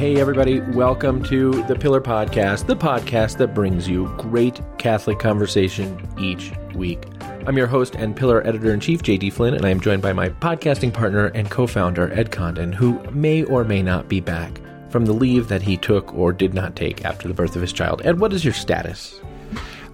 [0.00, 6.08] Hey, everybody, welcome to the Pillar Podcast, the podcast that brings you great Catholic conversation
[6.18, 7.04] each week.
[7.46, 10.14] I'm your host and Pillar Editor in Chief, JD Flynn, and I am joined by
[10.14, 14.58] my podcasting partner and co founder, Ed Condon, who may or may not be back
[14.88, 17.70] from the leave that he took or did not take after the birth of his
[17.70, 18.00] child.
[18.02, 19.20] Ed, what is your status?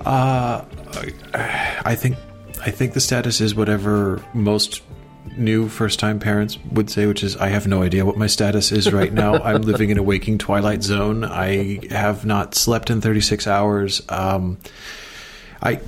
[0.05, 0.65] Uh,
[1.35, 2.17] I think
[2.65, 4.83] I think the status is whatever most
[5.37, 8.73] new first time parents would say, which is I have no idea what my status
[8.73, 9.35] is right now.
[9.43, 11.25] I'm living in a waking twilight zone.
[11.25, 14.03] I have not slept in 36 hours.
[14.09, 14.59] Um,
[15.63, 15.81] I,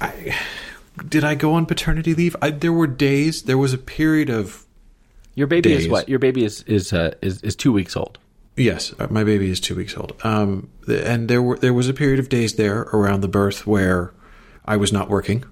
[0.00, 0.34] I
[1.08, 2.36] did I go on paternity leave?
[2.40, 3.42] I, there were days.
[3.42, 4.64] There was a period of
[5.34, 6.08] Your baby is what?
[6.08, 8.18] Your baby is is uh, is, is two weeks old.
[8.56, 10.14] Yes, uh, my baby is two weeks old.
[10.22, 14.12] Um, and there were there was a period of days there around the birth where
[14.64, 15.44] I was not working.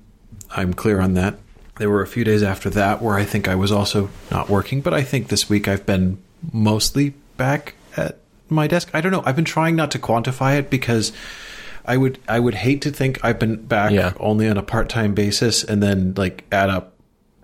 [0.50, 1.38] I'm clear on that.
[1.76, 4.80] There were a few days after that where I think I was also not working,
[4.82, 6.18] but I think this week I've been
[6.52, 8.18] mostly back at
[8.48, 8.90] my desk.
[8.92, 9.22] I don't know.
[9.24, 11.12] I've been trying not to quantify it because
[11.86, 14.12] I would I would hate to think I've been back Yeah.
[14.20, 16.92] only on a part time basis and then like add up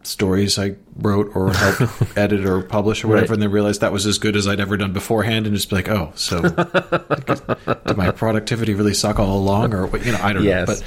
[0.02, 1.82] stories I wrote or helped
[2.16, 3.34] edit or publish or whatever, Right.
[3.34, 5.76] and then realize that was as good as I'd ever done beforehand, and just be
[5.76, 6.40] like, oh, so
[7.86, 10.04] did my productivity really suck all along, or what?
[10.06, 10.68] You know, I don't Yes.
[10.68, 10.74] know.
[10.74, 10.82] But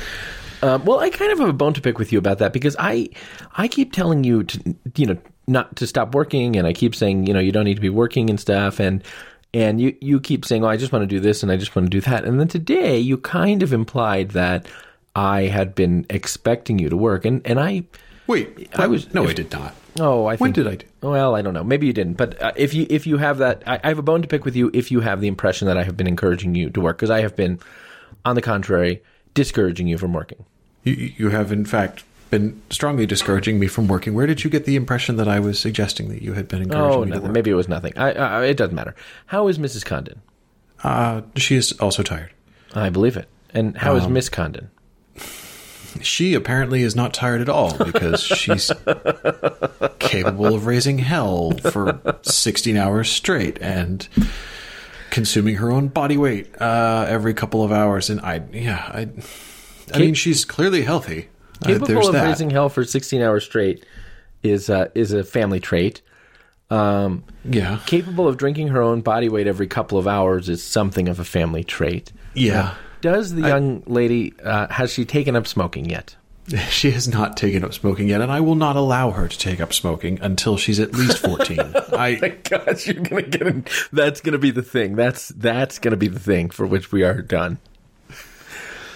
[0.64, 2.76] Um, well, I kind of have a bone to pick with you about that because
[2.78, 3.10] I,
[3.56, 5.18] I keep telling you to, you know,
[5.48, 7.90] not to stop working, and I keep saying, you know, you don't need to be
[7.90, 9.04] working and stuff, and
[9.54, 11.76] and you you keep saying, oh, I just want to do this and I just
[11.76, 14.68] want to do that, and then today you kind of implied that
[15.16, 17.84] I had been expecting you to work, and and I,
[18.28, 19.76] wait, I was- no, if- I did not.
[20.00, 20.86] oh, I think, When did I do?
[21.02, 21.64] Well, I don't know.
[21.64, 24.04] Maybe you didn't, but uh, if you if you have that, I, I have a
[24.04, 24.70] bone to pick with you.
[24.74, 27.22] If you have the impression that I have been encouraging you to work, because I
[27.22, 27.60] have been,
[28.24, 29.02] on the contrary,
[29.34, 30.46] discouraging you from working.
[30.84, 34.14] You, you have in fact been strongly discouraging me from working.
[34.14, 36.92] Where did you get the impression that I was suggesting that you had been encouraging
[36.94, 37.24] Oh, me to nothing.
[37.24, 37.34] work?
[37.34, 37.94] Maybe it was nothing.
[37.98, 38.96] I, I, it doesn't matter.
[39.28, 39.84] How is Mrs.
[39.86, 40.22] Condon?
[40.84, 42.32] Uh, she is also tired.
[42.74, 43.28] I believe it.
[43.54, 44.70] And how Um, is Miss Condon?
[46.02, 48.72] She apparently is not tired at all because she's
[50.00, 54.08] capable of raising hell for 16 hours straight and
[55.10, 58.10] consuming her own body weight uh, every couple of hours.
[58.10, 59.10] And I, yeah, I,
[59.94, 61.28] I mean, she's clearly healthy.
[61.64, 62.26] Uh, Capable there's of that.
[62.28, 63.86] raising hell for 16 hours straight
[64.44, 66.02] is uh, is a family trait.
[66.70, 71.10] Um, yeah, capable of drinking her own body weight every couple of hours is something
[71.10, 72.12] of a family trait.
[72.34, 72.76] yeah.
[73.02, 76.16] Does the young lady uh, has she taken up smoking yet?
[76.70, 79.60] She has not taken up smoking yet, and I will not allow her to take
[79.62, 81.60] up smoking until she's at least 14.
[81.94, 83.66] I, Gosh, you're gonna get in.
[83.94, 84.96] That's gonna be the thing.
[84.96, 87.58] That's that's gonna be the thing for which we are done.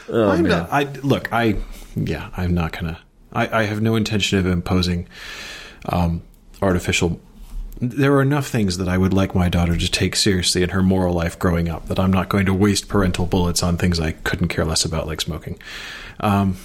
[0.09, 0.49] Oh I'm man.
[0.51, 1.57] not, I look, I
[1.95, 2.99] yeah, I'm not gonna.
[3.33, 5.07] I, I have no intention of imposing
[5.89, 6.21] um,
[6.61, 7.19] artificial.
[7.81, 10.81] There are enough things that I would like my daughter to take seriously in her
[10.81, 14.11] moral life growing up that I'm not going to waste parental bullets on things I
[14.11, 15.59] couldn't care less about, like smoking.
[16.21, 16.55] Um,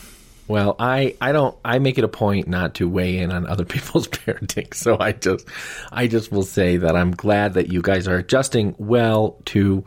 [0.46, 3.64] Well, I, I don't I make it a point not to weigh in on other
[3.74, 4.72] people's parenting.
[4.74, 5.46] So I just
[5.90, 9.84] I just will say that I'm glad that you guys are adjusting well to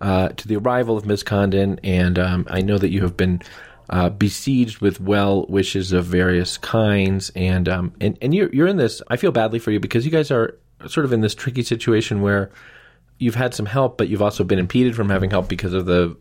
[0.00, 3.42] uh, to the arrival of Miss Condon, and um, I know that you have been
[3.88, 8.76] uh, besieged with well wishes of various kinds, and um, and and you're you're in
[8.76, 9.02] this.
[9.08, 10.58] I feel badly for you because you guys are
[10.88, 12.50] sort of in this tricky situation where
[13.18, 16.16] you've had some help, but you've also been impeded from having help because of the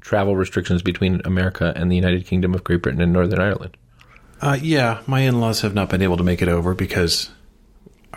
[0.00, 3.76] travel restrictions between America and the United Kingdom of Great Britain and Northern Ireland.
[4.40, 7.30] uh, yeah, my in-laws have not been able to make it over because,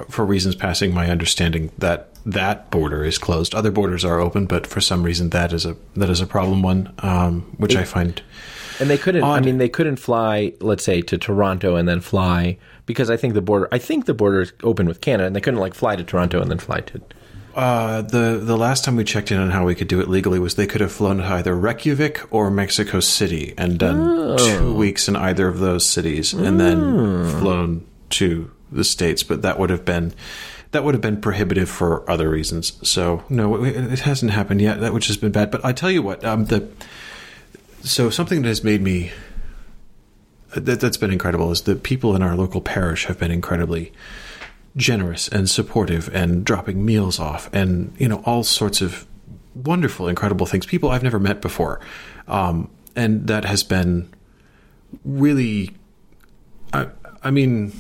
[0.10, 3.56] for reasons passing my understanding, that that border is closed.
[3.56, 6.62] Other borders are open, but for some reason that is a that is a problem
[6.62, 8.22] one, um, which I find.
[8.80, 9.24] And they couldn't.
[9.24, 13.34] I mean, they couldn't fly, let's say, to Toronto and then fly because I think
[13.34, 13.68] the border.
[13.72, 16.42] I think the border is open with Canada, and they couldn't like fly to Toronto
[16.42, 17.02] and then fly to.
[17.56, 20.40] Uh, the the last time we checked in on how we could do it legally
[20.40, 25.08] was they could have flown to either Reykjavik or Mexico City and done two weeks
[25.10, 26.80] in either of those cities and then
[27.40, 29.24] flown to the states.
[29.24, 30.14] But that would have been
[30.72, 32.74] that would have been prohibitive for other reasons.
[32.88, 34.80] So no, it, hasn't happened yet.
[34.80, 35.52] That which has been bad.
[35.52, 36.68] But I tell you what, um, the
[37.82, 39.12] so something that has made me
[40.56, 43.92] that that's been incredible is the people in our local parish have been incredibly
[44.76, 49.06] generous and supportive and dropping meals off and you know all sorts of
[49.54, 51.80] wonderful incredible things people i've never met before
[52.28, 54.12] um, and that has been
[55.04, 55.72] really
[56.74, 56.88] i,
[57.24, 57.74] I mean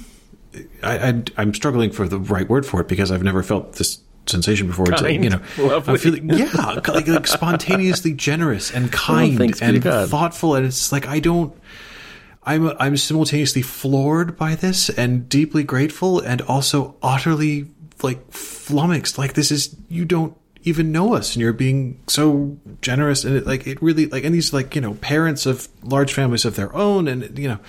[0.84, 4.00] I, I i'm struggling for the right word for it because i've never felt this
[4.26, 5.24] sensation before It's, Kind.
[5.24, 5.94] you know Lovely.
[5.94, 10.10] i'm feeling yeah like, like spontaneously generous and kind and God.
[10.10, 11.56] thoughtful and it's like i don't
[12.44, 17.70] I'm I'm simultaneously floored by this and deeply grateful and also utterly
[18.02, 19.18] like flummoxed.
[19.18, 23.46] Like this is you don't even know us and you're being so generous and it
[23.46, 26.74] like it really like and these like you know parents of large families of their
[26.76, 27.60] own and you know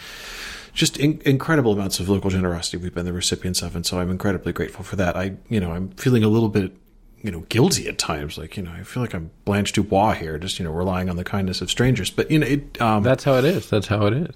[0.72, 4.10] just in, incredible amounts of local generosity we've been the recipients of and so i'm
[4.10, 6.72] incredibly grateful for that i you know i'm feeling a little bit
[7.22, 10.38] you know guilty at times like you know i feel like i'm blanche dubois here
[10.38, 13.24] just you know relying on the kindness of strangers but you know it um, That's
[13.24, 13.68] how it is.
[13.68, 14.34] That's how it is.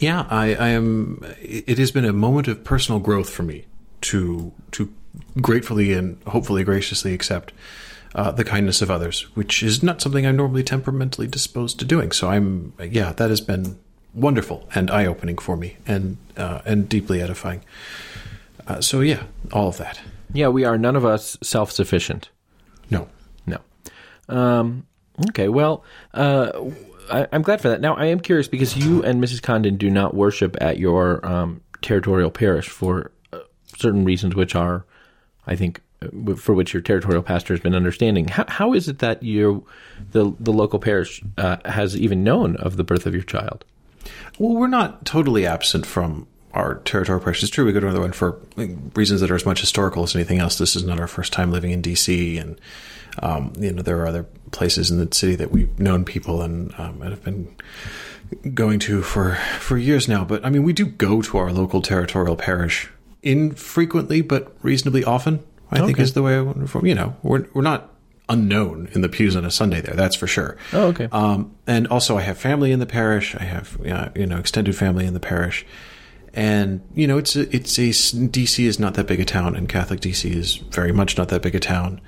[0.00, 1.24] yeah, I, I am.
[1.40, 3.64] It has been a moment of personal growth for me
[4.02, 4.92] to to
[5.40, 7.54] gratefully and hopefully graciously accept
[8.14, 12.12] uh, the kindness of others, which is not something I'm normally temperamentally disposed to doing.
[12.12, 13.78] So I'm, yeah, that has been
[14.16, 17.62] wonderful and eye opening for me, and uh, and deeply edifying.
[18.66, 19.22] Uh, so yeah,
[19.52, 20.00] all of that.
[20.32, 22.30] Yeah, we are none of us self sufficient.
[22.90, 23.08] No,
[23.46, 23.58] No.
[24.28, 24.86] Um,
[25.28, 25.84] okay, well,
[26.14, 26.50] uh,
[27.10, 27.80] I, I'm glad for that.
[27.80, 29.42] Now, I am curious because you and Mrs.
[29.42, 33.40] Condon do not worship at your um, territorial parish for uh,
[33.76, 34.84] certain reasons, which are,
[35.46, 38.28] I think, uh, for which your territorial pastor has been understanding.
[38.28, 39.64] How, how is it that you,
[40.12, 43.64] the the local parish, uh, has even known of the birth of your child?
[44.38, 47.42] Well, we're not totally absent from our territorial parish.
[47.42, 48.40] It's true we go to another one for
[48.94, 50.58] reasons that are as much historical as anything else.
[50.58, 52.38] This is not our first time living in D.C.
[52.38, 52.58] and
[53.22, 56.74] um, you know there are other places in the city that we've known people and,
[56.78, 57.54] um, and have been
[58.54, 60.24] going to for for years now.
[60.24, 62.90] But I mean, we do go to our local territorial parish
[63.22, 65.44] infrequently, but reasonably often.
[65.70, 66.86] I think is the way I want to form.
[66.86, 67.90] You know, we're we're not
[68.28, 69.94] unknown in the pews on a Sunday there.
[69.94, 70.56] That's for sure.
[70.72, 71.08] Oh, okay.
[71.12, 73.34] Um, and also, I have family in the parish.
[73.36, 75.64] I have uh, you know extended family in the parish,
[76.34, 79.68] and you know it's a, it's a DC is not that big a town, and
[79.68, 82.00] Catholic DC is very much not that big a town.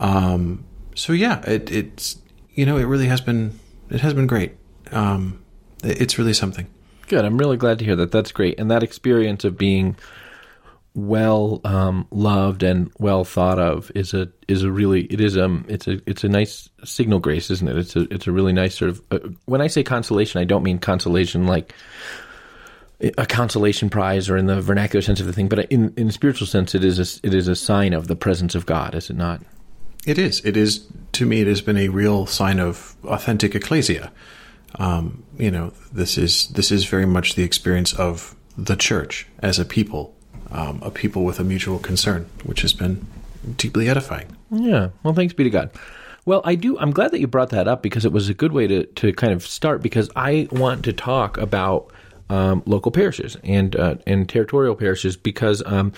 [0.00, 2.18] Um, so yeah, it, it's
[2.54, 3.58] you know it really has been
[3.90, 4.52] it has been great.
[4.92, 5.40] Um,
[5.84, 6.66] it- it's really something.
[7.08, 7.24] Good.
[7.24, 8.12] I'm really glad to hear that.
[8.12, 8.58] That's great.
[8.60, 9.96] And that experience of being
[10.94, 15.64] well um, loved and well thought of is a is a really it is um
[15.68, 17.76] it's a it's a nice signal grace, isn't it?
[17.76, 20.62] It's a it's a really nice sort of uh, when I say consolation, I don't
[20.62, 21.74] mean consolation like
[23.00, 26.12] a consolation prize or in the vernacular sense of the thing, but in in a
[26.12, 29.08] spiritual sense, it is a, it is a sign of the presence of God, is
[29.08, 29.40] it not?
[30.04, 30.44] It is.
[30.44, 31.40] It is to me.
[31.40, 34.10] It has been a real sign of authentic ecclesia.
[34.76, 39.58] Um, you know, this is this is very much the experience of the church as
[39.58, 40.16] a people,
[40.50, 43.06] um, a people with a mutual concern, which has been
[43.56, 44.36] deeply edifying.
[44.50, 44.90] Yeah.
[45.02, 45.70] Well, thanks be to God.
[46.24, 46.78] Well, I do.
[46.78, 49.12] I'm glad that you brought that up because it was a good way to to
[49.14, 51.90] kind of start because I want to talk about
[52.28, 55.92] um, local parishes and uh, and territorial parishes because um,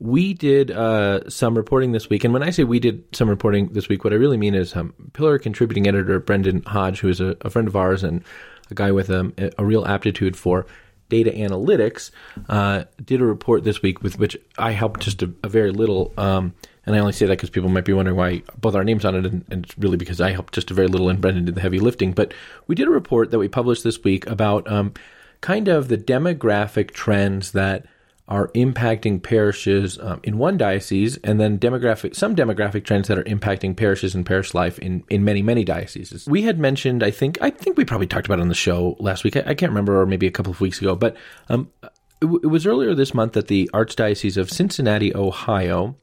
[0.00, 3.68] we did uh, some reporting this week, and when I say we did some reporting
[3.68, 7.20] this week, what I really mean is um, Pillar contributing editor Brendan Hodge, who is
[7.20, 8.24] a, a friend of ours and
[8.70, 10.66] a guy with um, a, a real aptitude for
[11.08, 12.10] data analytics,
[12.48, 16.12] uh, did a report this week with which I helped just a, a very little.
[16.16, 16.54] Um,
[16.86, 19.14] and I only say that because people might be wondering why both our names on
[19.14, 21.54] it, and, and it's really because I helped just a very little and Brendan did
[21.54, 22.12] the heavy lifting.
[22.12, 22.32] But
[22.66, 24.94] we did a report that we published this week about um,
[25.40, 27.86] kind of the demographic trends that
[28.28, 33.24] are impacting parishes um, in one diocese, and then demographic some demographic trends that are
[33.24, 36.26] impacting parishes and parish life in, in many many dioceses.
[36.26, 38.96] We had mentioned, I think, I think we probably talked about it on the show
[39.00, 39.36] last week.
[39.36, 41.16] I, I can't remember, or maybe a couple of weeks ago, but
[41.48, 41.90] um, it,
[42.20, 45.96] w- it was earlier this month that the Archdiocese of Cincinnati, Ohio,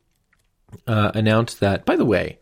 [0.87, 1.85] uh, announced that.
[1.85, 2.39] By the way,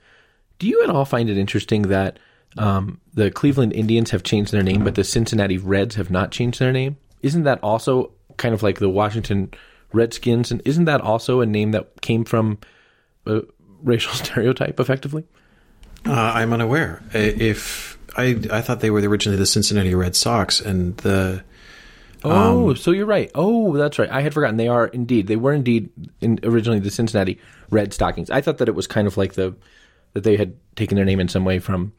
[0.59, 2.19] do you at all find it interesting that
[2.57, 6.59] um, the Cleveland Indians have changed their name, but the Cincinnati Reds have not changed
[6.59, 6.95] their name?
[7.21, 9.51] Isn't that also kind of like the Washington
[9.93, 10.51] Redskins?
[10.51, 12.59] And isn't that also a name that came from
[13.25, 13.41] a
[13.81, 15.25] racial stereotype, effectively?
[16.05, 17.01] Uh, I'm unaware.
[17.13, 21.43] If I I thought they were originally the Cincinnati Red Sox, and the
[22.25, 23.29] Oh, so you're right.
[23.35, 24.09] Oh, that's right.
[24.09, 24.57] I had forgotten.
[24.57, 25.27] They are indeed.
[25.27, 25.89] They were indeed
[26.21, 28.29] in, originally the Cincinnati Red Stockings.
[28.29, 29.55] I thought that it was kind of like the
[30.13, 31.91] that they had taken their name in some way from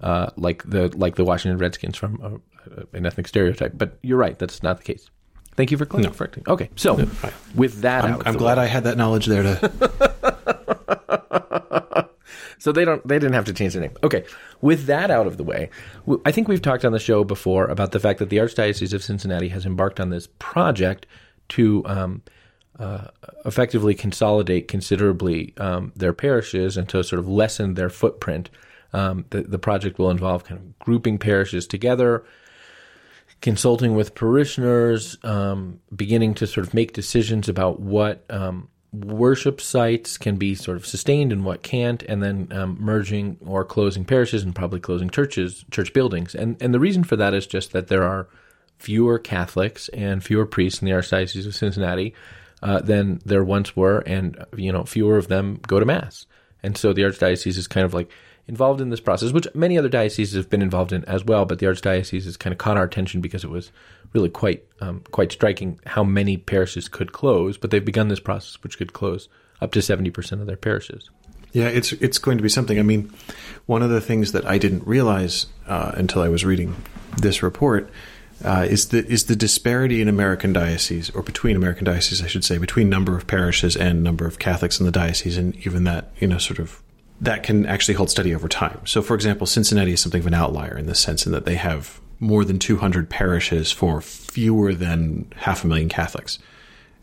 [0.00, 3.72] uh, like the like the Washington Redskins from uh, an ethnic stereotype.
[3.74, 4.38] But you're right.
[4.38, 5.08] That's not the case.
[5.56, 6.44] Thank you for correcting.
[6.46, 6.94] Okay, so
[7.54, 10.12] with that, I'm, out I'm glad way- I had that knowledge there to.
[12.62, 13.04] So they don't.
[13.06, 13.96] They didn't have to change their name.
[14.04, 14.24] Okay.
[14.60, 15.68] With that out of the way,
[16.24, 19.02] I think we've talked on the show before about the fact that the Archdiocese of
[19.02, 21.06] Cincinnati has embarked on this project
[21.48, 22.22] to um,
[22.78, 23.08] uh,
[23.44, 28.48] effectively consolidate considerably um, their parishes and to sort of lessen their footprint.
[28.92, 32.24] Um, the, the project will involve kind of grouping parishes together,
[33.42, 40.16] consulting with parishioners, um, beginning to sort of make decisions about what um, worship sites
[40.16, 44.44] can be sort of sustained and what can't, and then um, merging or closing parishes
[44.44, 46.34] and probably closing churches, church buildings.
[46.34, 48.28] And and the reason for that is just that there are
[48.78, 52.14] fewer Catholics and fewer priests in the Archdiocese of Cincinnati
[52.62, 56.26] uh, than there once were, and you know fewer of them go to mass.
[56.62, 58.08] and so the archdiocese is kind of like
[58.48, 61.44] involved in this process, which many other dioceses have been involved in as well.
[61.44, 63.70] But the archdiocese has kind of caught our attention because it was
[64.12, 67.56] really quite um, quite striking how many parishes could close.
[67.56, 69.28] But they've begun this process, which could close
[69.60, 71.10] up to seventy percent of their parishes.
[71.52, 72.78] Yeah, it's it's going to be something.
[72.78, 73.12] I mean,
[73.66, 76.76] one of the things that I didn't realize uh, until I was reading
[77.18, 77.90] this report
[78.44, 82.44] uh, is the is the disparity in American dioceses, or between American dioceses, I should
[82.44, 86.10] say, between number of parishes and number of Catholics in the diocese, and even that
[86.18, 86.81] you know sort of
[87.22, 88.80] that can actually hold steady over time.
[88.84, 91.54] So, for example, Cincinnati is something of an outlier in the sense in that they
[91.54, 96.38] have more than 200 parishes for fewer than half a million Catholics,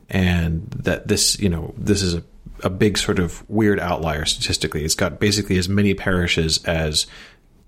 [0.10, 2.24] and that this you know this is a
[2.64, 4.84] a big sort of weird outlier statistically.
[4.84, 7.08] It's got basically as many parishes as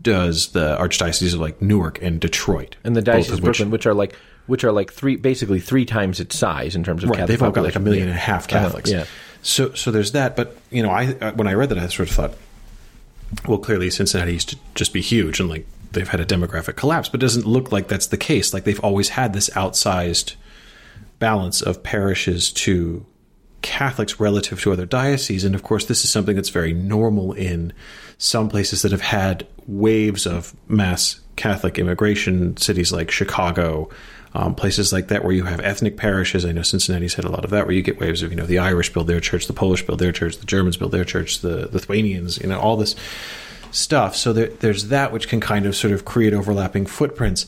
[0.01, 3.85] does the archdiocese of like Newark and Detroit, and the diocese of Brooklyn, which, which,
[3.85, 4.15] are like
[4.47, 7.19] which are like three basically three times its size in terms of right.
[7.19, 8.91] Catholic They've all got like a million and a half Catholics.
[8.91, 9.05] Uh, yeah.
[9.41, 12.09] So so there's that, but you know, I uh, when I read that, I sort
[12.09, 12.33] of thought,
[13.47, 17.09] well, clearly Cincinnati used to just be huge and like they've had a demographic collapse,
[17.09, 18.53] but it doesn't look like that's the case.
[18.53, 20.35] Like they've always had this outsized
[21.19, 23.05] balance of parishes to
[23.61, 25.43] Catholics relative to other dioceses.
[25.43, 27.73] And of course, this is something that's very normal in
[28.17, 33.89] some places that have had waves of mass Catholic immigration, cities like Chicago,
[34.33, 36.45] um, places like that where you have ethnic parishes.
[36.45, 38.45] I know Cincinnati's had a lot of that, where you get waves of, you know,
[38.45, 41.41] the Irish build their church, the Polish build their church, the Germans build their church,
[41.41, 42.95] the Lithuanians, you know, all this
[43.71, 44.15] stuff.
[44.15, 47.45] So there, there's that which can kind of sort of create overlapping footprints.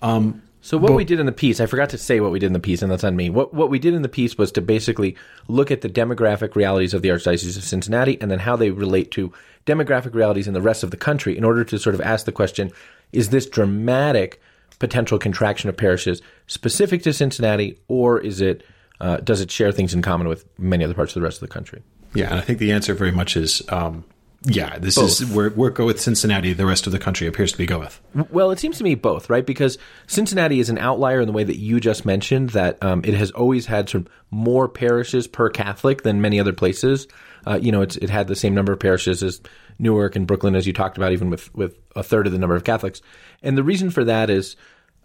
[0.00, 2.38] Um, so what but, we did in the piece, I forgot to say what we
[2.38, 3.30] did in the piece, and that's on me.
[3.30, 5.16] What what we did in the piece was to basically
[5.48, 9.10] look at the demographic realities of the Archdiocese of Cincinnati and then how they relate
[9.12, 9.32] to
[9.66, 12.32] demographic realities in the rest of the country in order to sort of ask the
[12.32, 12.70] question,
[13.12, 14.40] is this dramatic
[14.82, 18.64] potential contraction of parishes specific to Cincinnati, or is it
[19.00, 21.48] uh, does it share things in common with many other parts of the rest of
[21.48, 21.82] the country?
[22.14, 24.04] Yeah, and I think the answer very much is um,
[24.44, 25.08] yeah, this both.
[25.08, 26.52] is where we go with Cincinnati.
[26.52, 28.00] The rest of the country appears to be go with.
[28.30, 29.46] Well, it seems to me both, right?
[29.46, 33.14] Because Cincinnati is an outlier in the way that you just mentioned that um, it
[33.14, 37.06] has always had sort of more parishes per Catholic than many other places.
[37.46, 39.40] Uh, you know, it had the same number of parishes as
[39.78, 42.56] Newark and Brooklyn, as you talked about, even with with a third of the number
[42.56, 43.00] of Catholics.
[43.42, 44.56] And the reason for that is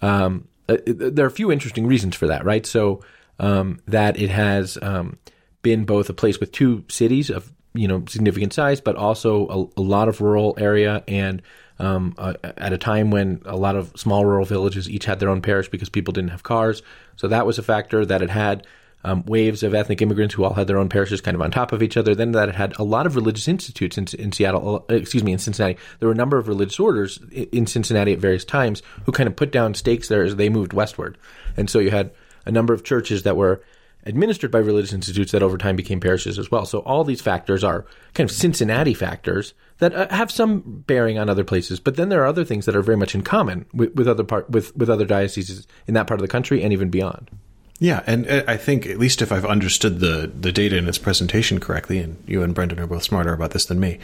[0.01, 2.66] um, uh, there are a few interesting reasons for that, right?
[2.66, 3.01] So
[3.39, 5.18] um, that it has um,
[5.62, 9.80] been both a place with two cities of you know significant size, but also a,
[9.80, 11.42] a lot of rural area and
[11.80, 15.30] um, uh, at a time when a lot of small rural villages each had their
[15.30, 16.82] own parish because people didn't have cars.
[17.16, 18.66] So that was a factor that it had.
[19.04, 21.72] Um, waves of ethnic immigrants who all had their own parishes kind of on top
[21.72, 22.13] of each other.
[22.13, 25.38] Then that had a lot of religious institutes in, in Seattle, uh, excuse me, in
[25.38, 25.77] Cincinnati.
[26.00, 29.36] There were a number of religious orders in Cincinnati at various times who kind of
[29.36, 31.18] put down stakes there as they moved westward.
[31.56, 32.12] And so you had
[32.46, 33.62] a number of churches that were
[34.08, 36.66] administered by religious institutes that over time became parishes as well.
[36.66, 41.30] So all these factors are kind of Cincinnati factors that uh, have some bearing on
[41.30, 43.94] other places, but then there are other things that are very much in common with,
[43.96, 46.89] with other part with with other dioceses in that part of the country and even
[46.89, 47.30] beyond.
[47.79, 50.98] Yeah, and uh, I think at least if I've understood the the data in its
[50.98, 54.00] presentation correctly, and you and Brendan are both smarter about this than me,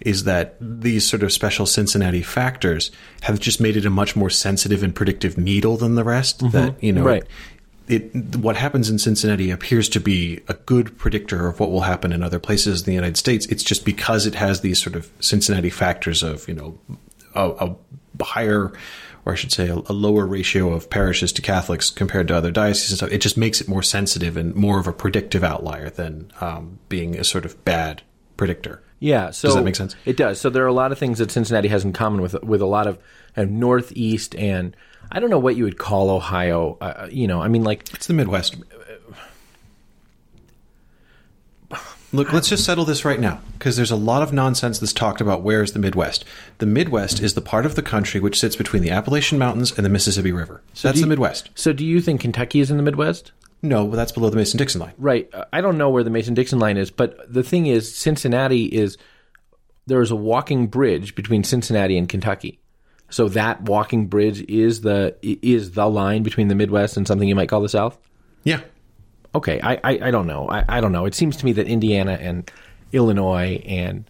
[0.00, 2.92] is that these sort of special Cincinnati factors
[3.22, 6.38] have just made it a much more sensitive and predictive needle than the rest.
[6.38, 6.50] Mm-hmm.
[6.50, 7.24] That you know, right
[7.88, 12.12] it what happens in Cincinnati appears to be a good predictor of what will happen
[12.12, 13.46] in other places in the United States.
[13.46, 16.78] It's just because it has these sort of Cincinnati factors of you know
[17.36, 17.76] a,
[18.20, 18.72] a higher,
[19.24, 22.50] or I should say, a, a, lower ratio of parishes to Catholics compared to other
[22.50, 23.12] dioceses and stuff.
[23.12, 27.16] It just makes it more sensitive and more of a predictive outlier than um, being
[27.16, 28.02] a sort of bad
[28.36, 28.82] predictor.
[28.98, 29.94] Yeah, so does that make sense?
[30.06, 30.40] It does.
[30.40, 32.66] So there are a lot of things that Cincinnati has in common with with a
[32.66, 32.98] lot of,
[33.36, 34.74] of northeast and
[35.10, 36.78] I don't know what you would call Ohio.
[36.80, 38.56] Uh, you know, I mean, like it's the Midwest.
[42.12, 45.20] Look, let's just settle this right now because there's a lot of nonsense that's talked
[45.20, 46.24] about where is the Midwest.
[46.58, 49.84] The Midwest is the part of the country which sits between the Appalachian Mountains and
[49.84, 50.62] the Mississippi River.
[50.72, 51.50] So that's you, the Midwest.
[51.54, 53.32] So do you think Kentucky is in the Midwest?
[53.62, 54.94] No, that's below the Mason Dixon line.
[54.98, 55.28] Right.
[55.52, 58.96] I don't know where the Mason Dixon line is, but the thing is, Cincinnati is
[59.86, 62.60] there is a walking bridge between Cincinnati and Kentucky.
[63.08, 67.34] So that walking bridge is the is the line between the Midwest and something you
[67.36, 67.98] might call the South.
[68.44, 68.60] Yeah.
[69.36, 69.60] Okay.
[69.62, 70.48] I I, I don't know.
[70.48, 71.06] I, I don't know.
[71.06, 72.50] It seems to me that Indiana and
[72.92, 74.04] Illinois and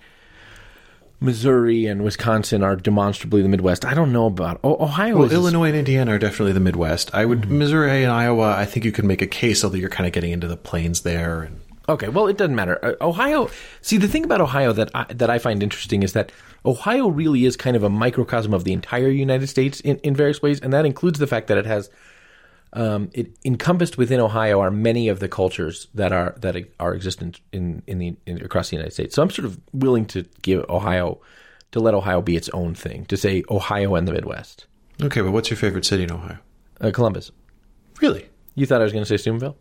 [1.21, 3.85] Missouri and Wisconsin are demonstrably the Midwest.
[3.85, 5.19] I don't know about Ohio.
[5.19, 7.15] Well, Illinois and Indiana are definitely the Midwest.
[7.15, 7.59] I would mm-hmm.
[7.59, 8.55] Missouri and Iowa.
[8.57, 11.03] I think you could make a case, although you're kind of getting into the plains
[11.03, 11.43] there.
[11.43, 12.79] And okay, well, it doesn't matter.
[12.85, 13.51] Uh, Ohio.
[13.81, 16.31] See, the thing about Ohio that I, that I find interesting is that
[16.65, 20.43] Ohio really is kind of a microcosm of the entire United States in, in various
[20.43, 21.91] ways, and that includes the fact that it has
[22.77, 27.41] um, it encompassed within Ohio are many of the cultures that are that are existent
[27.51, 29.15] in in the in, across the United States.
[29.15, 31.21] So I'm sort of willing to give Ohio
[31.73, 34.67] to let Ohio be its own thing, to say Ohio and the Midwest.
[35.03, 36.39] Okay, but what's your favorite city in Ohio?
[36.81, 37.33] Uh, Columbus.
[38.01, 38.29] Really?
[38.55, 39.57] You thought I was going to say Steubenville?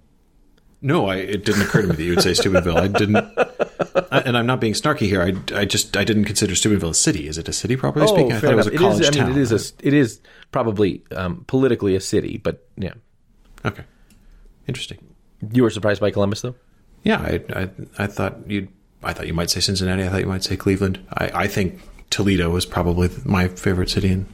[0.82, 2.78] No, I, it didn't occur to me that you would say Steubenville.
[2.78, 5.22] I didn't, I, and I'm not being snarky here.
[5.22, 7.28] I, I just I didn't consider Steubenville a city.
[7.28, 8.34] Is it a city properly speaking?
[8.34, 8.82] I thought it was a enough.
[8.82, 9.30] college is, I town.
[9.30, 12.94] mean, it is a, it is probably um, politically a city, but yeah.
[13.66, 13.84] Okay,
[14.68, 15.00] interesting.
[15.52, 16.56] You were surprised by Columbus, though.
[17.04, 18.68] Yeah, I, I I thought you
[19.04, 20.04] I thought you might say Cincinnati.
[20.04, 21.06] I thought you might say Cleveland.
[21.14, 24.26] I, I think Toledo was probably my favorite city in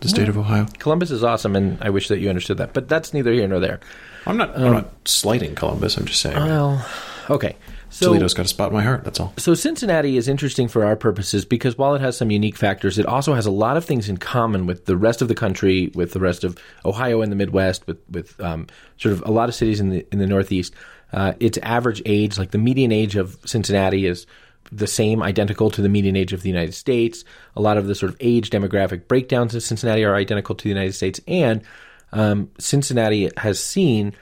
[0.00, 0.66] the state of Ohio.
[0.78, 2.74] Columbus is awesome, and I wish that you understood that.
[2.74, 3.80] But that's neither here nor there.
[4.26, 5.96] I'm not I'm um, not slighting Columbus.
[5.96, 6.86] I'm just saying Well,
[7.30, 7.56] okay.
[7.94, 9.04] So Toledo's got a spot in my heart.
[9.04, 9.32] That's all.
[9.36, 13.06] So Cincinnati is interesting for our purposes because while it has some unique factors, it
[13.06, 16.12] also has a lot of things in common with the rest of the country, with
[16.12, 18.66] the rest of Ohio and the Midwest, with with um,
[18.98, 20.74] sort of a lot of cities in the in the Northeast.
[21.12, 24.26] Uh, its average age, like the median age of Cincinnati, is
[24.72, 27.24] the same, identical to the median age of the United States.
[27.54, 30.68] A lot of the sort of age demographic breakdowns of Cincinnati are identical to the
[30.68, 31.62] United States, and
[32.10, 34.14] um, Cincinnati has seen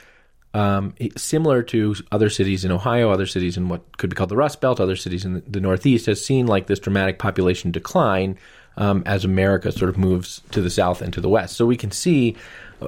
[0.53, 4.37] um, similar to other cities in Ohio, other cities in what could be called the
[4.37, 8.37] Rust Belt, other cities in the, the Northeast, has seen like this dramatic population decline
[8.77, 11.55] um, as America sort of moves to the south and to the west.
[11.55, 12.35] So we can see,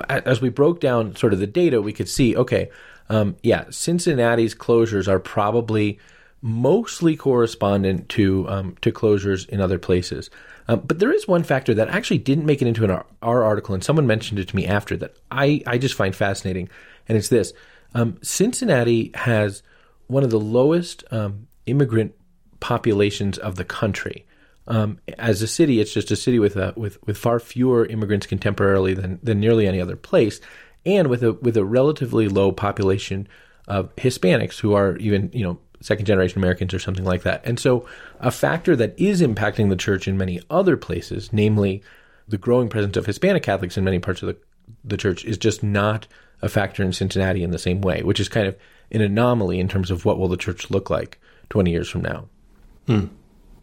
[0.09, 2.69] as we broke down sort of the data, we could see, okay,
[3.09, 5.99] um, yeah, Cincinnati's closures are probably
[6.41, 10.29] mostly correspondent to um, to closures in other places.
[10.67, 13.73] Um, but there is one factor that actually didn't make it into an, our article,
[13.73, 16.69] and someone mentioned it to me after that I, I just find fascinating,
[17.07, 17.53] and it's this:
[17.93, 19.63] um, Cincinnati has
[20.07, 22.13] one of the lowest um, immigrant
[22.59, 24.25] populations of the country.
[24.67, 28.27] Um, as a city, it's just a city with a, with with far fewer immigrants
[28.27, 30.41] contemporarily than than nearly any other place,
[30.85, 33.27] and with a with a relatively low population
[33.67, 37.41] of Hispanics who are even you know second generation Americans or something like that.
[37.45, 37.87] And so,
[38.19, 41.83] a factor that is impacting the church in many other places, namely
[42.27, 44.37] the growing presence of Hispanic Catholics in many parts of the
[44.83, 46.07] the church, is just not
[46.45, 48.55] a factor in Cincinnati in the same way, which is kind of
[48.91, 52.27] an anomaly in terms of what will the church look like twenty years from now.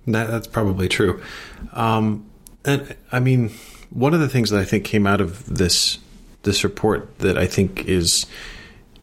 [0.07, 1.23] That, that's probably true.
[1.73, 2.29] Um,
[2.65, 3.53] and I mean,
[3.91, 5.99] one of the things that I think came out of this
[6.43, 8.27] this report that I think is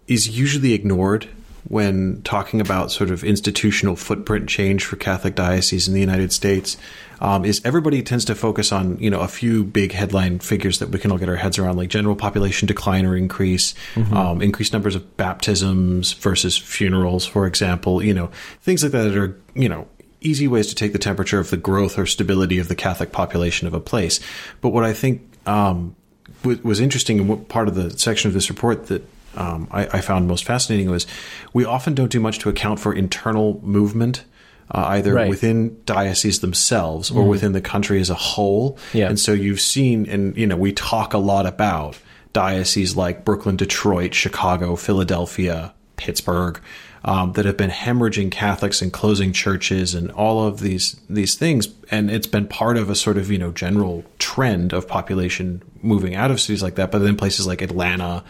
[0.07, 1.29] is usually ignored
[1.67, 6.77] when talking about sort of institutional footprint change for Catholic dioceses in the United States
[7.21, 10.89] um, is everybody tends to focus on you know a few big headline figures that
[10.89, 13.75] we can all get our heads around, like general population decline or increase,
[14.13, 18.03] um, increased numbers of baptisms versus funerals, for example.
[18.03, 18.27] You know
[18.61, 19.87] things like that that are you know
[20.21, 23.67] easy ways to take the temperature of the growth or stability of the Catholic population
[23.67, 24.19] of a place.
[24.61, 25.95] But what I think um,
[26.43, 29.03] was interesting and what part of the section of this report that
[29.39, 31.07] um, I, I found most fascinating was
[31.53, 34.23] we often don't do much to account for internal movement.
[34.71, 35.29] Uh, either Right.
[35.29, 39.09] within dioceses themselves or within the country as a whole, Yeah.
[39.09, 41.97] and so you've seen, and you know, we talk a lot about
[42.33, 46.59] dioceses like Brooklyn, Detroit, Chicago, Philadelphia, Pittsburgh,
[47.03, 51.67] um, that have been hemorrhaging Catholics and closing churches and all of these these things,
[51.89, 56.13] and it's been part of a sort of you know general trend of population moving
[56.13, 56.91] out of cities like that.
[56.91, 58.23] But then places like Atlanta,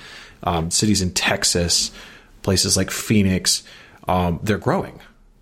[0.43, 1.91] um, cities in Texas,
[2.41, 3.63] places like Phoenix,
[4.07, 4.99] um, they're growing.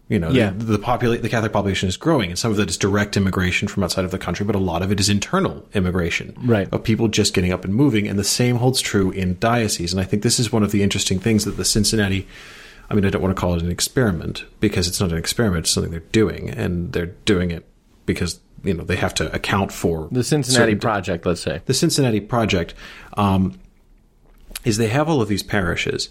[0.10, 0.52] You know, Yeah.
[0.58, 3.68] the, the popula- the Catholic population is growing, and some of that is direct immigration
[3.68, 6.70] from outside of the country, but a lot of it is internal immigration, Right.
[6.72, 9.92] Of people just getting up and moving, and the same holds true in dioceses.
[9.92, 12.26] And I think this is one of the interesting things that the Cincinnati.
[12.90, 15.66] I mean, I don't want to call it an experiment because it's not an experiment;
[15.66, 17.66] it's something they're doing, and they're doing it
[18.06, 21.60] because you know they have to account for The Cincinnati certain- Project, let's say.
[21.66, 22.74] the Cincinnati project
[23.18, 23.60] um,
[24.68, 26.10] is they have all of these parishes,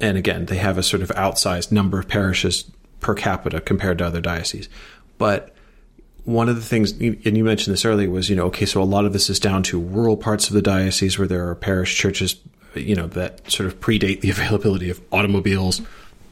[0.00, 4.06] and again, they have a sort of outsized number of parishes per capita compared to
[4.06, 4.68] other dioceses.
[5.16, 5.54] But
[6.24, 8.84] one of the things, and you mentioned this earlier, was you know, okay, so a
[8.84, 11.96] lot of this is down to rural parts of the diocese where there are parish
[11.96, 12.36] churches,
[12.74, 15.80] you know, that sort of predate the availability of automobiles,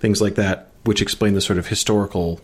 [0.01, 2.41] things like that, which explain the sort of historical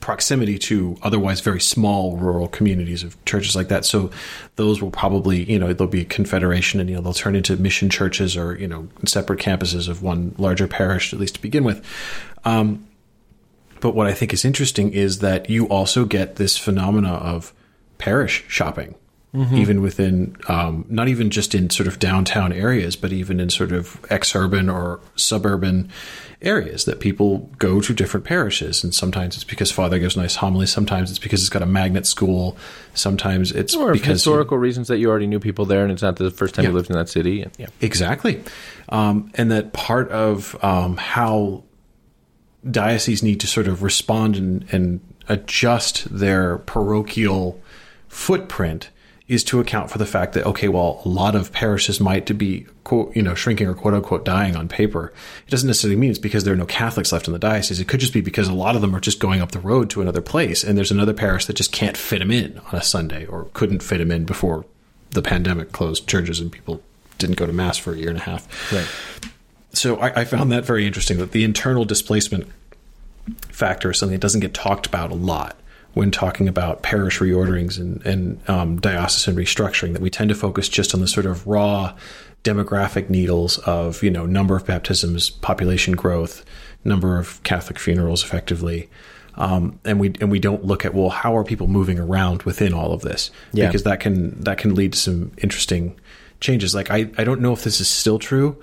[0.00, 3.84] proximity to otherwise very small rural communities of churches like that.
[3.84, 4.10] So
[4.56, 7.56] those will probably, you know, there'll be a confederation and, you know, they'll turn into
[7.56, 11.64] mission churches or, you know, separate campuses of one larger parish, at least to begin
[11.64, 11.84] with.
[12.44, 12.86] Um,
[13.80, 17.52] but what I think is interesting is that you also get this phenomena of
[17.98, 18.94] parish shopping
[19.34, 23.72] even within um, not even just in sort of downtown areas, but even in sort
[23.72, 25.88] of ex-urban or suburban
[26.42, 28.84] areas that people go to different parishes.
[28.84, 30.70] And sometimes it's because Father gives nice homilies.
[30.70, 32.58] Sometimes it's because it's got a magnet school.
[32.92, 36.16] Sometimes it's Or because historical reasons that you already knew people there, and it's not
[36.16, 37.46] the first time you lived in that city.
[37.56, 37.68] Yeah.
[37.80, 38.42] Exactly.
[38.90, 41.62] Um, and that part of um, how
[42.70, 47.58] dioceses need to sort of respond and, and adjust their parochial
[48.08, 48.90] footprint
[49.28, 52.34] is to account for the fact that okay, well, a lot of parishes might to
[52.34, 55.12] be quote you know shrinking or quote unquote dying on paper.
[55.46, 57.80] It doesn't necessarily mean it's because there are no Catholics left in the diocese.
[57.80, 59.88] It could just be because a lot of them are just going up the road
[59.90, 62.82] to another place, and there's another parish that just can't fit them in on a
[62.82, 64.64] Sunday or couldn't fit them in before
[65.10, 66.82] the pandemic closed churches and people
[67.18, 68.88] didn't go to mass for a year and a half Right.
[69.74, 72.48] so I, I found that very interesting that the internal displacement
[73.50, 75.56] factor is something that doesn't get talked about a lot
[75.94, 80.68] when talking about parish reorderings and, and um, diocesan restructuring that we tend to focus
[80.68, 81.94] just on the sort of raw
[82.44, 86.44] demographic needles of you know number of baptisms population growth
[86.84, 88.88] number of catholic funerals effectively.
[89.34, 92.74] Um, and we and we don't look at well how are people moving around within
[92.74, 93.30] all of this?
[93.52, 93.66] Yeah.
[93.66, 95.98] because that can that can lead to some interesting
[96.40, 96.74] changes.
[96.74, 98.60] Like I, I don't know if this is still true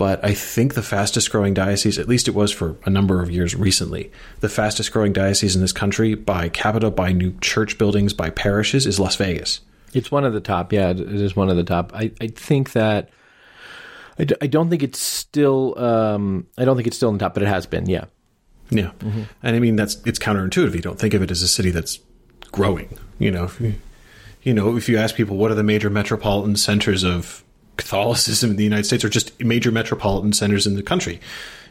[0.00, 3.30] but I think the fastest growing diocese, at least it was for a number of
[3.30, 4.10] years recently,
[4.40, 8.86] the fastest growing diocese in this country by capita, by new church buildings, by parishes
[8.86, 9.60] is Las Vegas.
[9.92, 10.72] It's one of the top.
[10.72, 11.92] Yeah, it is one of the top.
[11.94, 13.10] I, I think that
[14.18, 17.34] I, d- I don't think it's still um, I don't think it's still the top,
[17.34, 17.84] but it has been.
[17.84, 18.06] Yeah.
[18.70, 18.92] Yeah,
[19.42, 20.74] and I mean that's it's counterintuitive.
[20.74, 21.98] You don't think of it as a city that's
[22.52, 22.96] growing.
[23.18, 23.50] You know,
[24.42, 27.44] you know, if you ask people what are the major metropolitan centers of
[27.80, 31.20] Catholicism in the United States, or just major metropolitan centers in the country,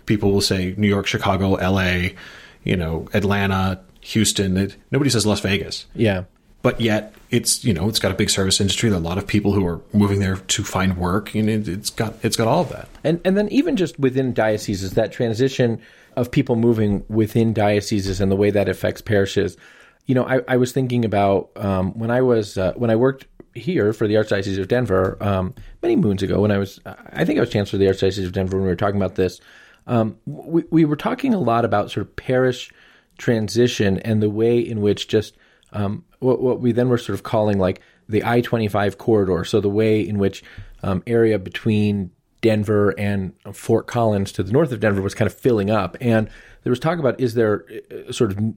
[0.05, 2.15] people will say New York, Chicago, L.A.,
[2.63, 4.57] you know, Atlanta, Houston.
[4.57, 5.85] It, nobody says Las Vegas.
[5.95, 6.23] Yeah.
[6.61, 8.89] but yet it's you know it's got a big service industry.
[8.89, 11.67] There are a lot of people who are moving there to find work, and it,
[11.67, 12.89] it's got it's got all of that.
[13.03, 15.79] And and then even just within dioceses, that transition
[16.15, 19.57] of people moving within dioceses and the way that affects parishes.
[20.05, 23.27] You know, I, I was thinking about um, when I was uh, when I worked
[23.55, 26.41] here for the Archdiocese of Denver um, many moons ago.
[26.41, 28.69] When I was, I think I was chancellor of the Archdiocese of Denver when we
[28.69, 29.39] were talking about this.
[29.87, 32.71] Um, we we were talking a lot about sort of parish
[33.17, 35.35] transition and the way in which just
[35.73, 39.43] um, what, what we then were sort of calling like the I 25 corridor.
[39.45, 40.43] So the way in which
[40.83, 45.33] um, area between Denver and Fort Collins to the north of Denver was kind of
[45.33, 45.97] filling up.
[45.99, 46.29] And
[46.63, 48.53] there was talk about is there uh, sort of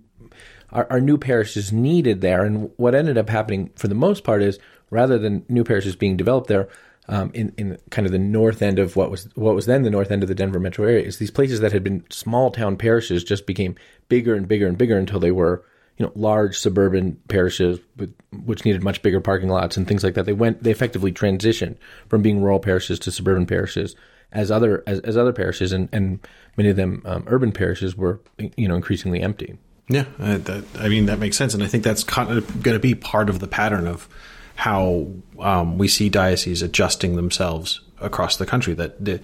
[0.71, 2.45] our, are new parishes needed there?
[2.45, 4.59] And what ended up happening for the most part is
[4.93, 6.69] rather than new parishes being developed there,
[7.09, 9.91] um, in in kind of the north end of what was what was then the
[9.91, 12.77] north end of the Denver metro area, is these places that had been small town
[12.77, 13.75] parishes just became
[14.09, 15.65] bigger and bigger and bigger until they were
[15.99, 20.15] you know large suburban parishes with which needed much bigger parking lots and things like
[20.15, 20.27] that.
[20.27, 21.77] They went they effectively transitioned
[22.09, 23.97] from being rural parishes to suburban parishes
[24.31, 26.21] as other as, as other parishes and, and
[26.57, 28.21] many of them um, urban parishes were
[28.57, 29.59] you know increasingly empty.
[29.89, 32.95] Yeah, I, that, I mean that makes sense, and I think that's going to be
[32.95, 34.09] part of the pattern of
[34.63, 35.09] how
[35.41, 38.75] um, we see dioceses adjusting themselves across the country.
[38.75, 39.21] That the,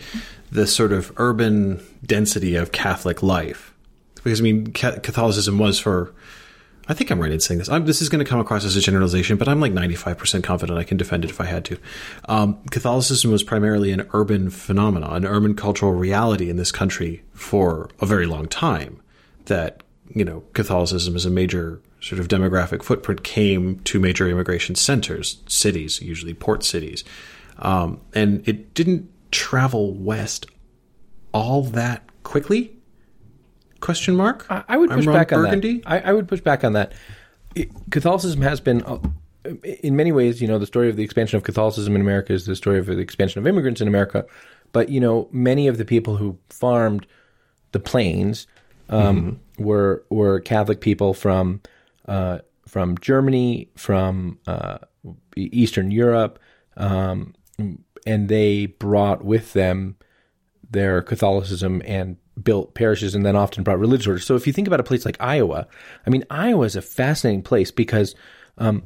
[0.51, 3.72] the sort of urban density of Catholic life,
[4.16, 6.12] because I mean Catholicism was for.
[6.88, 7.68] I think I'm right in saying this.
[7.68, 10.79] I'm, this is going to come across as a generalization, but I'm like 95% confident
[10.79, 11.79] I can defend it if I had to.
[12.31, 17.90] Um, Catholicism was primarily an urban phenomenon, an urban cultural reality in this country for
[18.01, 19.03] a very long time.
[19.44, 19.83] That
[20.14, 25.43] you know, Catholicism is a major sort of demographic footprint came to major immigration centers,
[25.49, 27.05] cities, usually port cities,
[27.59, 30.47] um, and it didn't travel west
[31.33, 32.77] all that quickly.
[33.81, 34.47] Question mark?
[34.51, 35.79] I, I would push back on Burgundy?
[35.79, 35.91] that.
[36.07, 36.93] I, I would push back on that.
[37.55, 38.99] It- Catholicism has been, uh,
[39.83, 42.47] in many ways, you know, the story of the expansion of Catholicism in America is
[42.47, 44.27] the story of the expansion of immigrants in America.
[44.73, 47.07] But you know, many of the people who farmed
[47.73, 48.47] the plains
[48.89, 51.61] um, were were Catholic people from
[52.09, 54.79] uh, from Germany, from uh,
[55.37, 56.38] Eastern Europe,
[56.77, 57.35] um,
[58.07, 59.97] and they brought with them
[60.71, 64.27] their Catholicism and built parishes and then often brought religious orders.
[64.27, 65.66] So if you think about a place like Iowa,
[66.07, 68.14] I mean, Iowa is a fascinating place because
[68.59, 68.85] um,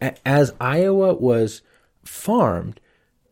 [0.00, 1.62] a- as Iowa was
[2.04, 2.80] farmed,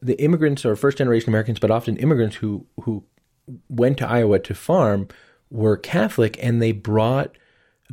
[0.03, 3.05] the immigrants or first generation Americans, but often immigrants who who
[3.69, 5.09] went to Iowa to farm
[5.51, 7.37] were Catholic and they brought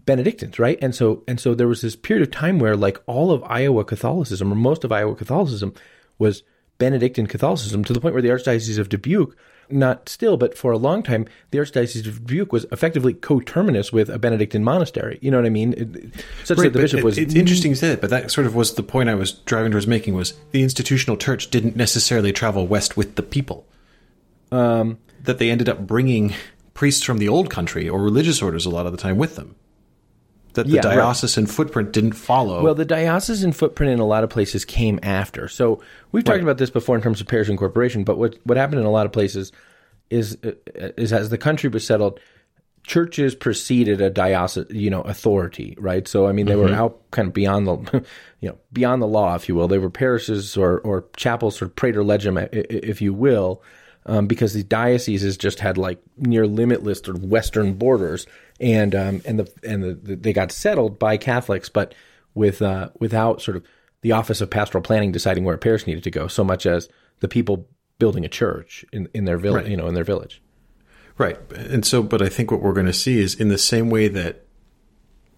[0.06, 0.78] Benedictines, right?
[0.82, 3.84] And so and so there was this period of time where like all of Iowa
[3.84, 5.74] Catholicism or most of Iowa Catholicism
[6.20, 6.44] was
[6.78, 9.36] Benedictine Catholicism to the point where the Archdiocese of Dubuque
[9.70, 14.10] not still, but for a long time, the Archdiocese of Dubuque was effectively coterminous with
[14.10, 15.20] a Benedictine monastery.
[15.22, 15.74] You know what I mean?
[15.74, 17.18] It, such that the bishop it- was.
[17.18, 19.72] It's interesting you say that, but that sort of was the point I was driving
[19.72, 20.14] towards making.
[20.14, 23.68] Was the institutional church didn't necessarily travel west with the people.
[24.52, 26.34] Um, that they ended up bringing
[26.74, 29.56] priests from the old country or religious orders a lot of the time with them.
[30.58, 30.96] That the Yeah, right.
[30.96, 32.62] diocesan footprint didn't follow.
[32.62, 35.48] Well, the diocesan footprint in a lot of places came after.
[35.48, 36.44] So we've talked Right.
[36.44, 38.04] about this before in terms of parish incorporation.
[38.04, 39.52] But what what happened in a lot of places
[40.10, 40.38] is
[40.76, 42.20] is as the country was settled,
[42.84, 46.08] churches preceded a diocese, you know, authority, right?
[46.08, 46.82] So I mean, they were mm-hmm.
[46.82, 48.04] out kind of beyond the,
[48.42, 49.68] you know, beyond the law, if you will.
[49.68, 53.62] They were parishes or or chapels or praeter legem, if you will.
[54.10, 58.26] Um, because the dioceses just had like near limitless sort of western borders,
[58.60, 61.94] and um, and the and the, the, they got settled by Catholics, but
[62.34, 63.66] with uh, without sort of
[64.02, 66.88] the Office of Pastoral Planning deciding where a parish needed to go, so much as
[67.20, 67.68] the people
[68.00, 69.72] building a church in, in their village, Right.
[69.72, 70.42] you know, in their village.
[71.18, 71.38] Right.
[71.52, 74.08] And so, but I think what we're going to see is in the same way
[74.08, 74.46] that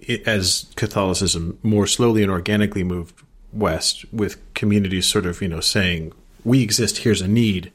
[0.02, 5.62] it, as Catholicism more slowly and organically moved west, with communities sort of, you know,
[5.62, 6.12] saying,
[6.44, 7.72] we exist, here's a need,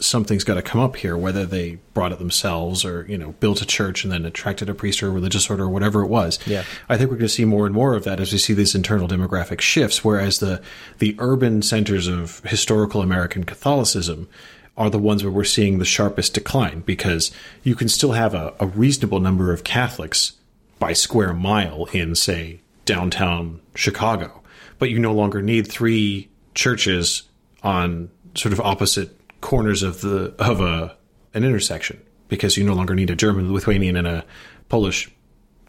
[0.00, 3.62] something's got to come up here, whether they brought it themselves or, you know, built
[3.62, 6.38] a church and then attracted a priest or a religious order or whatever it was.
[6.46, 6.64] Yeah.
[6.88, 8.74] I think we're going to see more and more of that as we see these
[8.74, 10.62] internal demographic shifts, whereas the,
[10.98, 14.28] the urban centers of historical American Catholicism
[14.76, 17.30] are the ones where we're seeing the sharpest decline because
[17.62, 20.32] you can still have a, a reasonable number of Catholics
[20.78, 24.42] by square mile in, say, downtown Chicago,
[24.78, 27.24] but you no longer need three churches
[27.62, 30.96] on sort of opposite corners of the of a
[31.34, 34.24] an intersection because you no longer need a German, Lithuanian, and a
[34.68, 35.10] Polish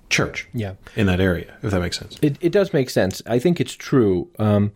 [0.10, 0.74] church Yeah.
[0.96, 2.20] in that area, if that makes sense.
[2.22, 3.22] It, it does make sense.
[3.26, 4.30] I think it's true.
[4.38, 4.72] Um,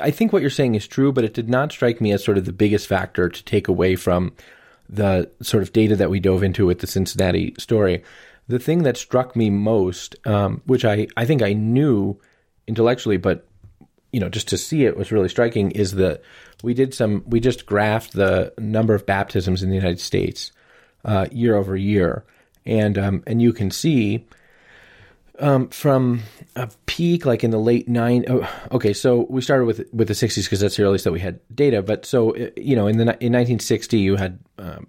[0.00, 2.38] I think what you're saying is true, but it did not strike me as sort
[2.38, 4.32] of the biggest factor to take away from
[4.88, 8.02] the sort of data that we dove into with the Cincinnati story.
[8.48, 12.18] The thing that struck me most, um, which I, I think I knew
[12.66, 13.46] intellectually, but
[14.12, 16.22] you know, just to see it was really striking, is that
[16.62, 20.52] we did some, we just graphed the number of baptisms in the United States
[21.04, 22.24] uh, year over year,
[22.66, 24.26] and um, and you can see
[25.70, 26.20] from
[26.54, 30.14] a peak like in the late nine oh, okay so we started with with the
[30.14, 31.82] 60s because that's the earliest that we had data.
[31.82, 34.86] But so uh, you know in the in 1960 you had um,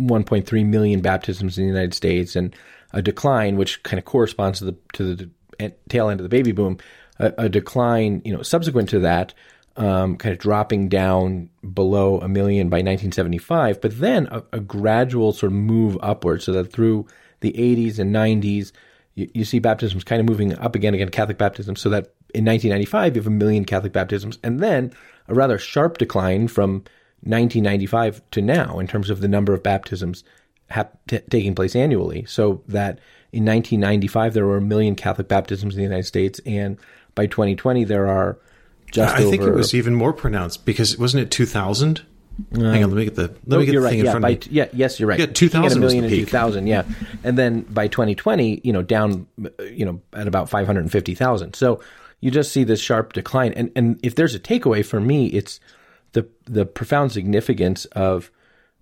[0.00, 2.54] 1.3 million baptisms in the United States and
[2.92, 6.52] a decline which kind of corresponds to the to the tail end of the baby
[6.52, 6.78] boom
[7.20, 9.32] a, a decline you know subsequent to that
[9.76, 15.32] um, kind of dropping down below a million by 1975 but then a, a gradual
[15.32, 17.06] sort of move upwards so that through
[17.40, 18.72] the 80s and 90s
[19.14, 22.44] you, you see baptisms kind of moving up again, again, Catholic baptisms, so that in
[22.44, 24.92] 1995 you have a million Catholic baptisms, and then
[25.28, 26.84] a rather sharp decline from
[27.22, 30.24] 1995 to now in terms of the number of baptisms
[30.68, 32.24] hap- t- taking place annually.
[32.26, 32.98] So that
[33.32, 36.78] in 1995 there were a million Catholic baptisms in the United States, and
[37.14, 38.38] by 2020 there are
[38.90, 39.30] just I over.
[39.30, 42.02] think it was even more pronounced because wasn't it 2000?
[42.52, 43.90] Hang on, let me get the let No, me get the right.
[43.90, 44.52] thing in Yeah, front by, of me.
[44.52, 45.18] yeah, yes, you're right.
[45.18, 46.20] Yeah, 2000 a was the in peak.
[46.26, 46.84] 2000, yeah,
[47.22, 49.26] and then by 2020, you know, down,
[49.60, 51.54] you know, at about 550,000.
[51.54, 51.80] So
[52.20, 53.52] you just see this sharp decline.
[53.52, 55.60] And and if there's a takeaway for me, it's
[56.12, 58.30] the the profound significance of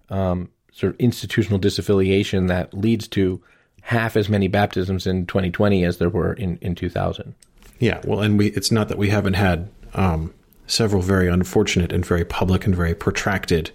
[0.08, 3.42] um, sort of institutional disaffiliation that leads to
[3.82, 7.34] half as many baptisms in 2020 as there were in in 2000.
[7.78, 10.34] Yeah, well, and we it's not that we haven't had um,
[10.66, 13.70] several very unfortunate and very public and very protracted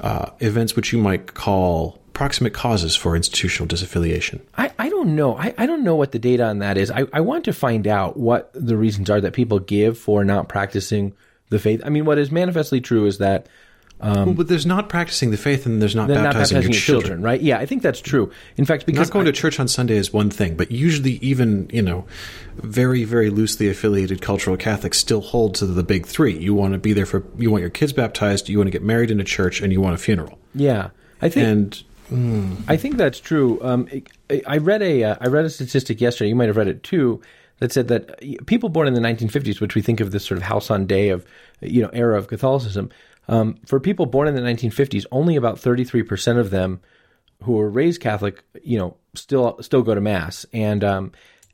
[0.00, 4.40] uh, events, which you might call proximate causes for institutional disaffiliation.
[4.56, 5.36] I, I don't know.
[5.36, 6.90] I, I don't know what the data on that is.
[6.90, 10.48] I, I want to find out what the reasons are that people give for not
[10.48, 11.14] practicing
[11.50, 11.80] the faith.
[11.84, 13.46] I mean, what is manifestly true is that
[14.00, 16.80] well, but there's not practicing the faith, and there's not they're not baptizing, baptizing your
[16.80, 17.22] children.
[17.22, 17.40] right?
[17.40, 18.30] Yeah, I think that's true.
[18.56, 21.12] In fact, because Not going I- to church on Sunday is one thing, but usually,
[21.22, 22.06] even you know,
[22.56, 26.36] very very loosely affiliated cultural Catholics still hold to the big three.
[26.38, 28.82] You want to be there for you want your kids baptized, you want to get
[28.82, 30.38] married in a church, and you want a funeral.
[30.54, 31.46] yeah, I think
[32.10, 33.58] And I think that's true.
[33.62, 33.88] Um,
[34.30, 36.28] I- I read a uh, I read a statistic yesterday.
[36.28, 37.20] You might have read it too.
[37.60, 40.44] That said that people born in the 1950s, which we think of this sort of
[40.44, 41.26] house on day of
[41.60, 42.88] you know era of Catholicism,
[43.28, 46.80] um, for people born in the 1950s, only about 33 percent of them
[47.42, 51.12] who were raised Catholic, you know, still still go to mass, and um,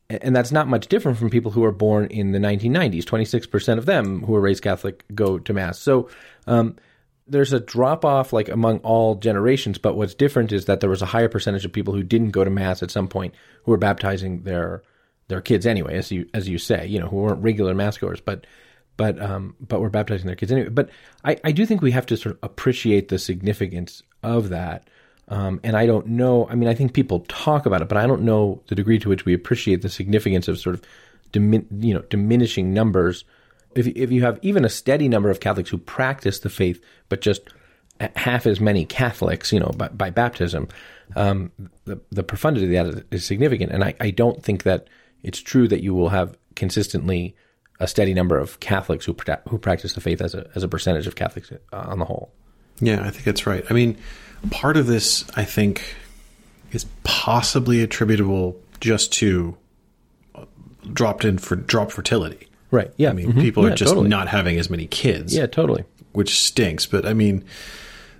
[0.09, 3.05] and that's not much different from people who were born in the 1990s.
[3.05, 5.79] 26 percent of them who were raised Catholic go to mass.
[5.79, 6.09] So.
[6.47, 6.77] Um,
[7.27, 11.01] there's a drop off like among all generations, but what's different is that there was
[11.01, 13.33] a higher percentage of people who didn't go to mass at some point
[13.63, 14.83] who were baptizing their
[15.29, 18.21] their kids anyway, as you as you say, you know, who weren't regular mass goers,
[18.21, 18.47] but
[18.97, 20.69] but um but were baptizing their kids anyway.
[20.69, 20.91] But
[21.25, 24.89] I, I do think we have to sort of appreciate the significance of that.
[25.29, 26.47] Um, and I don't know.
[26.49, 29.09] I mean, I think people talk about it, but I don't know the degree to
[29.09, 30.83] which we appreciate the significance of sort of,
[31.33, 33.25] dimin- you know, diminishing numbers.
[33.75, 37.23] If if you have even a steady number of Catholics who practice the faith, but
[37.23, 37.43] just
[38.17, 40.69] half as many Catholics, you know, by, by baptism,
[41.17, 41.51] um,
[41.87, 43.73] the the profundity of that is significant.
[43.73, 44.89] And I, I don't think that
[45.23, 47.35] it's true that you will have consistently
[47.81, 49.17] a steady number of Catholics who
[49.49, 52.33] who practice the faith as a as a percentage of Catholics uh, on the whole.
[52.81, 53.65] Yeah, I think that's right.
[53.71, 53.97] I mean,
[54.51, 55.95] part of this, I think,
[56.73, 59.57] is possibly attributable just to
[60.35, 60.45] uh,
[60.93, 62.49] dropped in for drop fertility.
[62.71, 62.93] Right.
[62.97, 63.11] Yeah.
[63.11, 63.41] I mean, mm-hmm.
[63.41, 64.09] people are just totally.
[64.09, 65.35] not having as many kids.
[65.35, 65.85] Yeah, totally.
[66.13, 66.87] Which stinks.
[66.87, 67.45] But I mean,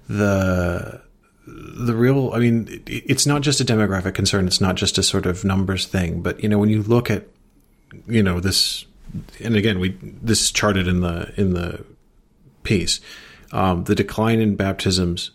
[0.09, 1.03] the
[1.47, 5.27] the real i mean it's not just a demographic concern it's not just a sort
[5.27, 7.27] of numbers thing but you know when you look at
[8.07, 8.87] you know this
[9.43, 11.85] and again we this is charted in the in the
[12.63, 13.01] piece
[13.53, 15.31] um, the decline in baptisms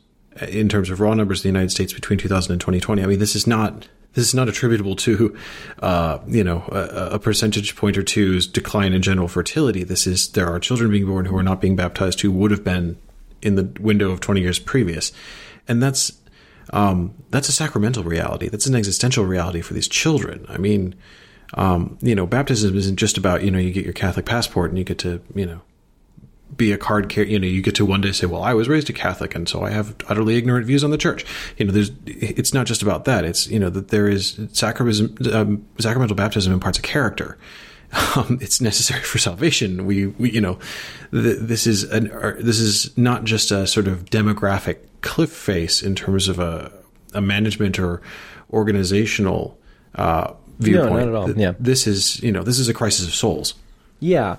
[0.48, 3.20] in terms of raw numbers in the united states between 2000 and 2020 i mean
[3.20, 5.38] this is not this is not attributable to,
[5.84, 9.84] uh, you know, a, a, percentage point or two's decline in general fertility.
[9.84, 12.64] This is there are children being born who are not being baptized who would have
[12.64, 12.98] been
[13.42, 15.12] in the window of 20 years previous
[15.68, 16.12] and that's
[16.72, 18.50] um, that's a sacramental reality.
[18.50, 20.46] That's an existential reality for these children.
[20.50, 20.96] I mean,
[21.56, 24.78] um, you know, baptism isn't just about you know you get your Catholic passport and
[24.78, 25.62] you get to you know
[26.56, 27.30] be a card carrier.
[27.30, 29.48] You know, you get to one day say, "Well, I was raised a Catholic, and
[29.48, 31.26] so I have utterly ignorant views on the church."
[31.58, 33.26] You know, there's it's not just about that.
[33.26, 37.38] It's you know that there is sacramental, um, sacramental baptism imparts a character.
[38.16, 39.88] Um, it's necessary for salvation.
[39.88, 40.60] We, we you know,
[41.12, 45.96] th- this is an this is not just a sort of demographic cliff face in
[45.96, 46.72] terms of a,
[47.16, 48.04] a management or
[48.54, 49.58] organizational
[49.96, 50.92] uh, viewpoint.
[50.92, 51.32] No, not at all.
[51.32, 51.54] Yeah.
[51.60, 53.56] This is, you know, this is a crisis of souls.
[54.00, 54.38] Yeah.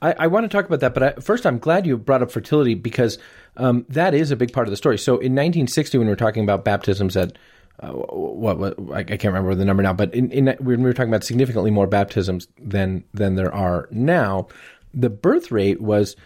[0.00, 2.30] I, I want to talk about that, but I, first, I'm glad you brought up
[2.30, 3.18] fertility because
[3.56, 4.98] um, that is a big part of the story.
[4.98, 7.36] So in 1960, when we were talking about baptisms at
[7.80, 10.92] uh, what, what, I can't remember the number now, but in, in, when we were
[10.92, 14.48] talking about significantly more baptisms than than there are now,
[14.92, 16.16] the birth rate was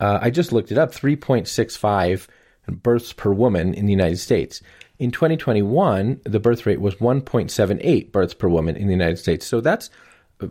[0.00, 2.28] uh, I just looked it up 3.65
[2.82, 4.62] births per woman in the United States.
[5.02, 9.44] In 2021, the birth rate was 1.78 births per woman in the United States.
[9.44, 9.90] So that's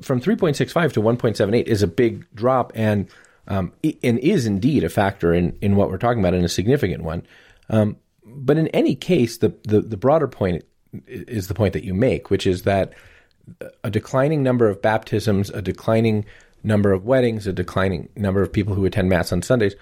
[0.01, 3.07] from 3.65 to 1.78 is a big drop and
[3.47, 3.71] um,
[4.03, 7.25] and is indeed a factor in, in what we're talking about and a significant one.
[7.69, 10.65] Um, but in any case, the, the, the broader point
[11.07, 12.91] is the point that you make, which is that
[13.85, 16.25] a declining number of baptisms, a declining
[16.61, 19.75] number of weddings, a declining number of people who attend Mass on Sundays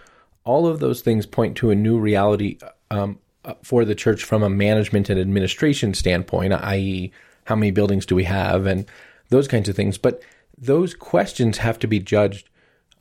[0.50, 2.58] all of those things point to a new reality
[2.92, 3.29] um, uh,
[3.64, 7.12] for the church from a management and administration standpoint, i.e.,
[7.46, 8.86] how many buildings do we have, and
[9.30, 9.98] those kinds of things.
[9.98, 10.22] But
[10.58, 12.50] those questions have to be judged,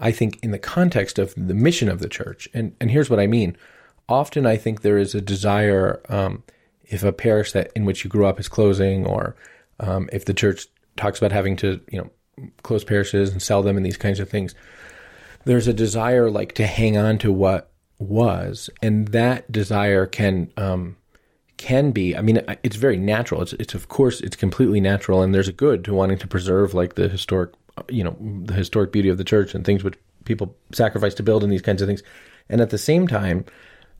[0.00, 2.48] I think, in the context of the mission of the church.
[2.54, 3.56] And and here's what I mean.
[4.08, 6.42] Often, I think there is a desire, um,
[6.84, 9.36] if a parish that in which you grew up is closing, or
[9.80, 13.76] um, if the church talks about having to, you know, close parishes and sell them
[13.76, 14.54] and these kinds of things
[15.44, 17.67] there's a desire like to hang on to what
[17.98, 20.96] was, and that desire can um,
[21.56, 22.16] can be.
[22.16, 23.42] I mean, it's very natural.
[23.42, 26.74] It's it's of course it's completely natural, and there's a good to wanting to preserve
[26.74, 27.50] like the historic,
[27.88, 31.42] you know, the historic beauty of the church and things which people sacrifice to build
[31.42, 32.02] and these kinds of things.
[32.48, 33.44] And at the same time,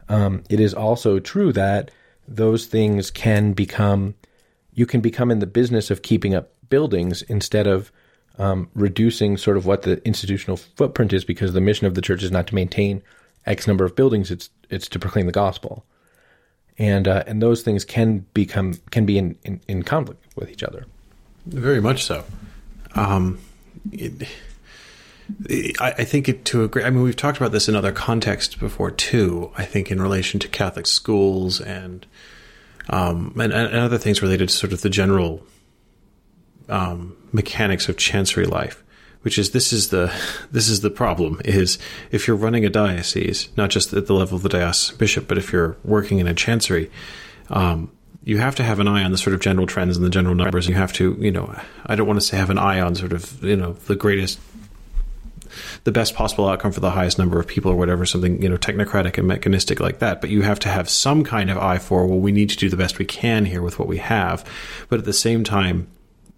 [0.08, 1.90] um, it is also true that
[2.26, 4.14] those things can become
[4.74, 7.90] you can become in the business of keeping up buildings instead of
[8.38, 12.22] um, reducing sort of what the institutional footprint is because the mission of the church
[12.22, 13.02] is not to maintain
[13.46, 15.84] X number of buildings, it's it's to proclaim the gospel.
[16.78, 20.62] And uh, and those things can become can be in, in, in conflict with each
[20.62, 20.86] other.
[21.46, 22.24] Very much so.
[22.94, 23.38] Um,
[23.90, 24.28] it,
[25.80, 26.84] I, I think it to agree.
[26.84, 29.52] I mean, we've talked about this in other contexts before too.
[29.56, 32.06] I think in relation to Catholic schools and
[32.88, 35.42] um, and, and other things related to sort of the general
[36.68, 38.82] um, mechanics of chancery life,
[39.22, 40.12] which is this is the
[40.50, 41.78] this is the problem is
[42.10, 45.38] if you're running a diocese, not just at the level of the diocesan bishop, but
[45.38, 46.90] if you're working in a chancery,
[47.50, 47.90] um,
[48.28, 50.34] you have to have an eye on the sort of general trends and the general
[50.34, 50.68] numbers.
[50.68, 53.14] You have to, you know, I don't want to say have an eye on sort
[53.14, 54.38] of, you know, the greatest,
[55.84, 58.58] the best possible outcome for the highest number of people or whatever, something, you know,
[58.58, 60.20] technocratic and mechanistic like that.
[60.20, 62.68] But you have to have some kind of eye for, well, we need to do
[62.68, 64.44] the best we can here with what we have.
[64.90, 65.88] But at the same time,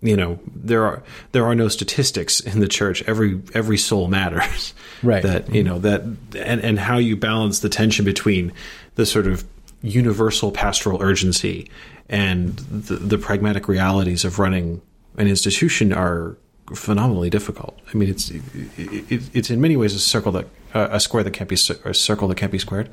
[0.03, 3.03] you know there are there are no statistics in the church.
[3.07, 4.75] Every every soul matters.
[5.03, 5.23] Right.
[5.23, 6.03] That you know that
[6.37, 8.53] and and how you balance the tension between
[8.97, 9.47] the sort of
[9.81, 11.71] universal pastoral urgency
[12.11, 14.83] and the, the pragmatic realities of running
[15.17, 16.37] an institution are
[16.75, 17.81] phenomenally difficult.
[17.95, 18.43] I mean it's it,
[18.77, 21.95] it, it's in many ways a circle that uh, a square that can't be a
[21.95, 22.91] circle that can't be squared.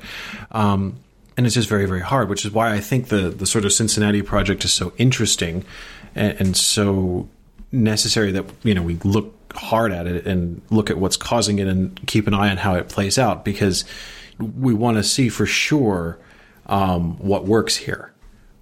[0.50, 0.96] Um,
[1.36, 3.72] and it's just very very hard which is why i think the the sort of
[3.72, 5.64] cincinnati project is so interesting
[6.18, 7.28] and, and so
[7.72, 11.66] necessary that you know we look hard at it and look at what's causing it
[11.66, 13.84] and keep an eye on how it plays out because
[14.38, 16.18] we want to see for sure
[16.66, 18.12] um, what works here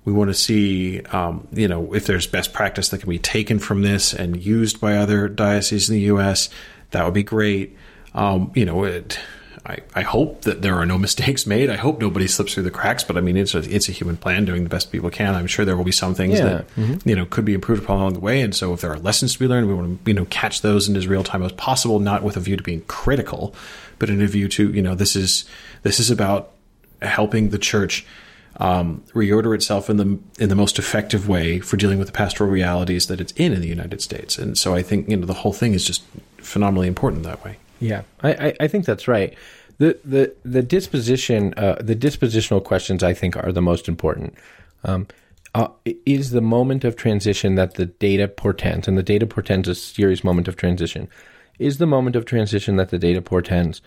[0.06, 3.58] we want to see, um, you know, if there's best practice that can be taken
[3.58, 6.48] from this and used by other dioceses in the U.S.
[6.92, 7.76] That would be great.
[8.14, 9.18] Um, you know, it,
[9.66, 11.68] I, I hope that there are no mistakes made.
[11.70, 13.02] I hope nobody slips through the cracks.
[13.04, 15.34] But I mean, it's a, it's a human plan doing the best people can.
[15.34, 16.44] I'm sure there will be some things Yeah.
[16.44, 17.08] that Mm-hmm.
[17.08, 18.40] you know could be improved upon along the way.
[18.42, 20.62] And so, if there are lessons to be learned, we want to you know catch
[20.62, 23.54] those in as real time as possible, not with a view to being critical,
[23.98, 25.44] but in a view to you know this is
[25.82, 26.52] this is about
[27.02, 28.06] helping the church
[28.58, 32.48] um, reorder itself in the in the most effective way for dealing with the pastoral
[32.50, 34.38] realities that it's in in the United States.
[34.38, 36.02] And so, I think you know the whole thing is just
[36.38, 37.58] phenomenally important that way.
[37.80, 39.34] Yeah, I, I, I think that's right.
[39.78, 44.34] The the the disposition uh, the dispositional questions I think are the most important.
[44.84, 45.06] Um,
[45.54, 45.68] uh,
[46.04, 50.22] is the moment of transition that the data portends, and the data portends a serious
[50.22, 51.08] moment of transition.
[51.58, 53.80] Is the moment of transition that the data portends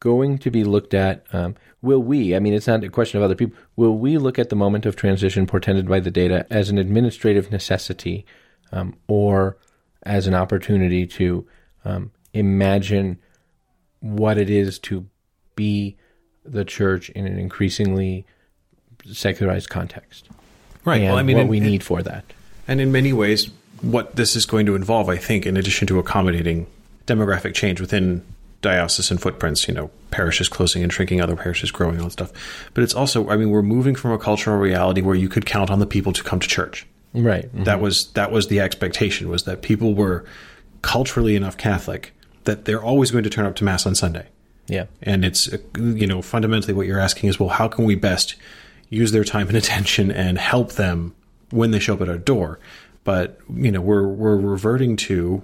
[0.00, 1.24] going to be looked at?
[1.32, 2.34] Um, will we?
[2.34, 3.56] I mean, it's not a question of other people.
[3.76, 7.52] Will we look at the moment of transition portended by the data as an administrative
[7.52, 8.26] necessity,
[8.72, 9.56] um, or
[10.02, 11.46] as an opportunity to
[11.84, 13.18] um, imagine
[14.00, 15.06] what it is to
[15.56, 15.96] be
[16.44, 18.26] the church in an increasingly
[19.10, 20.28] secularized context,
[20.84, 21.02] Right.
[21.02, 22.24] well, I mean, what in- we need for that.
[22.68, 25.98] And in many ways, what this is going to involve, I think, in addition to
[25.98, 26.66] accommodating
[27.06, 28.22] demographic change within
[28.62, 32.32] diocesan footprints, you know, parishes closing and shrinking, other parishes growing, all that stuff.
[32.72, 35.70] But it's also, I mean, we're moving from a cultural reality where you could count
[35.70, 36.86] on the people to come to church.
[37.12, 37.42] Right.
[37.52, 37.82] That mm-hmm.
[37.82, 40.24] was that was the expectation was that people were
[40.82, 42.12] culturally enough Catholic
[42.44, 44.26] that they're always going to turn up to mass on Sunday.
[44.66, 44.86] Yeah.
[45.02, 48.34] And it's, you know, fundamentally what you're asking is, well, how can we best
[48.88, 51.14] use their time and attention and help them
[51.50, 52.58] when they show up at our door?
[53.04, 55.42] But, you know, we're, we're reverting to,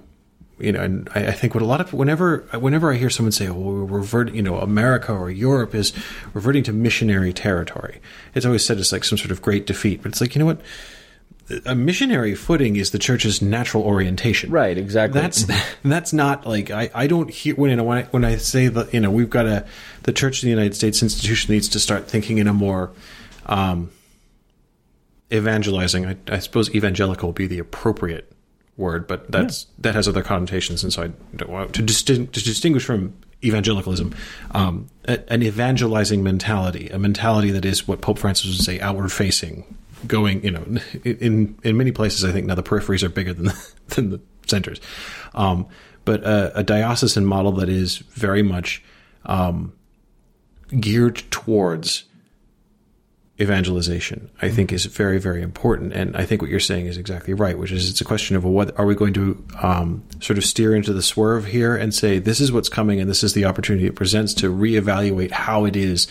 [0.57, 3.31] you know, and I, I think what a lot of, whenever, whenever I hear someone
[3.31, 5.93] say, well, we're reverting, you know, America or Europe is
[6.33, 8.01] reverting to missionary territory,
[8.33, 10.01] it's always said as like some sort of great defeat.
[10.01, 10.61] But it's like, you know what?
[11.65, 14.51] A missionary footing is the church's natural orientation.
[14.51, 15.19] Right, exactly.
[15.19, 15.45] That's
[15.83, 18.67] that's not like I, I don't hear when you know, when I, when I say
[18.67, 19.65] that you know we've got a
[20.03, 22.91] the Church of the United States institution needs to start thinking in a more
[23.45, 23.91] um,
[25.31, 26.05] evangelizing.
[26.05, 28.31] I, I suppose evangelical would be the appropriate
[28.77, 32.43] word, but that's that has other connotations, and so I don't want to, distin- to
[32.43, 34.13] distinguish from evangelicalism
[34.51, 39.11] um, a- an evangelizing mentality, a mentality that is what Pope Francis would say outward
[39.11, 39.77] facing,
[40.07, 40.65] going you know
[41.03, 42.23] in in many places.
[42.23, 44.79] I think now the peripheries are bigger than the, than the centers,
[45.33, 45.67] um,
[46.05, 48.83] but a, a diocesan model that is very much
[49.25, 49.73] um,
[50.79, 52.05] geared towards
[53.41, 55.93] evangelization, I think, is very, very important.
[55.93, 58.43] And I think what you're saying is exactly right, which is it's a question of
[58.43, 62.19] what are we going to um, sort of steer into the swerve here and say
[62.19, 65.75] this is what's coming and this is the opportunity it presents to reevaluate how it
[65.75, 66.07] is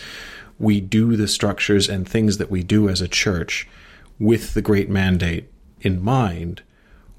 [0.61, 3.67] we do the structures and things that we do as a church
[4.19, 5.51] with the great mandate
[5.81, 6.61] in mind,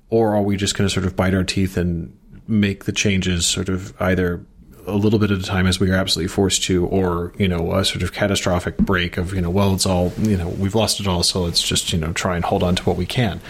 [0.09, 2.16] or are we just going to sort of bite our teeth and
[2.47, 4.45] make the changes sort of either
[4.86, 7.72] a little bit at a time as we are absolutely forced to, or you know,
[7.72, 11.01] a sort of catastrophic break of you know, well, it's all you know, we've lost
[11.01, 13.40] it all, so let's just you know try and hold on to what we can.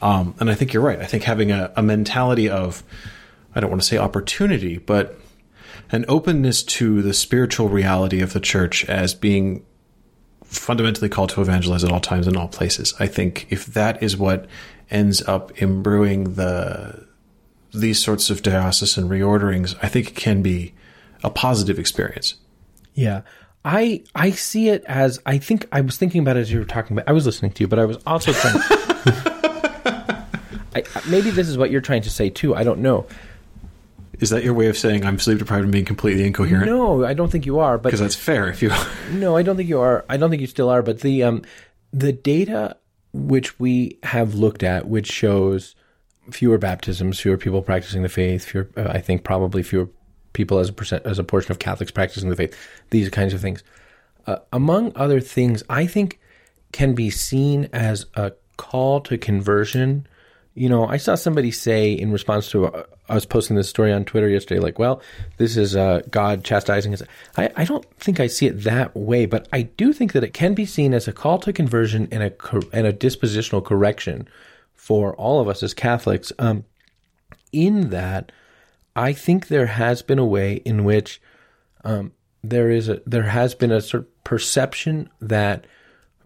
[0.00, 0.98] Um, and I think you're right.
[0.98, 2.82] I think having a, a mentality of,
[3.54, 5.16] I don't want to say opportunity, but
[5.92, 9.64] an openness to the spiritual reality of the church as being
[10.42, 12.94] fundamentally called to evangelize at all times in all places.
[12.98, 14.46] I think if that is what
[14.90, 17.06] ends up imbuing the
[17.74, 20.74] these sorts of diocesan reorderings, I think it can be
[21.24, 22.34] a positive experience.
[22.94, 23.22] Yeah.
[23.64, 26.64] I I see it as I think I was thinking about it as you were
[26.64, 28.56] talking about I was listening to you, but I was also trying
[30.74, 32.54] I, maybe this is what you're trying to say too.
[32.54, 33.06] I don't know.
[34.22, 36.66] Is that your way of saying I'm sleep deprived and being completely incoherent?
[36.66, 37.76] No, I don't think you are.
[37.76, 38.70] But Because that's fair if you
[39.10, 40.04] No, I don't think you are.
[40.08, 40.80] I don't think you still are.
[40.80, 41.42] But the um,
[41.92, 42.76] the data
[43.12, 45.74] which we have looked at, which shows
[46.30, 49.88] fewer baptisms, fewer people practicing the faith, fewer, uh, I think probably fewer
[50.34, 52.56] people as a percent as a portion of Catholics practicing the faith.
[52.90, 53.64] These kinds of things,
[54.28, 56.20] uh, among other things, I think
[56.70, 60.06] can be seen as a call to conversion.
[60.54, 64.04] You know, I saw somebody say in response to uh, us posting this story on
[64.04, 65.00] Twitter yesterday, like, well,
[65.38, 67.02] this is uh, God chastising us.
[67.36, 70.34] I, I don't think I see it that way, but I do think that it
[70.34, 74.28] can be seen as a call to conversion and a, cor- and a dispositional correction
[74.74, 76.32] for all of us as Catholics.
[76.38, 76.64] Um,
[77.52, 78.32] in that,
[78.94, 81.20] I think there has been a way in which
[81.84, 85.66] um, there is a there has been a sort of perception that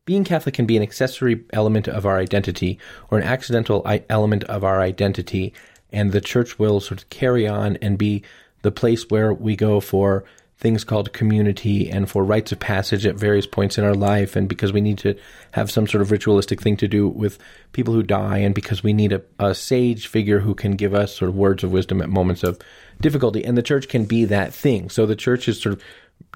[0.07, 2.79] being Catholic can be an accessory element of our identity
[3.11, 5.53] or an accidental element of our identity,
[5.93, 8.23] and the church will sort of carry on and be
[8.63, 10.25] the place where we go for
[10.59, 14.49] things called community and for rites of passage at various points in our life, and
[14.49, 15.15] because we need to
[15.51, 17.39] have some sort of ritualistic thing to do with
[17.73, 21.15] people who die, and because we need a, a sage figure who can give us
[21.15, 22.59] sort of words of wisdom at moments of
[23.01, 23.45] difficulty.
[23.45, 24.89] And the church can be that thing.
[24.89, 25.83] So the church is sort of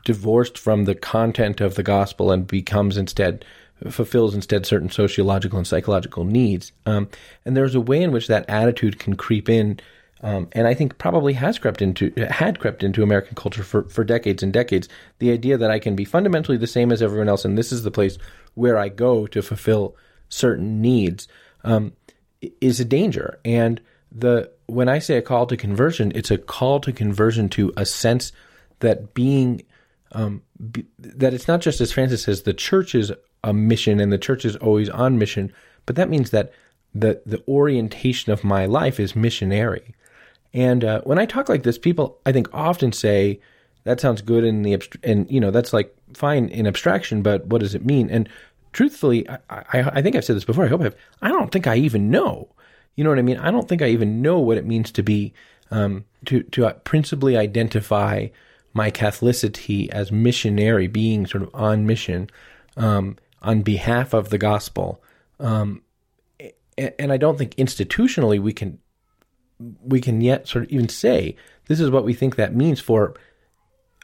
[0.04, 3.44] divorced from the content of the gospel and becomes instead
[3.88, 6.72] fulfills instead certain sociological and psychological needs.
[6.86, 7.08] Um,
[7.44, 9.80] and there's a way in which that attitude can creep in,
[10.22, 14.04] um, and I think probably has crept into had crept into American culture for, for
[14.04, 14.88] decades and decades.
[15.18, 17.82] The idea that I can be fundamentally the same as everyone else, and this is
[17.82, 18.18] the place
[18.54, 19.96] where I go to fulfill
[20.28, 21.26] certain needs,
[21.64, 21.94] um,
[22.60, 23.38] is a danger.
[23.44, 23.80] And
[24.12, 27.86] the when I say a call to conversion, it's a call to conversion to a
[27.86, 28.32] sense
[28.80, 29.62] that being
[30.12, 33.12] um, be, that it's not just as Francis says, the church is
[33.44, 35.52] a mission and the church is always on mission,
[35.86, 36.52] but that means that
[36.94, 39.94] the the orientation of my life is missionary.
[40.52, 43.40] And uh, when I talk like this, people I think often say
[43.84, 47.46] that sounds good in the abst- and you know that's like fine in abstraction, but
[47.46, 48.10] what does it mean?
[48.10, 48.28] And
[48.72, 50.64] truthfully, I, I, I think I've said this before.
[50.64, 50.96] I hope I've.
[51.22, 52.48] I don't think I even know.
[52.96, 53.38] You know what I mean?
[53.38, 55.32] I don't think I even know what it means to be
[55.70, 58.28] um, to to uh, principally identify
[58.72, 62.30] my Catholicity as missionary, being sort of on mission.
[62.76, 65.02] Um, on behalf of the gospel.
[65.38, 65.82] Um,
[66.76, 68.78] and I don't think institutionally we can
[69.82, 71.36] we can yet sort of even say
[71.66, 73.14] this is what we think that means for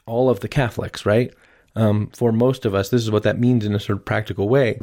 [0.04, 1.32] all of the Catholics, right?
[1.74, 4.48] Um, for most of us, this is what that means in a sort of practical
[4.48, 4.78] way.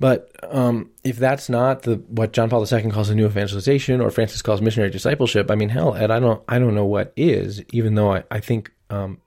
[0.00, 4.10] But um, if that's not the what John Paul II calls a new evangelization, or
[4.10, 7.62] Francis calls missionary discipleship, I mean, hell, Ed, I don't, I don't know what is.
[7.72, 9.20] Even though I, I think um,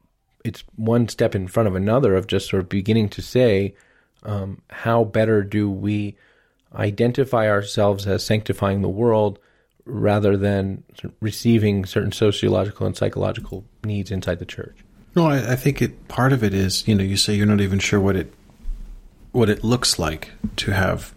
[0.46, 3.76] it's one step in front of another of just sort of beginning to say,
[4.24, 6.16] um, how better do we
[6.74, 9.40] identify ourselves as sanctifying the world
[9.86, 10.84] rather than
[11.20, 14.78] receiving certain sociological and psychological needs inside the church?
[15.16, 17.62] No, I, I think it part of it is you know you say you're not
[17.62, 18.34] even sure what it
[19.32, 21.14] what it looks like to have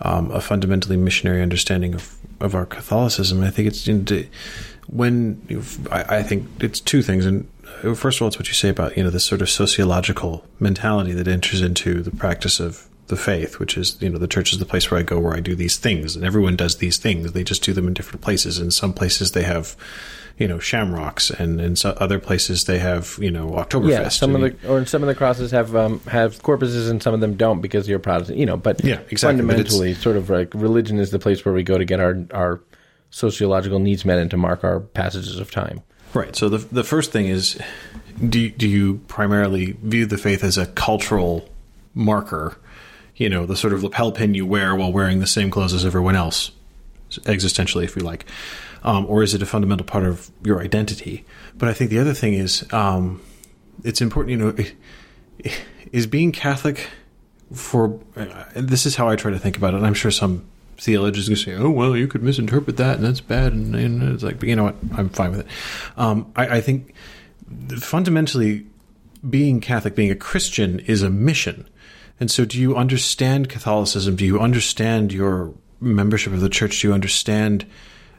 [0.00, 3.42] um, a fundamentally missionary understanding of of our Catholicism.
[3.42, 4.26] I think it's into,
[4.86, 5.40] when
[5.90, 7.48] I, I think it's two things, and
[7.94, 11.12] first of all, it's what you say about you know this sort of sociological mentality
[11.12, 14.58] that enters into the practice of the faith, which is you know the church is
[14.58, 17.32] the place where I go where I do these things, and everyone does these things.
[17.32, 18.58] They just do them in different places.
[18.58, 19.76] In some places they have
[20.38, 23.88] you know shamrocks, and in so other places they have you know Oktoberfest.
[23.88, 27.14] Yeah, some of the or some of the crosses have um, have corpuses, and some
[27.14, 28.38] of them don't because you're Protestant.
[28.38, 29.38] You know, but yeah, exactly.
[29.38, 32.60] Fundamentally, sort of like religion is the place where we go to get our our
[33.10, 35.82] sociological needs met and to mark our passages of time.
[36.18, 36.34] Right.
[36.34, 37.56] So the the first thing is,
[38.28, 41.48] do do you primarily view the faith as a cultural
[41.94, 42.58] marker?
[43.14, 45.84] You know, the sort of lapel pin you wear while wearing the same clothes as
[45.84, 46.50] everyone else,
[47.10, 48.26] existentially, if you like,
[48.82, 51.24] um, or is it a fundamental part of your identity?
[51.56, 53.22] But I think the other thing is, um,
[53.84, 54.30] it's important.
[54.32, 55.52] You know,
[55.92, 56.88] is being Catholic
[57.52, 59.76] for uh, this is how I try to think about it.
[59.76, 60.48] And I'm sure some
[60.78, 64.22] theologians can say, "Oh, well, you could misinterpret that, and that's bad," and, and it's
[64.22, 64.76] like, but you know what?
[64.96, 65.46] I'm fine with it.
[65.96, 66.94] Um, I, I think
[67.78, 68.66] fundamentally,
[69.28, 71.68] being Catholic, being a Christian, is a mission.
[72.20, 74.16] And so, do you understand Catholicism?
[74.16, 76.80] Do you understand your membership of the church?
[76.80, 77.66] Do you understand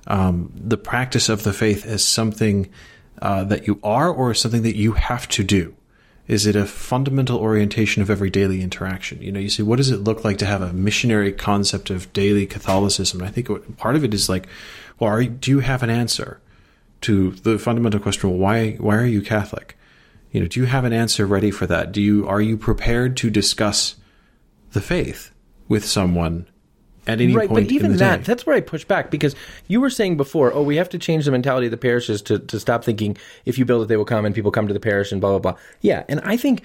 [0.07, 2.69] um, the practice of the faith as something
[3.21, 5.75] uh, that you are, or something that you have to do?
[6.29, 9.19] Is it a fundamental orientation of every daily interaction?
[9.19, 12.13] You know, you say, what does it look like to have a missionary concept of
[12.13, 13.19] daily Catholicism?
[13.19, 14.47] And I think part of it is like,
[14.99, 16.39] well, are, do you have an answer
[17.01, 18.29] to the fundamental question?
[18.29, 19.75] Well, why why are you Catholic?
[20.31, 21.91] You know, do you have an answer ready for that?
[21.91, 23.95] Do you are you prepared to discuss
[24.73, 25.31] the faith
[25.67, 26.45] with someone
[27.09, 28.23] at any right, point but even that, day.
[28.23, 29.35] that's where I push back because
[29.67, 32.37] you were saying before, oh, we have to change the mentality of the parishes to,
[32.37, 34.79] to stop thinking if you build it, they will come and people come to the
[34.79, 35.61] parish and blah, blah, blah.
[35.81, 36.03] Yeah.
[36.07, 36.63] And I think,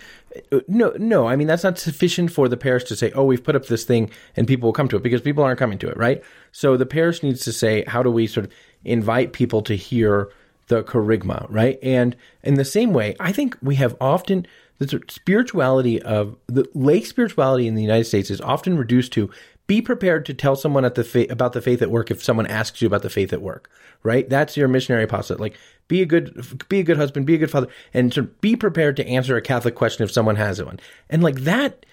[0.53, 3.43] uh, no, no, I mean, that's not sufficient for the parish to say, oh, we've
[3.43, 5.89] put up this thing and people will come to it because people aren't coming to
[5.89, 6.23] it, right?
[6.53, 8.53] So the parish needs to say, how do we sort of
[8.85, 10.31] invite people to hear
[10.69, 11.79] the kerygma, right?
[11.83, 14.47] And in the same way, I think we have often
[14.79, 19.31] the spirituality of the lay spirituality in the United States is often reduced to
[19.67, 22.47] be prepared to tell someone at the fa- about the faith at work if someone
[22.47, 23.71] asks you about the faith at work,
[24.03, 24.29] right?
[24.29, 25.41] That's your missionary apostolate.
[25.41, 25.57] Like,
[25.89, 28.97] be a good, be a good husband, be a good father, and to be prepared
[28.97, 30.81] to answer a Catholic question if someone has one.
[31.09, 31.87] And like that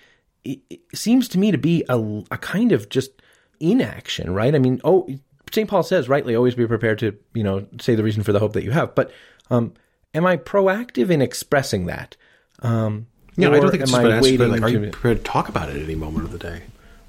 [0.94, 1.98] seems to me to be a,
[2.32, 3.12] a kind of just
[3.60, 4.54] inaction, right?
[4.56, 5.08] I mean, oh,
[5.52, 5.70] St.
[5.70, 8.54] Paul says rightly, always be prepared to, you know, say the reason for the hope
[8.54, 8.96] that you have.
[8.96, 9.12] But
[9.50, 9.74] um,
[10.14, 12.16] am I proactive in expressing that?
[12.60, 15.24] Um, Yeah, I don't think it's just I waiting like, are to- you prepared to
[15.24, 16.64] talk about it at any moment of the day?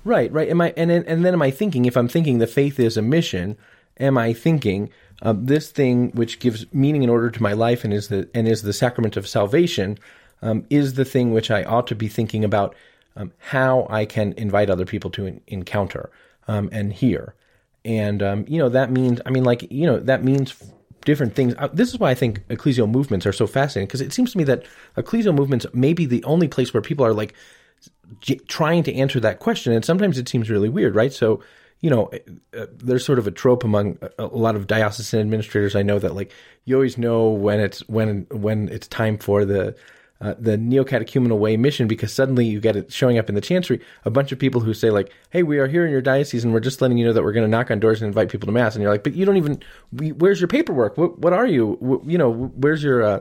[0.05, 0.48] Right, right.
[0.48, 3.03] Am I and and then am I thinking if I'm thinking the faith is a
[3.03, 3.57] mission?
[4.00, 4.90] Am I thinking
[5.22, 8.48] uh, this thing which gives meaning and order to my life and is the and
[8.48, 9.98] is the sacrament of salvation
[10.42, 12.74] um, is the thing which I ought to be thinking about
[13.16, 16.11] um, how I can invite other people to en- encounter
[16.48, 17.34] um, and hear,
[17.84, 20.72] and um, you know that means I mean like you know that means
[21.05, 21.55] different things.
[21.59, 24.38] Uh, this is why I think ecclesial movements are so fascinating because it seems to
[24.38, 24.64] me that
[24.96, 27.34] ecclesial movements may be the only place where people are like
[28.20, 31.12] j- trying to answer that question and sometimes it seems really weird right?
[31.12, 31.40] So
[31.80, 32.10] you know
[32.56, 35.98] uh, there's sort of a trope among a, a lot of diocesan administrators i know
[35.98, 36.32] that like
[36.64, 39.74] you always know when it's when when it's time for the
[40.22, 43.80] uh, the neo-catechumenal way mission because suddenly you get it showing up in the chancery.
[44.04, 46.52] A bunch of people who say like hey we are here in your diocese and
[46.52, 48.46] we're just letting you know that we're going to knock on doors and invite people
[48.46, 49.60] to mass and you're like but you don't even
[49.92, 50.96] we, where's your paperwork?
[50.96, 51.76] What, what are you?
[51.80, 53.20] Wh- you know where's your uh,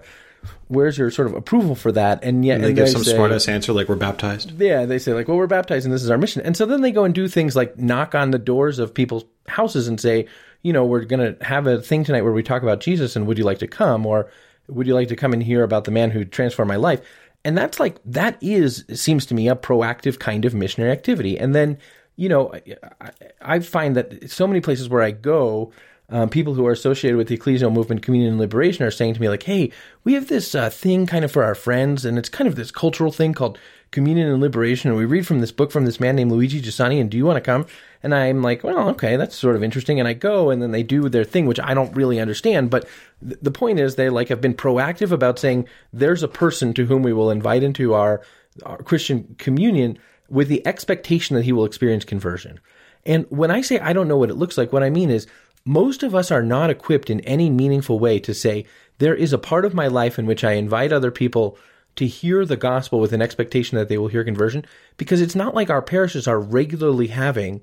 [0.72, 3.04] where's your sort of approval for that and yet And they and give they some
[3.04, 4.60] say- smart ass answer like we're baptized.
[4.60, 6.42] yeah, they say like, well, we're baptized and this is our mission.
[6.42, 9.26] And so then they go and do things like knock on the doors of people's
[9.48, 10.28] houses and say,
[10.64, 13.28] you know, we're going to have a thing tonight where we talk about Jesus and
[13.28, 14.30] would you like to come or
[14.68, 17.02] would you like to come and hear about the man who transformed my life?
[17.44, 21.38] And that's like that is seems to me a proactive kind of missionary activity.
[21.40, 21.80] And then,
[22.16, 22.54] you know,
[23.02, 23.12] I,
[23.42, 25.74] I find that so many places where I go,
[26.12, 29.22] um, people who are associated with the ecclesial movement, communion and liberation, are saying to
[29.22, 29.72] me like, "Hey,
[30.04, 32.70] we have this uh, thing kind of for our friends, and it's kind of this
[32.70, 33.58] cultural thing called
[33.92, 34.90] communion and liberation.
[34.90, 37.00] And we read from this book from this man named Luigi Giussani.
[37.00, 37.66] And do you want to come?"
[38.04, 40.84] And I'm like, "Well, okay, that's sort of interesting." And I go, and then they
[40.84, 42.70] do their thing, which I don't really understand.
[42.70, 42.88] But
[43.26, 46.86] th- the point is, they like have been proactive about saying there's a person to
[46.86, 48.22] whom we will invite into our,
[48.66, 49.98] our Christian communion
[50.30, 52.60] with the expectation that he will experience conversion.
[53.06, 55.28] And when I say I don't know what it looks like, what I mean is
[55.66, 58.66] most of us are not equipped in any meaningful way to say,
[58.98, 61.58] there is a part of my life in which I invite other people
[61.96, 64.66] to hear the gospel with an expectation that they will hear conversion,
[64.98, 67.62] because it's not like our parishes are regularly having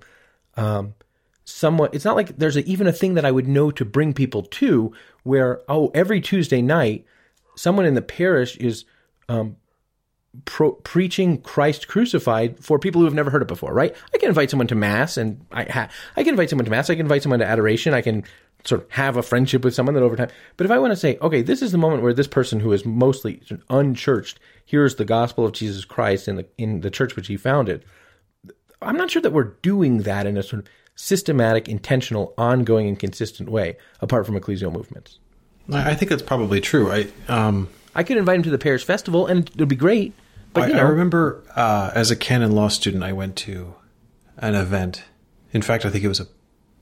[0.56, 0.94] um,
[1.44, 4.12] somewhat, it's not like there's a, even a thing that I would know to bring
[4.12, 4.92] people to
[5.22, 7.06] where, oh, every Tuesday night,
[7.56, 8.84] someone in the parish is
[9.28, 9.56] um,
[10.44, 13.94] pro- preaching Christ crucified for people who have never heard it before, right?
[14.14, 16.90] I can invite someone to mass, and I ha- I can invite someone to mass.
[16.90, 17.94] I can invite someone to adoration.
[17.94, 18.24] I can
[18.64, 20.30] sort of have a friendship with someone that over time.
[20.56, 22.72] But if I want to say, okay, this is the moment where this person who
[22.72, 27.28] is mostly unchurched hears the gospel of Jesus Christ in the in the church which
[27.28, 27.84] he founded,
[28.82, 32.98] I'm not sure that we're doing that in a sort of systematic, intentional, ongoing, and
[32.98, 35.18] consistent way, apart from ecclesial movements.
[35.72, 36.90] I think that's probably true.
[36.90, 40.14] I um, I could invite him to the Paris festival, and it would be great.
[40.52, 43.74] But I, you I know, remember uh, as a canon law student, I went to
[44.38, 45.04] an event.
[45.52, 46.26] In fact, I think it was a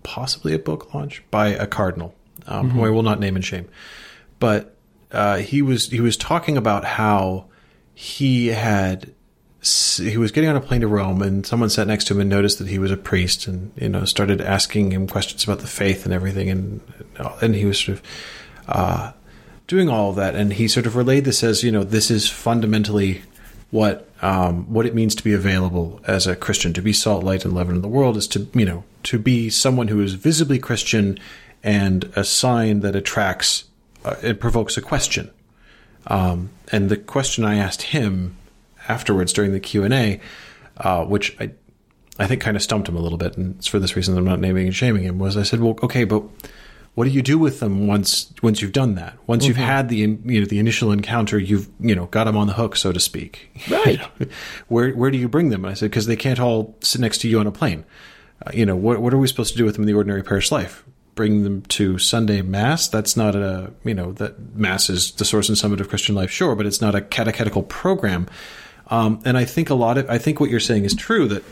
[0.02, 2.14] possibly a book launch by a cardinal,
[2.46, 3.68] um, who I will not name and shame.
[4.38, 4.76] But
[5.11, 7.46] uh, he was he was talking about how
[7.94, 9.12] he had
[9.62, 12.30] he was getting on a plane to Rome, and someone sat next to him and
[12.30, 15.66] noticed that he was a priest, and you know started asking him questions about the
[15.66, 16.80] faith and everything, and
[17.40, 18.02] and he was sort of.
[18.68, 19.12] Uh,
[19.67, 22.29] doing all of that, and he sort of relayed this as you know this is
[22.29, 23.23] fundamentally
[23.71, 27.45] what um, what it means to be available as a Christian, to be salt, light,
[27.45, 30.59] and leaven in the world, is to you know to be someone who is visibly
[30.59, 31.19] Christian
[31.62, 33.64] and a sign that attracts
[34.05, 35.31] uh, it provokes a question.
[36.07, 38.37] Um, and the question I asked him
[38.89, 40.21] afterwards during the Q and A,
[40.77, 41.51] uh, which I
[42.19, 44.25] I think kind of stumped him a little bit, and it's for this reason I'm
[44.25, 45.19] not naming and shaming him.
[45.19, 46.23] Was I said, well, okay, but
[46.97, 49.18] what do you do with them once once you've done that?
[49.26, 52.47] Once you've had the you know the initial encounter, you've you know got them on
[52.47, 53.51] the hook, so to speak.
[53.70, 54.01] Right.
[54.68, 55.66] where where do you bring them?
[55.66, 57.84] I said because they can't all sit next to you on a plane.
[58.44, 60.22] Uh, you know what what are we supposed to do with them in the ordinary
[60.22, 60.84] parish life?
[61.14, 62.88] Bring them to Sunday mass?
[62.88, 66.30] That's not a you know that mass is the source and summit of Christian life,
[66.30, 68.26] sure, but it's not a catechetical program.
[68.88, 71.44] Um, and I think a lot of I think what you're saying is true that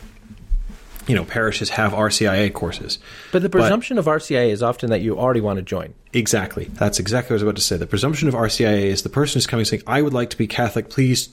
[1.06, 2.98] you know parishes have RCIA courses.
[3.32, 5.94] But the presumption of RCIA is often that you already want to join.
[6.12, 6.64] Exactly.
[6.64, 7.76] That's exactly what I was about to say.
[7.76, 10.46] The presumption of RCIA is the person who's coming saying, I would like to be
[10.46, 10.88] Catholic.
[10.88, 11.28] Please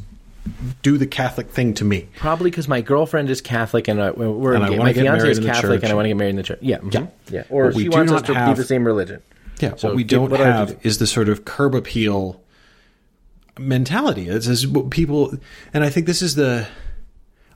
[0.82, 2.10] do the Catholic thing to me.
[2.18, 5.32] Probably because my girlfriend is Catholic and uh, we're And I my get fiance married
[5.32, 6.60] is in the Catholic and I want to get married in the church.
[6.62, 6.94] Yeah, mhm.
[6.94, 7.08] Yeah.
[7.30, 7.44] yeah.
[7.50, 9.22] Or What we she wants us to be the same religion.
[9.60, 9.76] Yeah.
[9.76, 10.78] So what we don't what have do?
[10.82, 12.42] is the sort of curb appeal
[13.60, 14.28] mentality.
[14.28, 15.38] It's what people,
[15.74, 16.68] and I think this is the.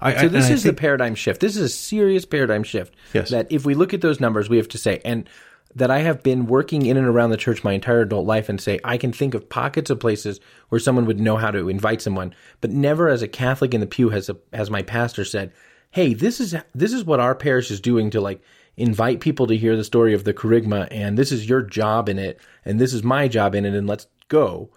[0.06, 1.42] I, So this is the paradigm shift.
[1.42, 2.96] This is a serious paradigm shift.
[3.14, 3.30] Yes.
[3.30, 5.30] That if we look at those numbers, we have to say, and
[5.76, 8.62] that I have been working in and around the church my entire adult life and
[8.62, 10.40] say, I can think of pockets of places
[10.70, 13.88] where someone would know how to invite someone, but never as a Catholic in the
[13.88, 15.52] pew has a, has my pastor said,
[15.92, 18.42] Hey, this is, this is what our parish is doing to like
[18.78, 22.20] invite people to hear the story of the kerygma and this is your job in
[22.20, 24.70] it and this is my job in it and let's go.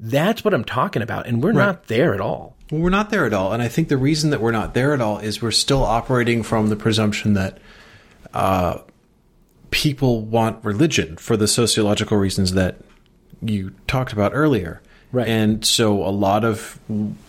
[0.00, 2.56] That's what I'm talking about, and we're not there at all.
[2.72, 4.94] Well, we're not there at all, and I think the reason that we're not there
[4.94, 7.58] at all is we're still operating from the presumption that
[8.32, 8.78] uh,
[9.70, 12.78] people want religion for the sociological reasons that
[13.42, 14.80] you talked about earlier.
[15.12, 15.28] Right.
[15.28, 16.80] And so a lot of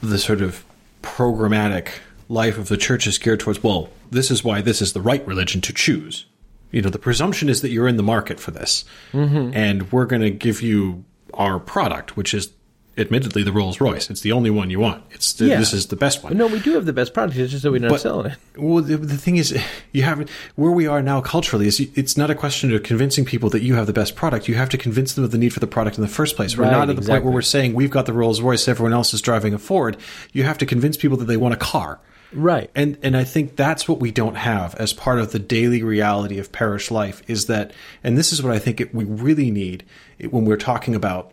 [0.01, 0.63] the sort of
[1.01, 1.89] programmatic
[2.29, 5.27] life of the church is geared towards, well, this is why this is the right
[5.27, 6.25] religion to choose.
[6.71, 8.85] You know, the presumption is that you're in the market for this.
[9.11, 9.51] Mm-hmm.
[9.53, 12.53] And we're going to give you our product, which is
[12.97, 14.09] admittedly the Rolls Royce.
[14.09, 15.03] It's the only one you want.
[15.11, 15.59] It's the, Yeah.
[15.59, 16.37] this is the best one.
[16.37, 17.37] No, we do have the best product.
[17.37, 18.37] It's just that we're not But- selling it.
[18.55, 19.59] Well, the, the thing is,
[19.93, 23.49] you have where we are now culturally is it's not a question of convincing people
[23.49, 24.47] that you have the best product.
[24.47, 26.55] You have to convince them of the need for the product in the first place.
[26.55, 28.93] We're Right, not at the point where we're saying we've got the Rolls Royce, everyone
[28.93, 29.97] else is driving a Ford.
[30.33, 31.99] You have to convince people that they want a car.
[32.31, 32.69] Right.
[32.75, 36.37] And and I think that's what we don't have as part of the daily reality
[36.39, 37.71] of parish life is that,
[38.03, 39.83] and this is what I think it, we really need
[40.29, 41.32] when we're talking about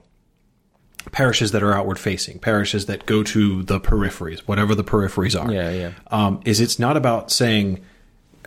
[1.13, 5.53] parishes that are outward facing, parishes that go to the peripheries, whatever the peripheries are.
[5.53, 5.93] Yeah, yeah.
[6.11, 7.81] Um, is it's not about saying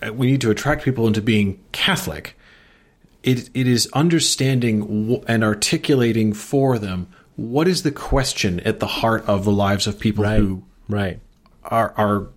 [0.06, 2.38] uh, we need to attract people into being Catholic.
[3.24, 9.24] It it is understanding and articulating for them what is the question at the heart
[9.28, 10.40] of the lives of people Right.
[10.40, 11.20] who Right.
[11.64, 12.28] are are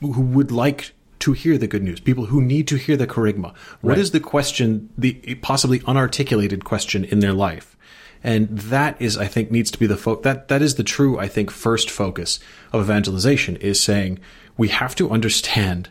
[0.00, 3.54] who would like to hear the good news, people who need to hear the kerygma.
[3.82, 4.12] What is Right.
[4.14, 7.76] the question, the possibly unarticulated question in their life?
[8.22, 11.18] And that is, I think, needs to be the fo- that that is the true,
[11.18, 12.38] I think, first focus
[12.72, 14.18] of evangelization is saying
[14.56, 15.88] we have to understand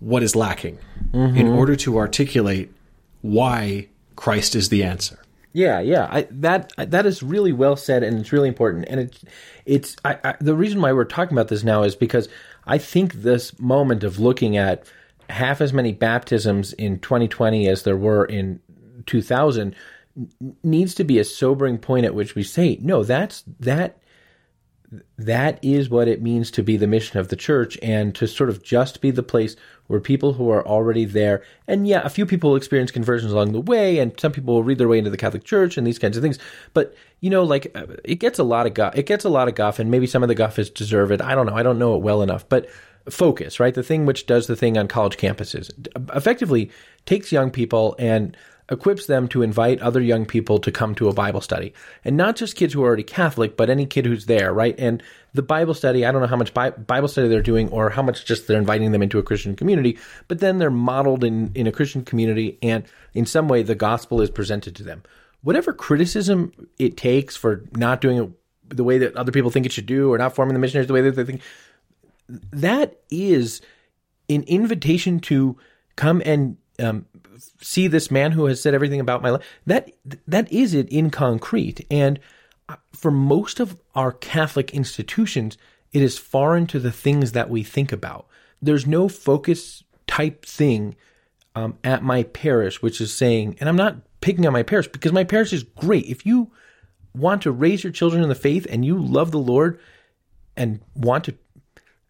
[0.00, 0.78] what is lacking
[1.12, 1.36] mm-hmm.
[1.36, 2.72] in order to articulate
[3.22, 5.18] why Christ is the answer.
[5.52, 6.08] Yeah, yeah.
[6.10, 8.86] I, that that is really well said, and it's really important.
[8.88, 9.24] And it's
[9.64, 12.28] it's I, I, the reason why we're talking about this now is because
[12.66, 14.84] I think this moment of looking at
[15.30, 18.60] half as many baptisms in 2020 as there were in
[19.06, 19.76] 2000 n-
[20.62, 23.98] needs to be a sobering point at which we say, no, that's that
[25.18, 28.50] that is what it means to be the mission of the church and to sort
[28.50, 29.56] of just be the place
[29.86, 33.52] where people who are already there and yeah a few people will experience conversions along
[33.52, 35.98] the way and some people will read their way into the catholic church and these
[35.98, 36.38] kinds of things.
[36.74, 39.48] But you know like uh, it gets a lot of guff it gets a lot
[39.48, 41.20] of guff and maybe some of the guff is deserved.
[41.20, 41.56] I don't know.
[41.56, 42.48] I don't know it well enough.
[42.48, 42.68] But
[43.10, 43.74] focus right?
[43.74, 45.70] The thing which does the thing on college campuses.
[46.14, 46.70] Effectively
[47.04, 48.36] takes young people and
[48.70, 51.74] equips them to invite other young people to come to a Bible study.
[52.04, 54.74] And not just kids who are already Catholic, but any kid who's there, right?
[54.78, 55.02] And
[55.34, 58.24] the Bible study, I don't know how much Bible study they're doing or how much
[58.24, 59.98] just they're inviting them into a Christian community,
[60.28, 64.22] but then they're modeled in, in a Christian community and in some way the gospel
[64.22, 65.02] is presented to them.
[65.42, 68.30] Whatever criticism it takes for not doing it
[68.76, 70.94] the way that other people think it should do or not forming the missionaries the
[70.94, 71.42] way that they think,
[72.28, 73.60] that is
[74.30, 75.58] an invitation to
[75.96, 77.06] come and um,
[77.60, 79.46] see this man who has said everything about my life.
[79.66, 79.90] That
[80.26, 81.86] that is it in concrete.
[81.90, 82.20] And
[82.68, 85.58] uh, for most of our Catholic institutions,
[85.92, 88.26] it is foreign to the things that we think about.
[88.60, 90.96] There's no focus type thing
[91.54, 95.12] um, at my parish, which is saying, and I'm not picking on my parish because
[95.12, 96.06] my parish is great.
[96.06, 96.50] If you
[97.14, 99.78] want to raise your children in the faith and you love the Lord
[100.56, 101.34] and want to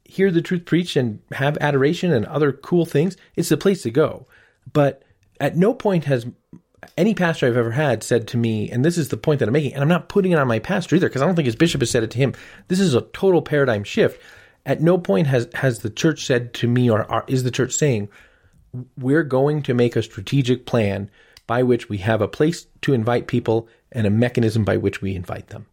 [0.04, 3.90] hear the truth preached and have adoration and other cool things, it's the place to
[3.90, 4.26] go.
[4.72, 5.02] But
[5.40, 6.26] at no point has
[6.96, 9.52] any pastor I've ever had said to me, and this is the point that I'm
[9.52, 11.56] making, and I'm not putting it on my pastor either, because I don't think his
[11.56, 12.34] bishop has said it to him.
[12.68, 14.20] This is a total paradigm shift.
[14.66, 17.72] At no point has has the church said to me, or, or is the church
[17.72, 18.08] saying,
[18.98, 21.10] we're going to make a strategic plan
[21.46, 25.14] by which we have a place to invite people and a mechanism by which we
[25.14, 25.66] invite them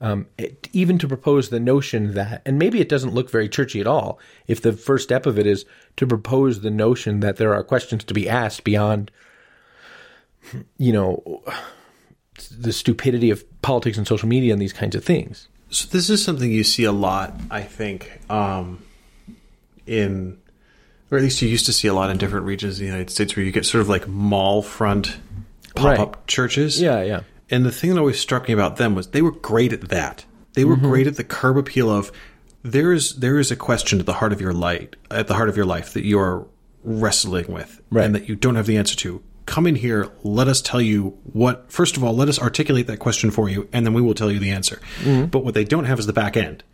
[0.00, 3.80] um, it, even to propose the notion that, and maybe it doesn't look very churchy
[3.80, 5.64] at all, if the first step of it is
[5.96, 9.10] to propose the notion that there are questions to be asked beyond,
[10.76, 11.42] you know,
[12.56, 15.48] the stupidity of politics and social media and these kinds of things.
[15.70, 18.82] So this is something you see a lot, I think, um,
[19.86, 20.38] in,
[21.10, 23.10] or at least you used to see a lot in different regions of the United
[23.10, 25.18] States, where you get sort of like mall front
[25.74, 26.26] pop up Right.
[26.26, 26.80] churches.
[26.80, 27.20] Yeah, yeah.
[27.50, 30.24] And the thing that always struck me about them was they were great at that.
[30.54, 32.10] They were great at the curb appeal of
[32.62, 35.48] there is there is a question at the heart of your light at the heart
[35.48, 36.46] of your life that you're
[36.82, 38.04] wrestling with Right.
[38.04, 39.22] and that you don't have the answer to.
[39.46, 42.98] Come in here, let us tell you what first of all, let us articulate that
[42.98, 44.80] question for you, and then we will tell you the answer.
[45.04, 46.64] But what they don't have is the back end.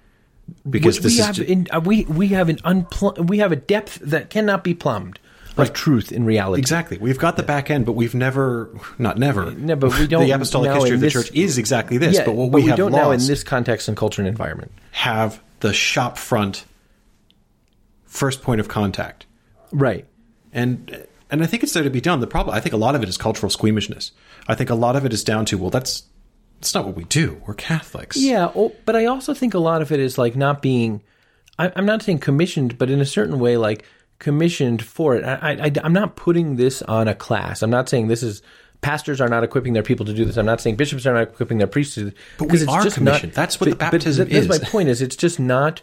[0.69, 3.39] Because Which this we is have ju- in, uh, we we have an unpl- we
[3.39, 5.19] have a depth that cannot be plumbed
[5.57, 6.61] of truth in reality.
[6.61, 6.99] Exactly.
[6.99, 9.51] We've got the back end, but we've never, not never.
[9.53, 12.17] No, but we don't The apostolic history of the this- church is exactly this.
[12.17, 14.73] Yeah, but what we, have don't now in this context and culture and environment.
[14.93, 16.65] have the shop front
[18.05, 19.27] first point of contact.
[19.73, 20.07] Right.
[20.53, 22.21] And and I think it's there to be done.
[22.21, 24.13] The problem, I think, a lot of it is cultural squeamishness.
[24.47, 26.05] I think a lot of it is down to well, that's
[26.61, 27.43] That's not what we do.
[27.47, 28.17] We're Catholics.
[28.17, 31.03] Yeah, oh, but I also think a lot of it is like not being.
[31.59, 33.85] I, am not saying commissioned, but in a certain way, like
[34.25, 35.23] commissioned for it.
[35.23, 37.63] I, I, I'm not putting this on a class.
[37.63, 38.41] I'm not saying this is
[38.81, 40.39] pastors are not equipping their people to do this.
[40.39, 42.19] I'm not saying bishops are not equipping their priests to do this.
[42.39, 43.33] But we it's are just commissioned.
[43.33, 44.63] Not, That's what the baptism but that's is.
[44.63, 44.89] my point.
[44.89, 45.83] Is it's just not.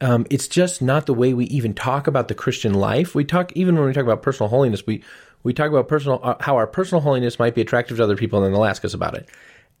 [0.00, 3.16] Um, it's just not the way we even talk about the Christian life.
[3.16, 4.86] We talk even when we talk about personal holiness.
[4.86, 5.02] We
[5.42, 8.38] we talk about personal uh, how our personal holiness might be attractive to other people,
[8.38, 9.26] and then they'll ask us about it.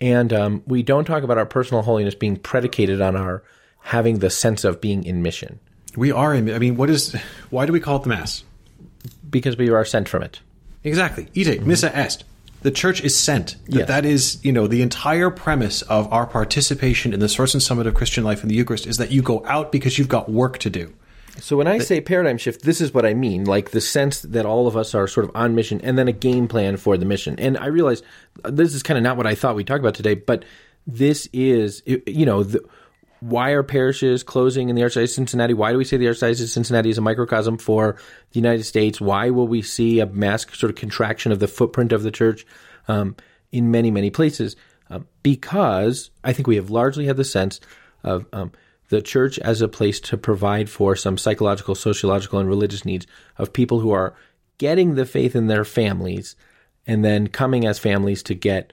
[0.00, 3.44] And um, we don't talk about our personal holiness being predicated on our
[3.80, 5.60] having the sense of being in mission
[5.98, 6.52] We are in.
[6.52, 7.14] I mean, what is?
[7.50, 8.44] Why do we call it the Mass?
[9.30, 10.40] because we are sent from it.
[10.84, 11.24] Exactly.
[11.36, 11.68] Ite, mm-hmm.
[11.68, 12.24] missa est.
[12.62, 13.56] The church is sent.
[13.66, 13.88] That, Yes.
[13.88, 17.86] that is, you know, the entire premise of our participation in the source and summit
[17.86, 20.58] of Christian life in the Eucharist is that you go out because you've got work
[20.58, 20.92] to do.
[21.40, 24.44] So when I say paradigm shift, this is what I mean, like the sense that
[24.44, 27.06] all of us are sort of on mission and then a game plan for the
[27.06, 27.38] mission.
[27.38, 28.02] And I realize
[28.42, 30.44] uh, this is kind of not what I thought we'd talk about today, but
[30.84, 32.60] this is, you know, the,
[33.20, 35.54] why are parishes closing in the Archdiocese of Cincinnati?
[35.54, 37.96] Why do we say the Archdiocese of Cincinnati is a microcosm for
[38.30, 39.00] the United States?
[39.00, 42.46] Why will we see a mass sort of contraction of the footprint of the church
[42.86, 43.16] um,
[43.50, 44.56] in many, many places?
[44.90, 47.60] Um, because I think we have largely had the sense
[48.02, 48.52] of um,
[48.88, 53.06] the church as a place to provide for some psychological, sociological, and religious needs
[53.36, 54.14] of people who are
[54.58, 56.36] getting the faith in their families
[56.86, 58.72] and then coming as families to get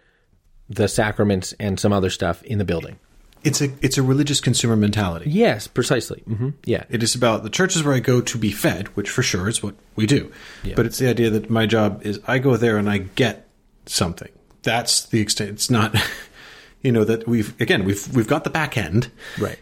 [0.69, 2.97] the sacraments and some other stuff in the building.
[3.45, 5.29] It's a it's a religious consumer mentality.
[5.29, 6.21] Yes, precisely.
[6.21, 6.83] hmm Yeah.
[6.89, 9.61] It is about the churches where I go to be fed, which for sure is
[9.63, 10.31] what we do.
[10.75, 13.47] But it's the idea that my job is I go there and I get
[13.85, 14.29] something.
[14.63, 15.51] That's the extent.
[15.51, 15.95] It's not,
[16.81, 19.11] you know, that we've again we've we've got the back end.
[19.39, 19.59] Right.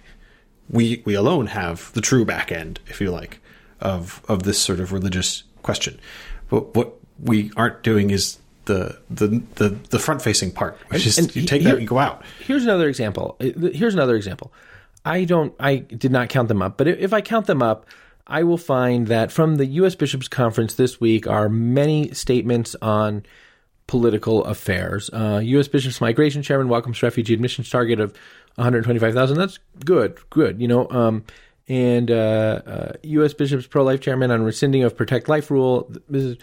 [0.69, 3.39] We we alone have the true back end, if you like,
[3.81, 5.99] of of this sort of religious question.
[6.49, 11.17] But what we aren't doing is the the the, the front facing part, which is
[11.17, 12.23] and you take here- that and you go out.
[12.45, 13.35] Here's another example.
[13.39, 14.53] Uh, Here's another example.
[15.05, 15.53] I don't.
[15.59, 17.85] I did not count them up, but if I count them up,
[18.25, 19.95] I will find that from the U.S.
[19.95, 23.23] Bishops' Conference this week are many statements on
[23.87, 25.09] political affairs.
[25.11, 25.67] Uh, U.S.
[25.67, 28.13] Bishops Migration Chairman welcomes refugee admissions target of
[28.55, 29.37] 125,000.
[29.37, 30.61] That's good, good.
[30.61, 31.25] You know, um,
[31.67, 33.33] and uh, uh, U.S.
[33.33, 35.91] Bishops Pro Life Chairman on rescinding of Protect Life rule.
[36.09, 36.37] This is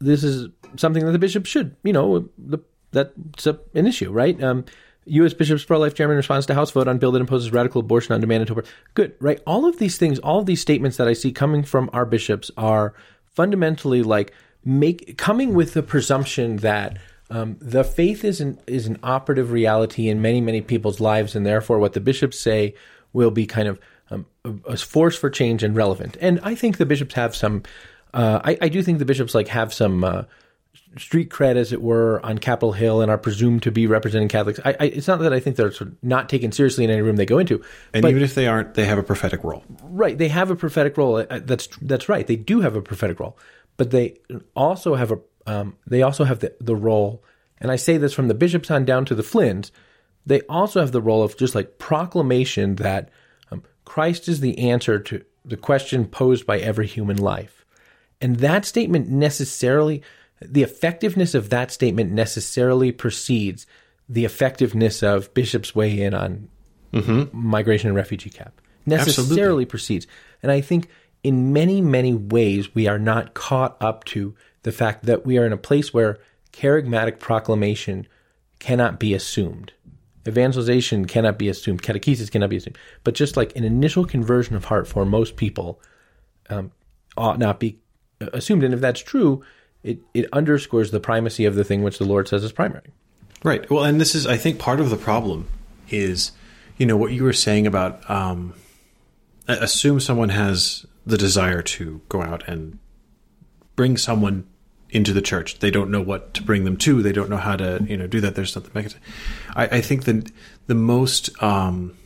[0.00, 2.58] this is something that the bishop should, you know, the,
[2.92, 4.42] that's a, an issue, right?
[4.42, 4.64] Um,
[5.06, 5.34] U.S.
[5.34, 8.20] Bishops Pro Life Chairman responds to House vote on bill that imposes radical abortion on
[8.20, 8.62] demand until.
[8.94, 9.40] Good, right?
[9.46, 12.50] All of these things, all of these statements that I see coming from our bishops
[12.56, 12.94] are
[13.24, 14.32] fundamentally like
[14.64, 16.98] make coming with the presumption that
[17.30, 21.46] um, the faith is an is an operative reality in many many people's lives, and
[21.46, 22.74] therefore what the bishops say
[23.12, 23.80] will be kind of
[24.10, 26.16] um, a force for change and relevant.
[26.20, 27.62] And I think the bishops have some.
[28.12, 30.24] Uh, I, I do think the bishops like have some uh,
[30.96, 34.58] street cred, as it were, on Capitol Hill and are presumed to be representing Catholics.
[34.64, 37.02] I, I, it's not that I think they're sort of not taken seriously in any
[37.02, 37.62] room they go into,
[37.94, 39.62] And but even if they aren't, they have a prophetic role.
[39.82, 41.16] right, they have a prophetic role.
[41.16, 42.26] Uh, That's that's right.
[42.26, 43.38] They do have a prophetic role,
[43.76, 44.18] but they
[44.56, 47.22] also have a um, they also have the the role,
[47.58, 49.70] and I say this from the bishops on down to the Flynns.
[50.26, 53.08] They also have the role of just like proclamation that
[53.50, 57.59] um, Christ is the answer to the question posed by every human life.
[58.20, 60.02] And that statement necessarily,
[60.40, 63.66] the effectiveness of that statement necessarily precedes
[64.08, 66.48] the effectiveness of bishops' weigh in on
[67.32, 68.60] migration and refugee cap.
[68.86, 69.64] Necessarily Absolutely.
[69.66, 70.06] precedes.
[70.42, 70.88] And I think
[71.22, 75.46] in many, many ways, we are not caught up to the fact that we are
[75.46, 76.18] in a place where
[76.52, 78.06] kerygmatic proclamation
[78.58, 79.72] cannot be assumed.
[80.26, 81.82] Evangelization cannot be assumed.
[81.82, 82.78] Catechesis cannot be assumed.
[83.04, 85.80] But just like an initial conversion of heart for most people
[86.50, 86.72] um,
[87.16, 87.78] ought not be
[88.20, 88.64] assumed.
[88.64, 89.42] And if that's true,
[89.82, 92.92] it, it underscores the primacy of the thing which the Lord says is primary.
[93.42, 93.68] Right.
[93.70, 95.48] Well, and this is, I think, part of the problem
[95.88, 96.32] is,
[96.76, 98.54] you know, what you were saying about um,
[99.48, 102.78] assume someone has the desire to go out and
[103.76, 104.46] bring someone
[104.90, 105.60] into the church.
[105.60, 107.02] They don't know what to bring them to.
[107.02, 108.34] They don't know how to, you know, do that.
[108.34, 109.00] There's mechanism.
[109.54, 110.30] I, I think that
[110.66, 111.96] the most um,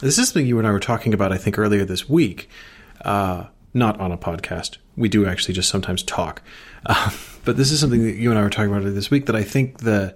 [0.00, 1.32] this is something you and I were talking about.
[1.32, 2.48] I think earlier this week,
[3.04, 4.78] uh, not on a podcast.
[4.98, 6.42] We do actually just sometimes talk,
[6.86, 7.10] uh,
[7.44, 9.26] but this is something that you and I were talking about this week.
[9.26, 10.14] That I think the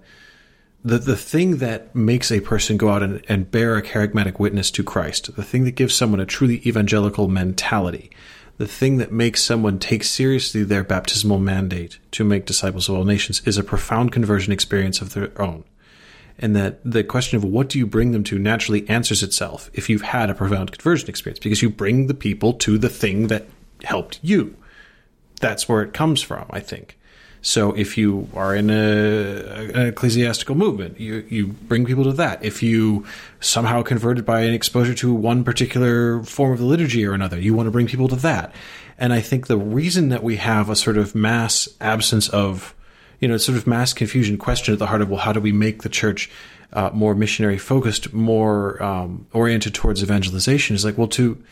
[0.85, 4.71] the the thing that makes a person go out and, and bear a kerygmatic witness
[4.73, 8.11] to Christ, the thing that gives someone a truly evangelical mentality,
[8.59, 13.05] the thing that makes someone take seriously their baptismal mandate to make disciples of all
[13.05, 15.65] nations is a profound conversion experience of their own.
[16.39, 19.89] And that the question of what do you bring them to naturally answers itself if
[19.89, 23.47] you've had a profound conversion experience, because you bring the people to the thing that
[23.85, 24.57] helped you.
[25.43, 26.97] That's where it comes from, I think.
[27.43, 32.45] So if you are in a, an ecclesiastical movement, you, you bring people to that.
[32.45, 33.05] If you
[33.41, 37.53] somehow converted by an exposure to one particular form of the liturgy or another, you
[37.55, 38.55] want to bring people to that.
[38.97, 42.73] And I think the reason that we have a sort of mass absence of,
[43.19, 45.51] you know, sort of mass confusion question at the heart of, well, how do we
[45.51, 46.31] make the church
[46.73, 51.43] uh, more missionary focused, more um, oriented towards evangelization is like, well, to,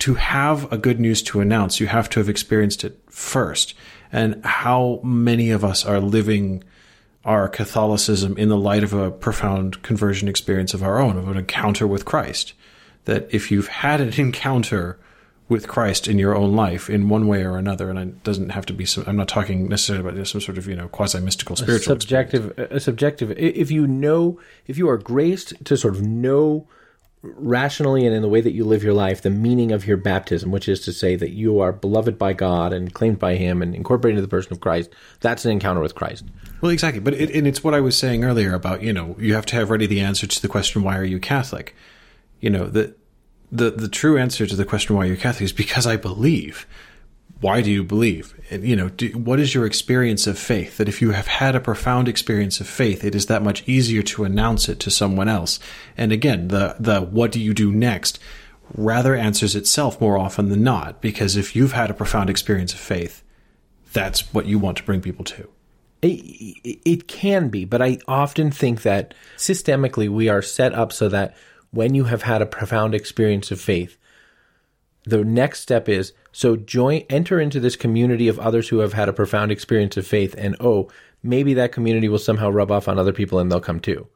[0.00, 3.74] to have a good news to announce, you have to have experienced it first
[4.12, 6.64] and how many of us are living
[7.24, 11.36] our Catholicism in the light of a profound conversion experience of our own, of an
[11.36, 12.54] encounter with Christ.
[13.04, 14.98] That if you've had an encounter
[15.48, 18.66] with Christ in your own life in one way or another, and it doesn't have
[18.66, 18.84] to be.
[18.84, 22.00] Some, I'm not talking necessarily about some sort of you know quasi mystical spiritual a
[22.00, 22.58] subjective.
[22.58, 23.30] A subjective.
[23.32, 26.66] If you know, if you are graced to sort of know
[27.36, 30.50] rationally and in the way that you live your life the meaning of your baptism,
[30.50, 33.74] which is to say that you are beloved by God and claimed by Him and
[33.74, 34.90] incorporated into the person of Christ.
[35.20, 36.24] That's an encounter with Christ.
[36.60, 37.00] Well, exactly.
[37.00, 39.56] But it, and it's what I was saying earlier about you know you have to
[39.56, 41.74] have ready the answer to the question why are you Catholic.
[42.40, 42.94] You know the
[43.50, 46.66] the the true answer to the question why you're Catholic is because I believe
[47.40, 48.34] why do you believe?
[48.50, 50.78] You know, do, what is your experience of faith?
[50.78, 54.02] That if you have had a profound experience of faith, it is that much easier
[54.02, 55.60] to announce it to someone else.
[55.96, 58.18] And again, the the what do you do next
[58.74, 62.80] rather answers itself more often than not because if you've had a profound experience of
[62.80, 63.22] faith,
[63.92, 65.48] that's what you want to bring people to.
[66.02, 71.08] It, it can be, but I often think that systemically we are set up so
[71.08, 71.36] that
[71.70, 73.96] when you have had a profound experience of faith,
[75.08, 79.08] the next step is so join enter into this community of others who have had
[79.08, 80.88] a profound experience of faith and oh
[81.22, 84.06] maybe that community will somehow rub off on other people and they'll come too.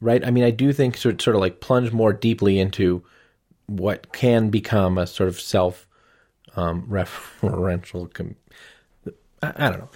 [0.00, 0.24] Right?
[0.24, 3.02] I mean i do think sort, sort of like plunge more deeply into
[3.66, 5.86] what can become a sort of self
[6.56, 8.36] um, referential com-
[9.42, 9.90] I, I don't know.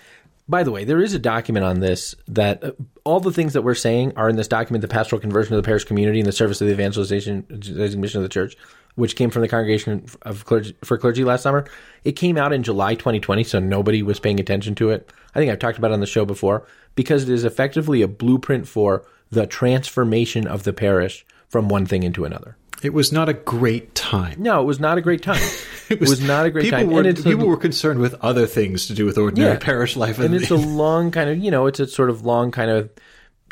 [0.48, 2.72] By the way, there is a document on this that uh,
[3.05, 5.66] all the things that we're saying are in this document, the pastoral conversion of the
[5.66, 8.57] parish community and the service of the evangelization mission of the church
[8.95, 11.64] which came from the Congregation of Clergy, for Clergy last summer.
[12.05, 15.11] It came out in July 2020, so nobody was paying attention to it.
[15.34, 18.09] I think I've talked about it on the show before because it is effectively a
[18.09, 22.57] blueprint for the transformation of the parish from one thing into another.
[22.82, 24.43] It was not a great time.
[24.43, 25.40] No, it was not a great time.
[25.88, 26.90] it, was, it, was, not a great people time.
[26.90, 29.97] Were, and people a, were concerned with other things to do with ordinary yeah, parish
[29.97, 30.18] life.
[30.18, 32.70] And, and it's a long kind of, you know, it's a sort of long kind
[32.70, 32.90] of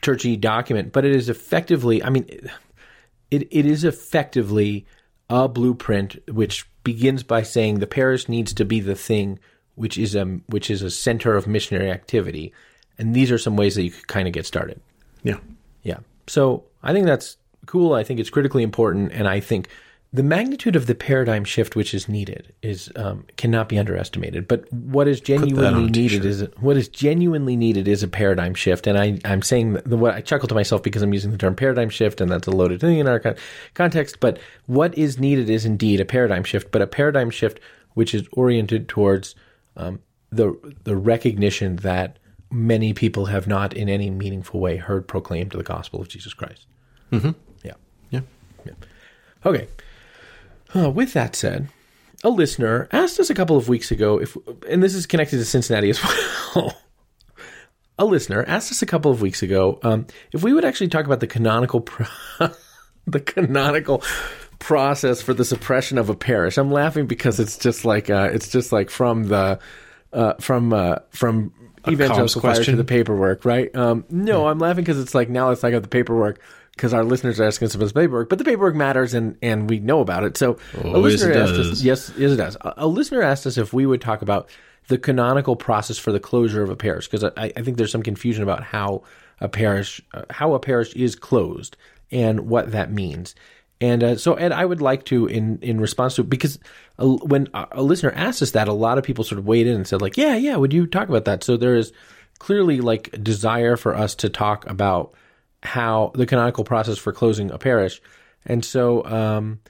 [0.03, 2.27] churchy document, but it is effectively, I mean,
[3.31, 4.85] it, it is effectively
[5.31, 9.39] a blueprint which begins by saying the parish needs to be the thing
[9.77, 12.53] which is a which is a center of missionary activity,
[12.99, 14.79] and these are some ways that you could kind of get started.
[15.23, 15.39] Yeah,
[15.83, 16.01] yeah.
[16.27, 17.95] So I think that's cool.
[17.95, 19.69] I think it's critically important, and I think
[20.13, 24.49] the magnitude of the paradigm shift which is needed is um, cannot be underestimated.
[24.49, 28.89] But what is genuinely needed is what is genuinely needed is a paradigm shift.
[28.89, 31.55] And I, I'm saying the, what I chuckle to myself because I'm using the term
[31.55, 33.23] paradigm shift, and that's a loaded thing in our
[33.75, 34.19] context.
[34.19, 37.61] But what is needed is indeed a paradigm shift, but a paradigm shift
[37.95, 39.37] which is oriented towards
[39.77, 40.01] um,
[40.31, 42.19] the the recognition that
[42.51, 46.67] many people have not in any meaningful way heard proclaimed the gospel of Jesus Christ.
[47.13, 47.31] Mm-hmm.
[47.63, 47.75] Yeah.
[48.11, 48.21] Yeah.
[48.65, 48.73] Yeah.
[49.47, 49.69] Okay.
[50.75, 51.69] Uh, with that said,
[52.23, 54.37] a listener asked us a couple of weeks ago if,
[54.69, 56.01] and this is connected to Cincinnati as
[56.55, 56.77] well.
[57.99, 61.07] a listener asked us a couple of weeks ago um, if we would actually talk
[61.07, 62.07] about the canonical, pro-
[63.07, 64.03] the canonical
[64.59, 66.57] process for the suppression of a parish.
[66.57, 69.59] I'm laughing because it's just like uh, it's just like from the
[70.13, 71.53] uh, from uh, from
[71.89, 73.75] evangelical fire to the paperwork, right?
[73.75, 74.51] Um, no, yeah.
[74.51, 76.41] I'm laughing because it's like now it's like the paperwork
[76.81, 79.69] because our listeners are asking us about the paperwork, but the paperwork matters and, and
[79.69, 80.39] we know about it.
[80.39, 81.73] So oh, a listener asked does.
[81.73, 82.57] us, yes, yes, it does.
[82.63, 84.49] A, a, listener asked us if we would talk about
[84.89, 88.03] the canonical process for the closure of a parish because I, I think there's some
[88.03, 89.03] confusion about how
[89.41, 91.77] a parish uh, how a parish is closed
[92.11, 93.35] and what that means.
[93.83, 96.59] And uh, so, Ed, I would like to, in in response to because
[96.97, 99.67] a, when a, a listener asked us that, a lot of people sort of weighed
[99.67, 101.45] in and said, like, yeah, yeah, would you talk about that?
[101.45, 101.93] So there is
[102.39, 105.13] clearly like desire for us to talk about
[105.63, 108.01] how the canonical process for closing a parish.
[108.47, 109.61] And so um,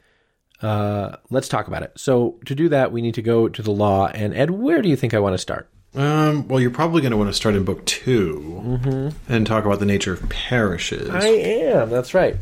[0.62, 1.92] uh, let's talk about it.
[1.96, 4.06] So to do that, we need to go to the law.
[4.08, 5.68] And Ed, where do you think I want to start?
[5.94, 9.32] Um, well, you're probably going to want to start in book 2 mm-hmm.
[9.32, 11.10] and talk about the nature of parishes.
[11.10, 11.90] I am.
[11.90, 12.36] That's right.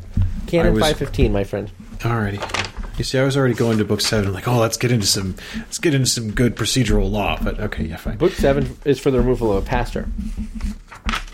[0.46, 1.70] Canon was, 515, my friend.
[1.99, 2.99] Alrighty.
[2.99, 5.36] You see, I was already going to book seven, like, oh, let's get into some,
[5.57, 7.38] let's get into some good procedural law.
[7.40, 8.18] But okay, yeah, fine.
[8.18, 10.09] Book seven is for the removal of a pastor.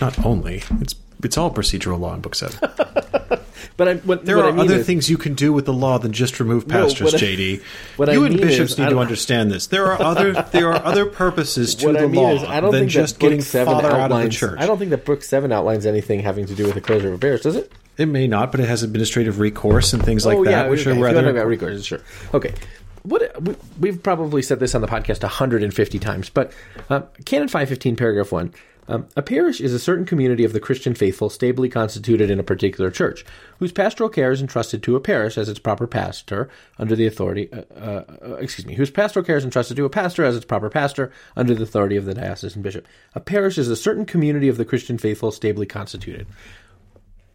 [0.01, 0.95] Not only, it's
[1.25, 2.59] it's all procedural law in book seven.
[3.77, 5.67] but I, what, There what are I mean other is- things you can do with
[5.67, 7.63] the law than just remove pastors, I- JD.
[7.97, 9.67] what I you and bishops is, need to understand this.
[9.67, 12.93] There are other there are other purposes to the law is, I don't than think
[12.93, 14.59] just getting Seven father out of the church.
[14.61, 17.15] I don't think that Book Seven outlines anything having to do with the closure of
[17.15, 17.73] a parish, does it?
[17.97, 20.87] It may not, but it has administrative recourse and things like oh that, yeah, which
[20.87, 20.91] okay.
[20.91, 21.17] are rather.
[21.17, 22.01] want to talk about recourse, sure.
[22.33, 22.55] Okay.
[23.03, 26.53] What we, we've probably said this on the podcast 150 times, but
[26.89, 28.55] uh, Canon 515, paragraph one.
[28.87, 32.45] Um, a parish is a certain community of the Christian faithful stably constituted in a
[32.45, 33.25] particular church,
[33.59, 37.51] whose pastoral care is entrusted to a parish as its proper pastor under the authority.
[37.53, 40.45] Uh, uh, uh, excuse me, whose pastoral care is entrusted to a pastor as its
[40.45, 42.87] proper pastor under the authority of the diocesan bishop.
[43.15, 46.27] A parish is a certain community of the Christian faithful stably constituted.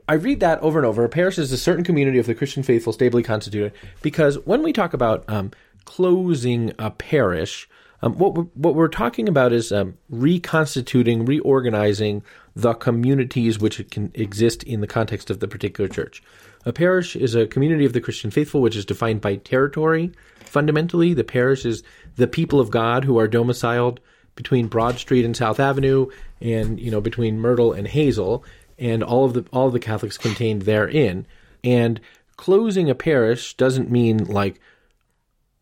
[0.07, 1.03] I read that over and over.
[1.03, 4.73] A parish is a certain community of the Christian faithful stably constituted because when we
[4.73, 5.51] talk about um,
[5.85, 7.69] closing a parish,
[8.01, 12.23] um, what we're, what we're talking about is um, reconstituting, reorganizing
[12.55, 16.23] the communities which can exist in the context of the particular church.
[16.65, 20.11] A parish is a community of the Christian faithful, which is defined by territory.
[20.39, 21.83] Fundamentally, the parish is
[22.15, 23.99] the people of God who are domiciled
[24.35, 26.07] between Broad Street and South Avenue,
[26.41, 28.43] and you know between Myrtle and Hazel,
[28.77, 31.25] and all of the all of the Catholics contained therein.
[31.63, 31.99] And
[32.37, 34.59] closing a parish doesn't mean like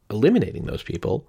[0.10, 1.28] eliminating those people.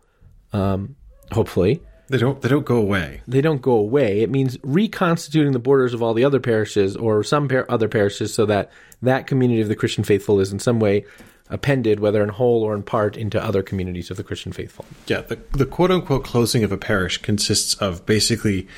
[0.53, 0.97] Um,
[1.33, 3.21] hopefully, They don't they don't go away.
[3.27, 4.21] they don't go away.
[4.21, 8.33] It means reconstituting the borders of all the other parishes or some par- other parishes
[8.33, 8.71] so that
[9.03, 11.05] that community of the Christian faithful is in some way
[11.51, 14.85] appended, whether in whole or in part, into other communities of the Christian faithful.
[15.07, 18.69] Yeah, the, the quote unquote closing of a parish consists of basically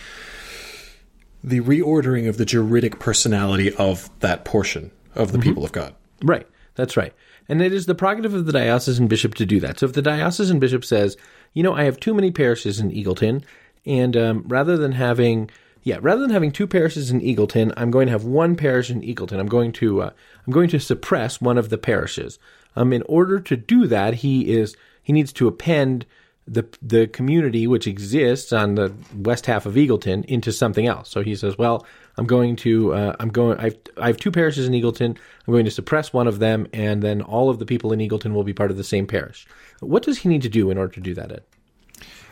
[1.43, 5.49] the reordering of the juridic personality of that portion of the mm-hmm.
[5.49, 5.95] people of God.
[6.23, 6.47] Right.
[6.75, 7.13] That's right.
[7.51, 9.81] And it is the prerogative of the diocesan bishop to do that.
[9.81, 11.17] So if the diocesan bishop says,
[11.53, 13.43] you know, I have too many parishes in Eagleton,
[13.85, 15.51] and um, rather than having,
[15.83, 19.01] yeah, rather than having two parishes in Eagleton, I'm going to have one parish in
[19.01, 19.41] Eagleton.
[19.41, 20.11] I'm going to, uh,
[20.47, 22.39] I'm going to suppress one of the parishes.
[22.77, 26.07] Um, in order to do that, he is he needs to append
[26.47, 31.09] the the community which exists on the west half of Eagleton into something else.
[31.09, 31.85] So he says, "Well,
[32.21, 35.17] I'm going to uh, I'm going I've I have two parishes in Eagleton.
[35.47, 38.35] I'm going to suppress one of them, and then all of the people in Eagleton
[38.35, 39.47] will be part of the same parish."
[39.81, 41.33] What does he need to do in order to do that?
[41.33, 41.43] Ed?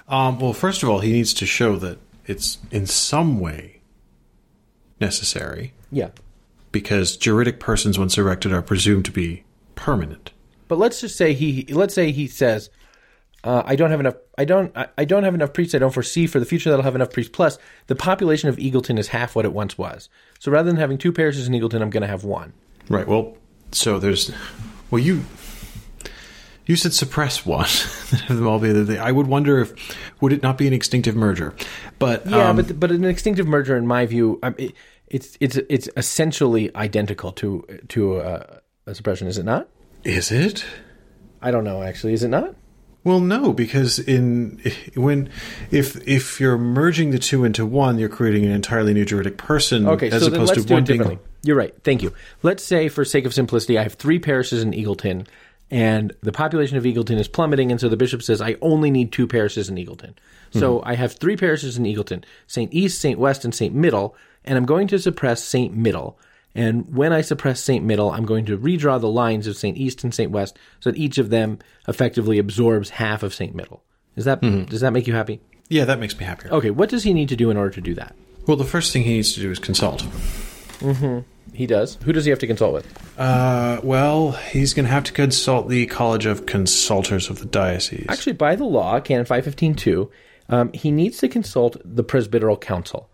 [0.06, 3.80] Um, well, first of all, he needs to show that it's in some way
[5.00, 6.10] necessary Yeah,
[6.70, 10.32] because juridic persons, once erected, are presumed to be permanent.
[10.68, 12.68] but let's just say he let's say he says.
[13.48, 14.16] Uh, I don't have enough.
[14.36, 14.76] I don't.
[14.76, 15.74] I, I don't have enough priests.
[15.74, 17.32] I don't foresee for the future that I'll have enough priests.
[17.34, 20.10] Plus, the population of Eagleton is half what it once was.
[20.38, 22.52] So rather than having two parishes in Eagleton, I'm going to have one.
[22.90, 23.08] Right.
[23.08, 23.38] Well,
[23.72, 24.30] so there's.
[24.90, 25.24] Well, you.
[26.66, 27.64] You said suppress one.
[28.26, 28.98] have them all be the.
[28.98, 31.54] I would wonder if would it not be an extinctive merger,
[31.98, 34.74] but Yeah, um, but but an extinctive merger, in my view, um, it,
[35.06, 39.70] it's it's it's essentially identical to to uh, a suppression, is it not?
[40.04, 40.66] is it?
[41.40, 41.82] I don't know.
[41.82, 42.54] Actually, is it not?
[43.04, 44.60] Well, no, because in
[44.94, 45.30] when
[45.70, 49.86] if if you're merging the two into one, you're creating an entirely new juridic person.
[49.88, 51.18] Okay, as so opposed let's to do one it being.
[51.42, 51.74] You're right.
[51.84, 52.12] Thank you.
[52.42, 55.26] Let's say, for sake of simplicity, I have three parishes in Eagleton,
[55.70, 59.12] and the population of Eagleton is plummeting, and so the bishop says I only need
[59.12, 60.14] two parishes in Eagleton.
[60.50, 60.88] So hmm.
[60.88, 64.66] I have three parishes in Eagleton: Saint East, Saint West, and Saint Middle, and I'm
[64.66, 66.18] going to suppress Saint Middle.
[66.54, 67.84] And when I suppress St.
[67.84, 69.76] Middle, I'm going to redraw the lines of St.
[69.76, 70.30] East and St.
[70.30, 73.54] West so that each of them effectively absorbs half of St.
[73.54, 73.84] Middle.
[74.16, 75.40] Is that does that make you happy?
[75.68, 76.52] Yeah, that makes me happier.
[76.52, 78.16] Okay, what does he need to do in order to do that?
[78.46, 80.04] Well, the first thing he needs to do is consult.
[81.52, 81.98] He does.
[82.04, 83.18] Who does he have to consult with?
[83.18, 88.06] Uh, well, he's going to have to consult the College of Consultors of the Diocese.
[88.08, 90.08] Actually, by the law, Canon 515.2,
[90.50, 93.10] um, he needs to consult the Presbyteral Council.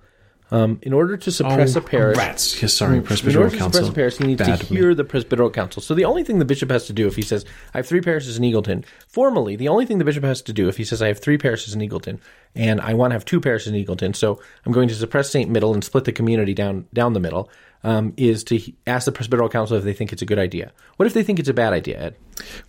[0.50, 2.60] Um, in order to suppress Oh, a parish, Rats.
[2.62, 3.72] Yes, sorry, in Presbyteral order to Council.
[3.80, 4.76] suppress a parish, he needs Bad to of me.
[4.76, 5.80] hear the Presbyteral Council.
[5.82, 8.02] So the only thing the bishop has to do if he says, I have three
[8.02, 11.00] parishes in Eagleton, formally, the only thing the bishop has to do if he says,
[11.00, 12.18] I have three parishes in Eagleton,
[12.54, 15.50] and I want to have two parishes in Eagleton, so I'm going to suppress St.
[15.50, 17.48] Middle and split the community down, down the middle,
[17.84, 20.72] um, is to ask the Presbyteral Council if they think it's a good idea.
[20.96, 22.16] What if they think it's a bad idea, Ed?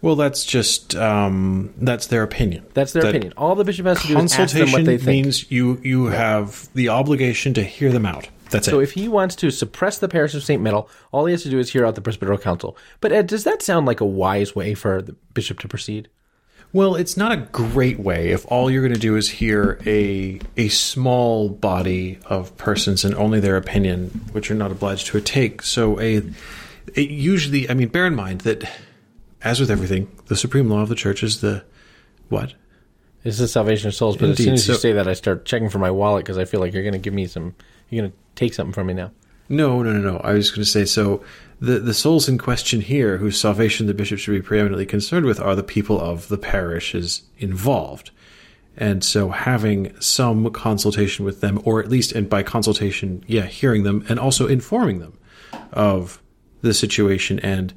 [0.02, 2.66] Well, that's just um, that's their opinion.
[2.76, 3.34] That's their That opinion.
[3.38, 5.26] All the bishop has to do is ask them Consultation what they think.
[5.26, 8.28] means you you have the obligation to hear them out.
[8.52, 8.84] That's So it.
[8.84, 10.62] if he wants to suppress the parish of St.
[10.62, 12.78] Middle, all he has to do is hear out the Presbyteral Council.
[13.02, 16.10] But Ed, does that sound like a wise way for the bishop to proceed?
[16.76, 20.42] Well, it's not a great way if all you're going to do is hear a
[20.58, 25.62] a small body of persons and only their opinion, which you're not obliged to take.
[25.62, 26.18] So a
[26.94, 28.70] it usually, I mean, bear in mind that
[29.42, 31.64] as with everything, the supreme law of the church is the
[32.28, 32.56] what?
[33.24, 34.44] This is salvation of souls, but as Indeed.
[34.44, 36.60] soon as you So- say that, I start checking for my wallet because I feel
[36.60, 37.56] like you're going to give me some.
[37.90, 39.12] You're going to take something from me now.
[39.48, 40.18] No, no, no, no.
[40.18, 41.24] I was going to say so.
[41.60, 45.40] The the souls in question here, whose salvation the bishop should be preeminently concerned with,
[45.40, 48.12] are the people of the parishes involved,
[48.76, 53.84] and so having some consultation with them, or at least, and by consultation, yeah, hearing
[53.84, 55.18] them and also informing them
[55.72, 56.22] of
[56.62, 57.40] the situation.
[57.40, 57.74] And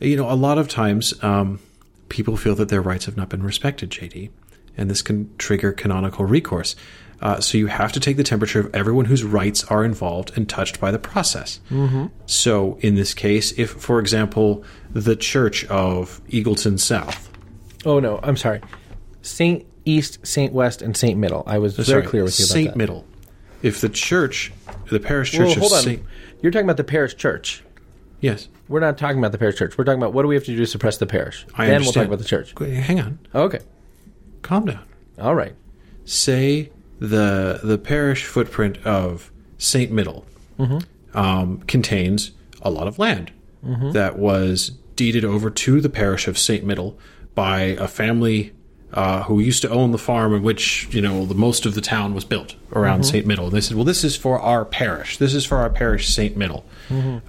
[0.00, 1.60] you know, a lot of times, um,
[2.08, 4.30] people feel that their rights have not been respected, JD,
[4.76, 6.76] and this can trigger canonical recourse.
[7.20, 10.48] Uh, so you have to take the temperature of everyone whose rights are involved and
[10.48, 11.58] touched by the process.
[11.70, 12.06] Mm-hmm.
[12.26, 14.62] So in this case, if, for example,
[14.92, 17.28] the Church of Eagleton South,
[17.84, 18.60] Oh no, I'm sorry.
[19.22, 21.42] Saint East, Saint West, and Saint Middle.
[21.46, 22.76] I was very sorry, clear with you about Saint that.
[22.76, 23.04] Middle,
[23.62, 24.52] if the church,
[24.90, 25.82] the parish church Well, hold on.
[25.82, 26.02] Saint,
[26.42, 27.62] You're talking about the parish church.
[28.20, 29.76] yes, We're not talking about the parish church.
[29.78, 31.46] We're talking about what do we have to do to suppress the parish.
[31.54, 32.52] I then we'll talk about the church.
[32.58, 33.60] Hang on, Okay.
[34.42, 34.84] calm down.
[35.20, 35.54] All right.
[36.04, 36.70] say
[37.00, 40.24] the the parish footprint of Saint Middle
[41.14, 43.30] um, contains a lot of land
[43.92, 46.96] that was deeded over to the parish of Saint Middle
[47.34, 48.52] by a family
[48.92, 51.80] uh, who used to own the farm in which you know the most of the
[51.80, 53.46] town was built around Saint Middle.
[53.46, 55.18] And they said, "Well, this is for our parish.
[55.18, 56.64] This is for our parish, Saint Middle."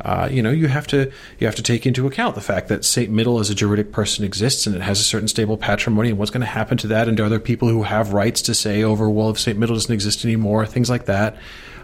[0.02, 2.86] Uh, you know, you have to you have to take into account the fact that
[2.86, 6.18] Saint Middle as a juridic person exists and it has a certain stable patrimony, and
[6.18, 8.84] what's going to happen to that, and are there people who have rights to say
[8.84, 11.38] over, well, if Saint Middle doesn't exist anymore, things like that.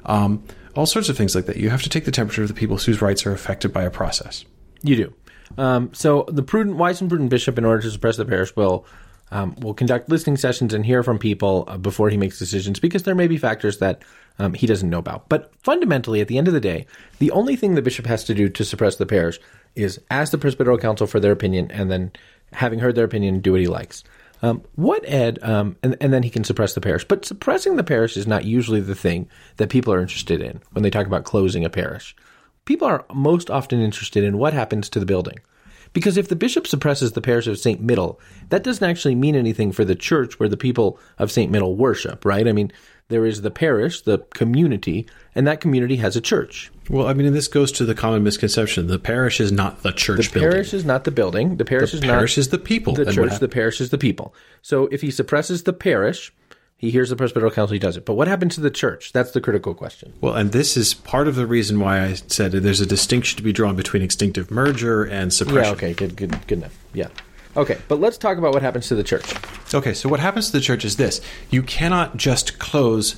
[0.05, 0.43] Um,
[0.75, 1.57] all sorts of things like that.
[1.57, 3.91] You have to take the temperature of the people whose rights are affected by a
[3.91, 4.45] process.
[4.81, 5.13] You do.
[5.57, 8.85] Um, so the prudent, wise and prudent bishop, in order to suppress the parish, will
[9.35, 13.03] um, will conduct listening sessions and hear from people uh, before he makes decisions, because
[13.03, 14.01] there may be factors that
[14.39, 15.27] um, he doesn't know about.
[15.27, 16.85] But fundamentally, at the end of the day,
[17.19, 19.37] the only thing the bishop has to do to suppress the parish
[19.75, 22.11] is ask the presbyteral council for their opinion, and then,
[22.53, 24.05] having heard their opinion, do what he likes.
[24.41, 27.03] Um, what Ed, um, and, and then he can suppress the parish.
[27.03, 30.83] But suppressing the parish is not usually the thing that people are interested in when
[30.83, 32.15] they talk about closing a parish.
[32.63, 35.39] People are most often interested in what happens to the building.
[35.95, 37.79] Because if the bishop suppresses the parish of St.
[37.79, 38.19] Middle,
[38.49, 41.49] that doesn't actually mean anything for the church where the people of St.
[41.49, 42.49] Middle worship, right?
[42.49, 42.73] I mean,
[43.07, 46.69] there is the parish, the community, and that community has a church.
[46.89, 49.93] Well, I mean, and this goes to the common misconception: the parish is not the
[49.93, 50.25] church building.
[50.25, 50.51] The building.
[50.51, 51.55] parish is not the building.
[51.55, 52.93] The parish the is parish not is the people.
[52.93, 53.39] the church.
[53.39, 54.35] The parish is the people.
[54.61, 56.33] So if he suppresses the parish,
[56.77, 58.05] he hears the presbyteral council, he does it.
[58.05, 59.13] But what happens to the church?
[59.13, 60.13] That's the critical question.
[60.21, 63.43] Well, and this is part of the reason why I said there's a distinction to
[63.43, 65.63] be drawn between extinctive merger and suppression.
[65.63, 65.71] Yeah.
[65.71, 65.93] Okay.
[65.93, 66.15] Good.
[66.15, 66.47] Good.
[66.47, 66.77] Good enough.
[66.93, 67.07] Yeah.
[67.55, 67.77] Okay.
[67.87, 69.33] But let's talk about what happens to the church.
[69.73, 73.15] Okay, so what happens to the church is this: you cannot just close,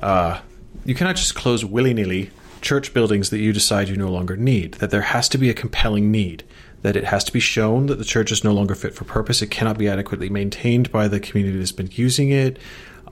[0.00, 0.40] uh,
[0.84, 2.30] you cannot just close willy nilly
[2.60, 4.74] church buildings that you decide you no longer need.
[4.74, 6.44] That there has to be a compelling need.
[6.82, 9.42] That it has to be shown that the church is no longer fit for purpose.
[9.42, 12.58] It cannot be adequately maintained by the community that's been using it.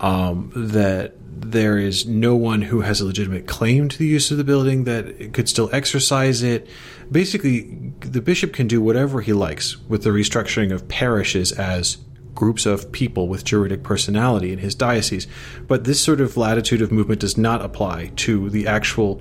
[0.00, 4.38] Um, that there is no one who has a legitimate claim to the use of
[4.38, 6.68] the building that could still exercise it.
[7.10, 11.98] Basically, the bishop can do whatever he likes with the restructuring of parishes as
[12.34, 15.26] groups of people with juridic personality in his diocese.
[15.66, 19.20] But this sort of latitude of movement does not apply to the actual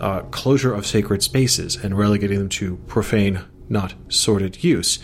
[0.00, 4.98] uh, closure of sacred spaces and relegating them to profane, not sordid use.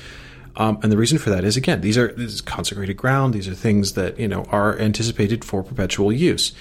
[0.56, 3.34] Um, and the reason for that is again, these are this is consecrated ground.
[3.34, 6.52] These are things that you know are anticipated for perpetual use.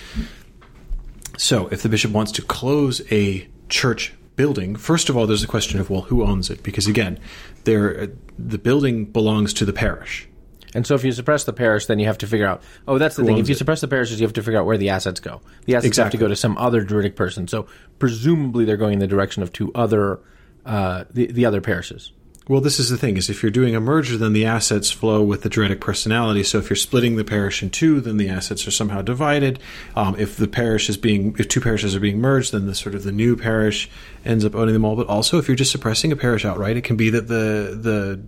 [1.38, 5.48] So, if the bishop wants to close a church building, first of all, there's a
[5.48, 6.64] question of well, who owns it?
[6.64, 7.20] Because again,
[7.66, 10.28] there the building belongs to the parish.
[10.74, 12.64] And so if you suppress the parish, then you have to figure out.
[12.88, 13.38] Oh, that's the thing.
[13.38, 13.58] If you it?
[13.58, 15.42] suppress the parishes, you have to figure out where the assets go.
[15.66, 17.48] The assets have to go to some other juridic person.
[17.48, 17.68] So
[18.00, 20.22] presumably they're going in the direction of two other,
[20.66, 22.14] uh, the the other parishes.
[22.52, 25.24] Well, this is the thing: is if you're doing a merger, then the assets flow
[25.24, 26.44] with the juridic personality.
[26.44, 29.58] So if you're splitting the parish in two, then the assets are somehow divided.
[29.96, 32.94] Um, if the parish is being, if two parishes are being merged, then the sort
[32.94, 33.90] of the new parish
[34.26, 34.98] ends up owning them all.
[34.98, 38.20] But also, if you're just suppressing a parish outright, it can be that the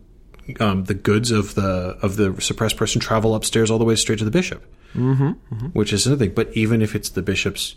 [0.48, 3.98] the um, the goods of the of the suppressed person travel upstairs all the way
[3.98, 4.64] straight to the bishop,
[4.96, 6.34] mm-hmm, which is another thing.
[6.34, 7.76] But even if it's the bishop's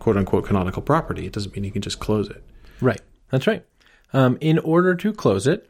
[0.00, 2.42] quote unquote canonical property, it doesn't mean he can just close it.
[2.80, 3.00] Right.
[3.30, 3.64] That's right.
[4.12, 5.68] Um, in order to close it,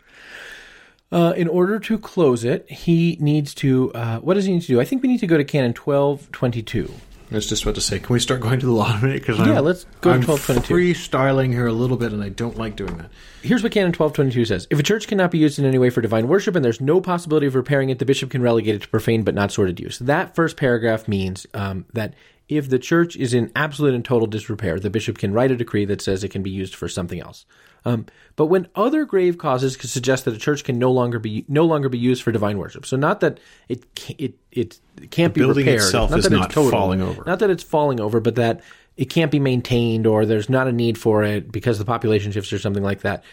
[1.15, 3.93] uh, in order to close it, he needs to.
[3.93, 4.81] Uh, what does he need to do?
[4.81, 6.93] I think we need to go to Canon twelve twenty two.
[7.31, 9.23] I was just about to say, can we start going to the law minute?
[9.23, 10.75] Because Yeah, let's go to I'm 1222.
[10.75, 13.11] freestyling here a little bit, and I don't like doing that.
[13.43, 14.69] Here's what Canon 1222 says.
[14.71, 17.01] If a church cannot be used in any way for divine worship and there's no
[17.01, 19.99] possibility of repairing it, the bishop can relegate it to profane but not sordid use.
[19.99, 22.15] That first paragraph means um, that
[22.49, 25.87] if the church is in absolute and total disrepair, the bishop can write a decree
[25.87, 27.47] that says it can be used for something else.
[27.85, 28.07] Um,
[28.37, 31.65] but when other grave causes could suggest that a church can no longer be no
[31.65, 33.39] longer be used for divine worship, so not that
[33.69, 33.85] it
[34.19, 34.81] it it
[35.11, 37.23] can't be building repaired, itself not is that not it's total, falling over.
[37.27, 38.63] not that it's falling over, but that
[38.97, 42.53] it can't be maintained or there's not a need for it because the population shifts
[42.53, 43.25] or something like that,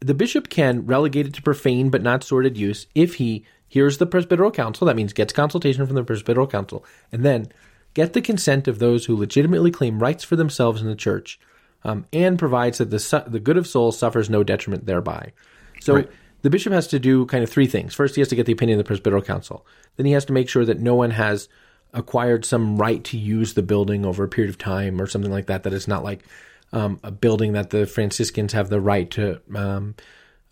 [0.00, 4.06] the bishop can relegate it to profane but not sordid use if he hears the
[4.06, 4.86] presbyteral council.
[4.86, 7.52] That means gets consultation from the presbyteral council and then
[7.94, 11.38] get the consent of those who legitimately claim rights for themselves in the church,
[11.84, 15.32] um, and provides that the su- the good of souls suffers no detriment thereby.
[15.80, 15.94] So.
[15.96, 16.10] Right.
[16.42, 17.94] The bishop has to do kind of three things.
[17.94, 19.66] First, he has to get the opinion of the presbyteral council.
[19.96, 21.50] Then he has to make sure that no one has
[21.92, 25.48] acquired some right to use the building over a period of time or something like
[25.48, 25.64] that.
[25.64, 26.24] That it's not like
[26.72, 29.94] um, a building that the Franciscans have the right to um,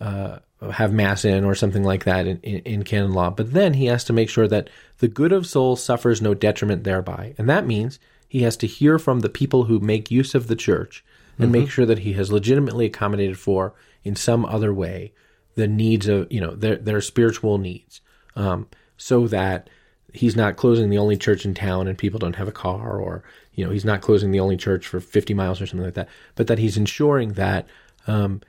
[0.01, 0.39] uh,
[0.73, 3.31] have mass in or something like that in, in, in, canon law.
[3.31, 4.69] But then he has to make sure that
[4.99, 7.35] the good of souls suffers no detriment thereby.
[7.39, 7.99] And that means
[8.29, 11.05] he has to hear from the people who make use of the church
[11.39, 11.63] and mm-hmm.
[11.63, 13.75] make sure that he has legitimately accommodated for
[14.05, 15.13] in some other way
[15.55, 18.01] the needs of, you know, their, their spiritual needs.
[18.37, 19.69] Um, so that
[20.13, 23.23] he's not closing the only church in town and people don't have a car or,
[23.55, 26.09] you know, he's not closing the only church for 50 miles or something like that,
[26.35, 27.67] but that he's ensuring that,
[28.07, 28.41] um,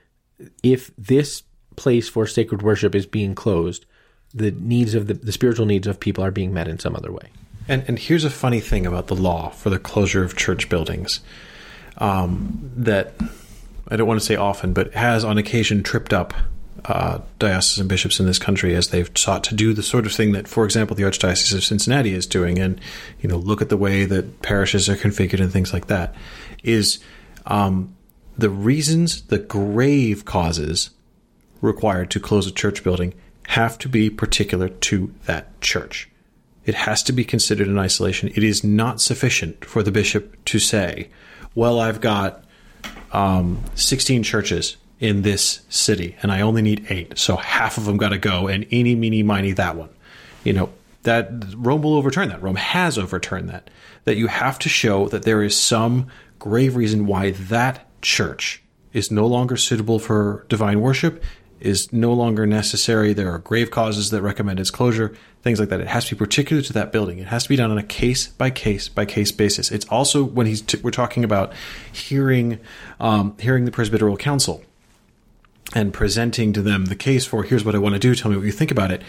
[0.63, 1.43] if this
[1.75, 3.85] place for sacred worship is being closed,
[4.33, 7.11] the needs of the, the spiritual needs of people are being met in some other
[7.11, 7.29] way.
[7.67, 11.21] And, and here's a funny thing about the law for the closure of church buildings
[11.99, 13.13] um, that
[13.87, 16.33] I don't want to say often, but has on occasion tripped up
[16.85, 20.31] uh, diocesan bishops in this country as they've sought to do the sort of thing
[20.31, 22.79] that, for example, the Archdiocese of Cincinnati is doing, and
[23.21, 26.15] you know, look at the way that parishes are configured and things like that.
[26.63, 26.99] Is
[27.45, 27.95] um,
[28.37, 30.91] the reasons, the grave causes
[31.61, 33.13] required to close a church building
[33.47, 36.07] have to be particular to that church.
[36.65, 38.29] It has to be considered in isolation.
[38.29, 41.09] It is not sufficient for the bishop to say,
[41.59, 42.45] well, I've got
[43.11, 47.19] um, 16 churches in this city and I only need eight.
[47.19, 49.89] So half of them got to go and eeny, meeny, miny that one.
[50.45, 50.69] You know,
[51.03, 52.41] that Rome will overturn that.
[52.41, 53.69] Rome has overturned that.
[54.05, 56.07] That you have to show that there is some
[56.39, 58.63] grave reason why that church
[58.93, 61.21] is no longer suitable for divine worship
[61.59, 63.11] is no longer necessary.
[63.11, 65.79] There are grave causes that recommend its closure, things like that.
[65.79, 67.19] It has to be particular to that building.
[67.19, 69.71] It has to be done on a case by case by case basis.
[69.71, 71.53] It's also when he's t- we're talking about
[71.91, 72.59] hearing
[72.99, 74.63] um, hearing the presbyteral council
[75.73, 78.15] and presenting to them the case for here's what I want to do.
[78.15, 79.01] Tell me what you think about it.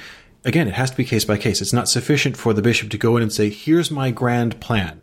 [0.44, 1.60] Again, it has to be case by case.
[1.60, 5.02] It's not sufficient for the bishop to go in and say, "Here's my grand plan.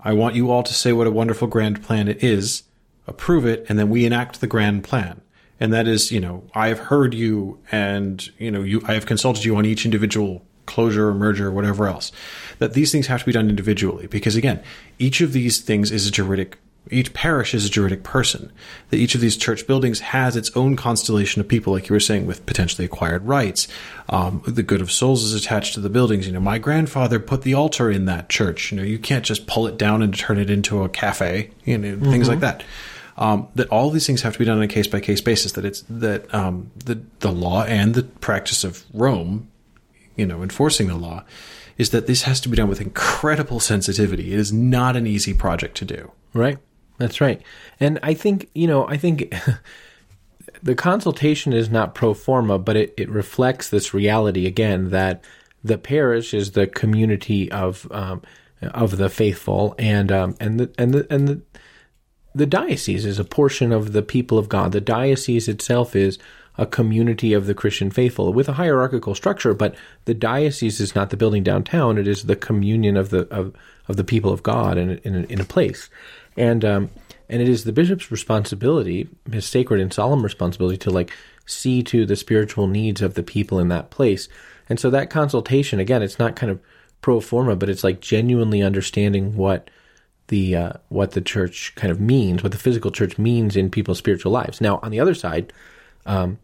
[0.00, 2.64] I want you all to say what a wonderful grand plan it is."
[3.04, 5.22] Approve it, and then we enact the grand plan
[5.60, 9.06] and that is, you know, I have heard you, and you know, you I have
[9.06, 12.12] consulted you on each individual closure or merger or whatever else.
[12.58, 14.62] That these things have to be done individually because again,
[14.98, 16.58] each of these things is a juridic.
[16.90, 18.50] Each parish is a juridic person.
[18.90, 22.00] That each of these church buildings has its own constellation of people, like you were
[22.00, 23.68] saying, with potentially acquired rights.
[24.08, 26.26] Um, the good of souls is attached to the buildings.
[26.26, 28.72] You know, my grandfather put the altar in that church.
[28.72, 31.52] You know, you can't just pull it down and turn it into a cafe.
[31.64, 32.10] You know, mm-hmm.
[32.10, 32.64] things like that
[33.16, 35.52] um, that all these things have to be done on a case by case basis.
[35.52, 39.48] That it's that um, the the law and the practice of Rome,
[40.16, 41.24] you know, enforcing the law,
[41.78, 44.32] is that this has to be done with incredible sensitivity.
[44.32, 46.10] It is not an easy project to do.
[46.32, 46.58] Right.
[46.98, 47.42] That's right.
[47.80, 49.34] And I think you know, I think.
[50.62, 55.24] the consultation is not pro forma, but it, it reflects this reality again that
[55.64, 58.22] the parish is the community of um,
[58.60, 61.42] of the faithful, and um, and the and the and the
[62.34, 64.72] the diocese is a portion of the people of God.
[64.72, 66.18] The diocese itself is
[66.58, 71.10] a community of the Christian faithful with a hierarchical structure, but the diocese is not
[71.10, 71.98] the building downtown.
[71.98, 73.54] It is the communion of the of,
[73.88, 75.88] of the people of God in in, in a place,
[76.36, 76.90] and um,
[77.28, 81.12] and it is the bishop's responsibility, his sacred and solemn responsibility, to like
[81.46, 84.28] see to the spiritual needs of the people in that place.
[84.68, 86.60] And so that consultation, again, it's not kind of
[87.00, 89.68] pro forma, but it's like genuinely understanding what
[90.32, 93.98] the uh, what the church kind of means, what the physical church means in people's
[93.98, 94.62] spiritual lives.
[94.62, 95.52] Now, on the other side,
[96.06, 96.38] um,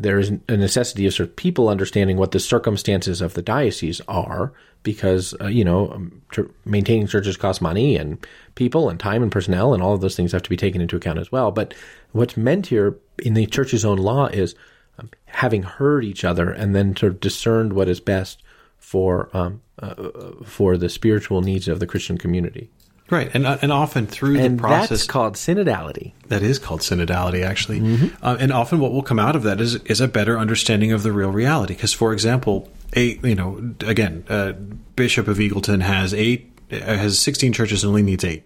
[0.00, 4.00] there is a necessity of sort of people understanding what the circumstances of the diocese
[4.08, 6.22] are, because uh, you know um,
[6.64, 10.32] maintaining churches costs money and people and time and personnel, and all of those things
[10.32, 11.52] have to be taken into account as well.
[11.52, 11.74] But
[12.12, 14.54] what's meant here in the church's own law is
[14.98, 18.42] um, having heard each other and then sort of discerned what is best
[18.78, 22.70] for um, uh, for the spiritual needs of the Christian community.
[23.08, 26.12] Right, and uh, and often through and the process, that's called synodality.
[26.26, 27.78] That is called synodality, actually.
[27.78, 28.24] Mm-hmm.
[28.24, 31.04] Uh, and often, what will come out of that is is a better understanding of
[31.04, 31.74] the real reality.
[31.74, 34.52] Because, for example, a you know, again, uh,
[34.96, 38.42] Bishop of Eagleton has eight uh, has sixteen churches and only needs eight.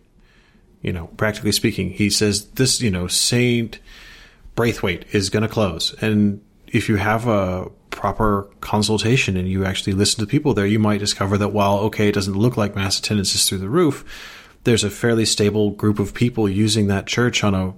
[0.82, 2.82] You know, practically speaking, he says this.
[2.82, 3.78] You know, Saint
[4.56, 9.94] Braithwaite is going to close, and if you have a proper consultation and you actually
[9.94, 12.98] listen to people there, you might discover that while okay, it doesn't look like mass
[12.98, 14.04] attendance is through the roof
[14.64, 17.74] there's a fairly stable group of people using that church on a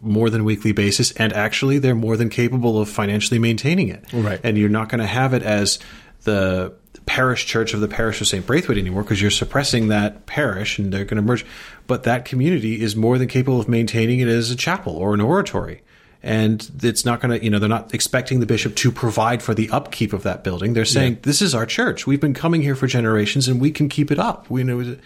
[0.00, 4.04] more than weekly basis, and actually they're more than capable of financially maintaining it.
[4.12, 4.40] Right.
[4.44, 5.78] And you're not going to have it as
[6.22, 6.74] the
[7.06, 8.46] parish church of the parish of St.
[8.46, 11.44] Braithwaite anymore because you're suppressing that parish and they're going to merge.
[11.86, 15.20] But that community is more than capable of maintaining it as a chapel or an
[15.20, 15.82] oratory.
[16.22, 19.54] And it's not going to, you know, they're not expecting the bishop to provide for
[19.54, 20.74] the upkeep of that building.
[20.74, 21.18] They're saying, yeah.
[21.22, 22.06] this is our church.
[22.06, 24.50] We've been coming here for generations and we can keep it up.
[24.50, 24.96] We know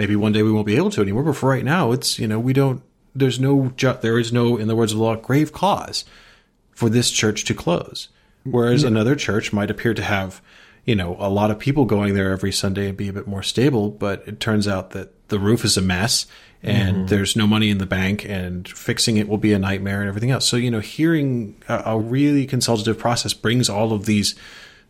[0.00, 2.26] maybe one day we won't be able to anymore, but for right now, it's, you
[2.26, 2.82] know, we don't,
[3.14, 6.06] there's no, ju- there is no, in the words of the law, grave cause
[6.70, 8.08] for this church to close.
[8.44, 8.88] Whereas yeah.
[8.88, 10.40] another church might appear to have,
[10.86, 13.42] you know, a lot of people going there every Sunday and be a bit more
[13.42, 16.26] stable, but it turns out that the roof is a mess
[16.62, 17.06] and mm-hmm.
[17.08, 20.30] there's no money in the bank and fixing it will be a nightmare and everything
[20.30, 20.48] else.
[20.48, 24.34] So, you know, hearing a, a really consultative process brings all of these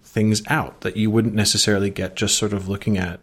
[0.04, 3.18] things out that you wouldn't necessarily get just sort of looking at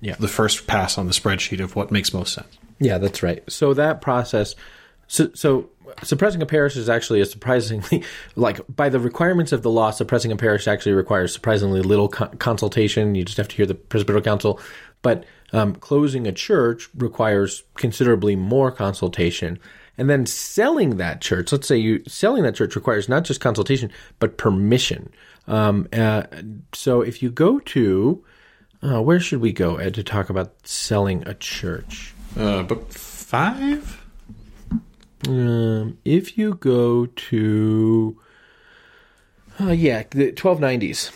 [0.00, 0.16] yeah.
[0.18, 2.58] the first pass on the spreadsheet of what makes most sense.
[2.78, 3.42] Yeah, that's right.
[3.50, 4.54] So that process,
[5.06, 5.68] so, so
[6.02, 8.04] suppressing a parish is actually a surprisingly,
[8.36, 12.28] like by the requirements of the law, suppressing a parish actually requires surprisingly little co-
[12.38, 13.14] consultation.
[13.14, 14.60] You just have to hear the Presbyteral Council.
[15.02, 19.58] But um, closing a church requires considerably more consultation.
[19.98, 23.90] And then selling that church, let's say you selling that church requires not just consultation,
[24.18, 25.12] but permission.
[25.46, 26.22] Um, uh,
[26.72, 28.24] so if you go to,
[28.82, 32.14] uh, where should we go, Ed, to talk about selling a church?
[32.36, 34.04] Uh, book five?
[35.28, 38.18] Um, if you go to,
[39.60, 41.12] uh, yeah, the 1290s.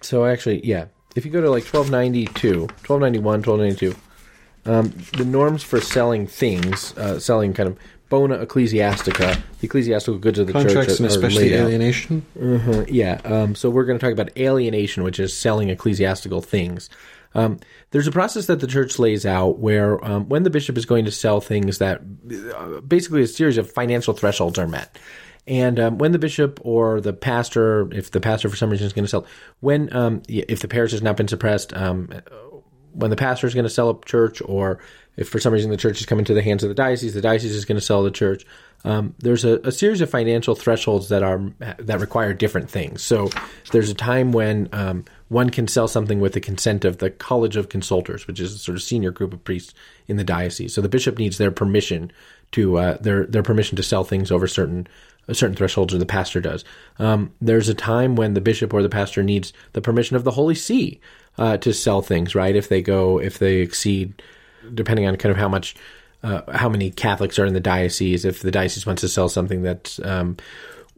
[0.00, 3.96] So actually, yeah, if you go to like 1292, 1291, 1292,
[4.66, 7.78] um, the norms for selling things, uh, selling kind of
[8.08, 12.24] bona ecclesiastica, the ecclesiastical goods of the Contracts church, and especially alienation.
[12.40, 13.20] Uh-huh, yeah.
[13.24, 16.88] Um, so we're going to talk about alienation, which is selling ecclesiastical things.
[17.34, 17.58] Um,
[17.90, 21.04] there's a process that the church lays out where um, when the bishop is going
[21.04, 22.00] to sell things that
[22.54, 24.96] uh, basically a series of financial thresholds are met.
[25.46, 28.92] And um, when the bishop or the pastor, if the pastor for some reason is
[28.92, 29.26] going to sell,
[29.60, 32.08] when um, if the parish has not been suppressed, um,
[32.96, 34.80] when the pastor is going to sell a church, or
[35.16, 37.20] if for some reason the church is coming to the hands of the diocese, the
[37.20, 38.44] diocese is going to sell the church.
[38.84, 41.40] Um, there's a, a, series of financial thresholds that are
[41.78, 43.02] that require different things.
[43.02, 43.30] So
[43.72, 47.56] there's a time when um, one can sell something with the consent of the College
[47.56, 49.74] of Consultors, which is a sort of senior group of priests
[50.06, 50.74] in the diocese.
[50.74, 52.12] So the bishop needs their permission
[52.52, 54.86] to uh, their their permission to sell things over certain
[55.32, 56.64] certain thresholds, or the pastor does.
[56.98, 60.30] Um, there's a time when the bishop or the pastor needs the permission of the
[60.30, 61.00] Holy See
[61.38, 62.54] uh, to sell things, right?
[62.56, 64.22] If they go if they exceed,
[64.74, 65.74] depending on kind of how much.
[66.22, 68.24] Uh, how many Catholics are in the diocese?
[68.24, 70.38] If the diocese wants to sell something that's um,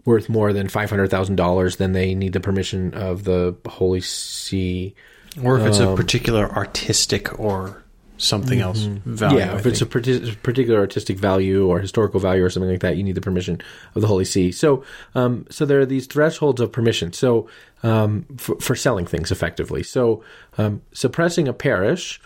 [0.07, 4.01] worth more than five hundred thousand dollars, then they need the permission of the Holy
[4.01, 4.95] See.
[5.43, 7.83] Or if it's um, a particular artistic or
[8.19, 9.15] something else mm-hmm.
[9.15, 9.39] value.
[9.39, 13.03] Yeah, if it's a particular artistic value or historical value or something like that, you
[13.03, 13.61] need the permission
[13.95, 14.53] of the Holy See.
[14.53, 14.85] So,
[15.15, 17.13] um, so there are these thresholds of permission.
[17.13, 17.49] So,
[17.83, 19.85] um, for, for, selling things effectively.
[19.85, 20.23] So,
[20.59, 22.21] um, suppressing a parish,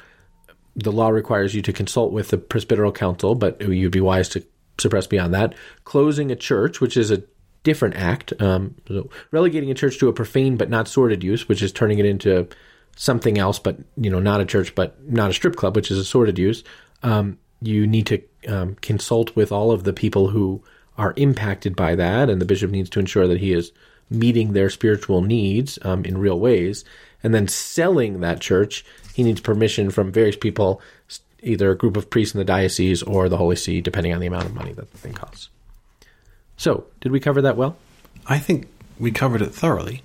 [0.74, 4.44] the law requires you to consult with the Presbyteral Council, but you'd be wise to
[4.78, 5.54] suppress beyond that.
[5.84, 7.22] Closing a church, which is a
[7.62, 8.32] different act.
[8.40, 11.98] Um, so relegating a church to a profane but not sordid use, which is turning
[11.98, 12.48] it into
[12.96, 15.98] something else, but you know, not a church, but not a strip club, which is
[15.98, 16.62] a sordid use.
[17.02, 20.62] Um, you need to um, consult with all of the people who
[20.98, 23.72] are impacted by that, and the bishop needs to ensure that he is
[24.10, 26.84] meeting their spiritual needs um, in real ways.
[27.22, 30.80] And then selling that church, he needs permission from various people,
[31.42, 34.26] either a group of priests in the diocese or the Holy See, depending on the
[34.26, 35.48] amount of money that the thing costs.
[36.56, 37.76] So, did we cover that well?
[38.26, 40.02] I think we covered it thoroughly.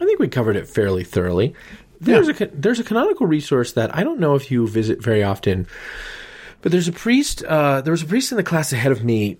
[0.00, 1.54] I think we covered it fairly thoroughly.
[2.00, 2.46] There's yeah.
[2.46, 5.66] a there's a canonical resource that I don't know if you visit very often,
[6.62, 7.42] but there's a priest.
[7.44, 9.38] Uh, there was a priest in the class ahead of me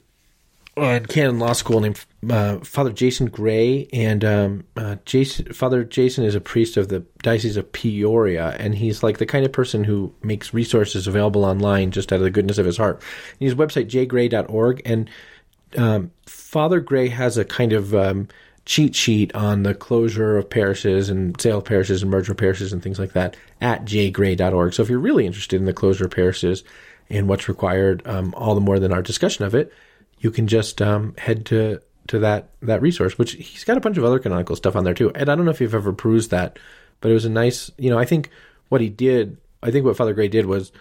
[0.76, 6.24] in canon law school named uh, Father Jason Gray, and um, uh, Jason, Father Jason
[6.24, 9.84] is a priest of the Diocese of Peoria, and he's like the kind of person
[9.84, 13.00] who makes resources available online just out of the goodness of his heart.
[13.40, 15.08] And his website jgray.org, and
[15.76, 18.28] um, Father Gray has a kind of um,
[18.64, 22.72] cheat sheet on the closure of parishes and sale of parishes and merger of parishes
[22.72, 24.72] and things like that at jgray.org.
[24.72, 26.64] So if you're really interested in the closure of parishes
[27.10, 29.72] and what's required, um, all the more than our discussion of it,
[30.18, 33.18] you can just um, head to to that that resource.
[33.18, 35.10] Which he's got a bunch of other canonical stuff on there too.
[35.14, 36.58] And I don't know if you've ever perused that,
[37.00, 37.70] but it was a nice.
[37.76, 38.30] You know, I think
[38.70, 39.36] what he did.
[39.62, 40.72] I think what Father Gray did was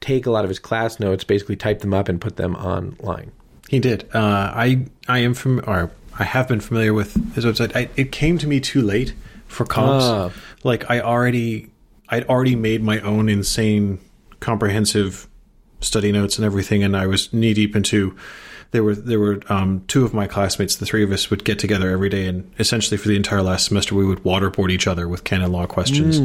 [0.00, 3.32] take a lot of his class notes, basically type them up and put them online.
[3.68, 4.08] He did.
[4.14, 5.90] Uh, I I am from, or
[6.22, 7.74] I have been familiar with his website.
[7.74, 9.12] I, it came to me too late
[9.48, 10.04] for comps.
[10.04, 10.30] Ah.
[10.62, 11.72] Like I already,
[12.08, 13.98] I'd already made my own insane
[14.38, 15.26] comprehensive
[15.80, 18.16] study notes and everything, and I was knee deep into.
[18.70, 20.76] There were there were um, two of my classmates.
[20.76, 23.66] The three of us would get together every day, and essentially for the entire last
[23.66, 26.20] semester, we would waterboard each other with canon law questions.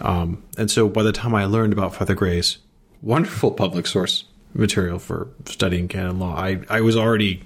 [0.00, 2.56] Um, and so by the time I learned about Father Gray's
[3.02, 4.24] wonderful public source
[4.54, 7.42] material for studying canon law, I I was already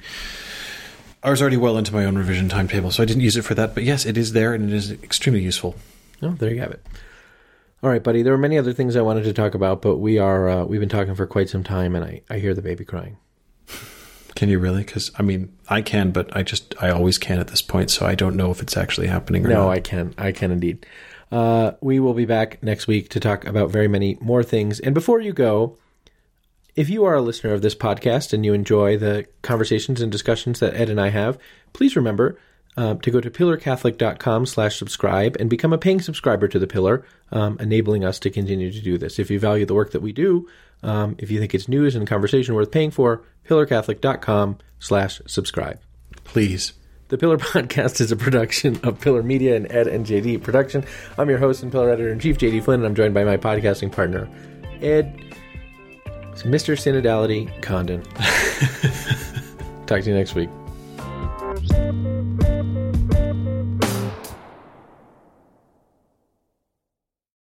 [1.27, 3.57] I was already well into my own revision timetable, so I didn't use it for
[3.57, 3.74] that.
[3.74, 5.74] But yes, it is there, and it is extremely useful.
[6.23, 6.86] Oh, there you have it.
[7.82, 8.23] All right, buddy.
[8.23, 10.78] There were many other things I wanted to talk about, but we are uh, we've
[10.78, 13.16] been talking for quite some time, and I, I hear the baby crying.
[14.36, 14.85] Can you really?
[14.85, 18.07] Because I mean, I can, but I just I always can at this point, so
[18.07, 19.62] I don't know if it's actually happening or No, not.
[19.62, 20.15] No, I can.
[20.16, 20.86] I can indeed.
[21.32, 24.78] Uh, we will be back next week to talk about very many more things.
[24.78, 25.77] And before you go,
[26.77, 30.61] if you are a listener of this podcast and you enjoy the conversations and discussions
[30.61, 31.39] that Ed and I have,
[31.73, 32.39] please remember
[32.77, 37.07] uh, to go to pillarcatholic.com slash subscribe and become a paying subscriber to The Pillar,
[37.32, 39.19] um, enabling us to continue to do this.
[39.19, 40.47] If you value the work that we do,
[40.82, 45.81] um, if you think it's news and conversation worth paying for, pillarcatholic.com slash subscribe.
[46.24, 46.74] Please.
[47.09, 50.85] The Pillar Podcast is a production of Pillar Media and Ed and JD Production.
[51.16, 53.39] I'm your host and Pillar Editor in Chief, JD Flynn, and I'm joined by my
[53.39, 54.28] podcasting partner,
[54.82, 55.26] Ed,
[56.43, 56.77] Mr.
[56.77, 58.03] Synodality Condon.
[59.87, 60.51] Talk to you next week.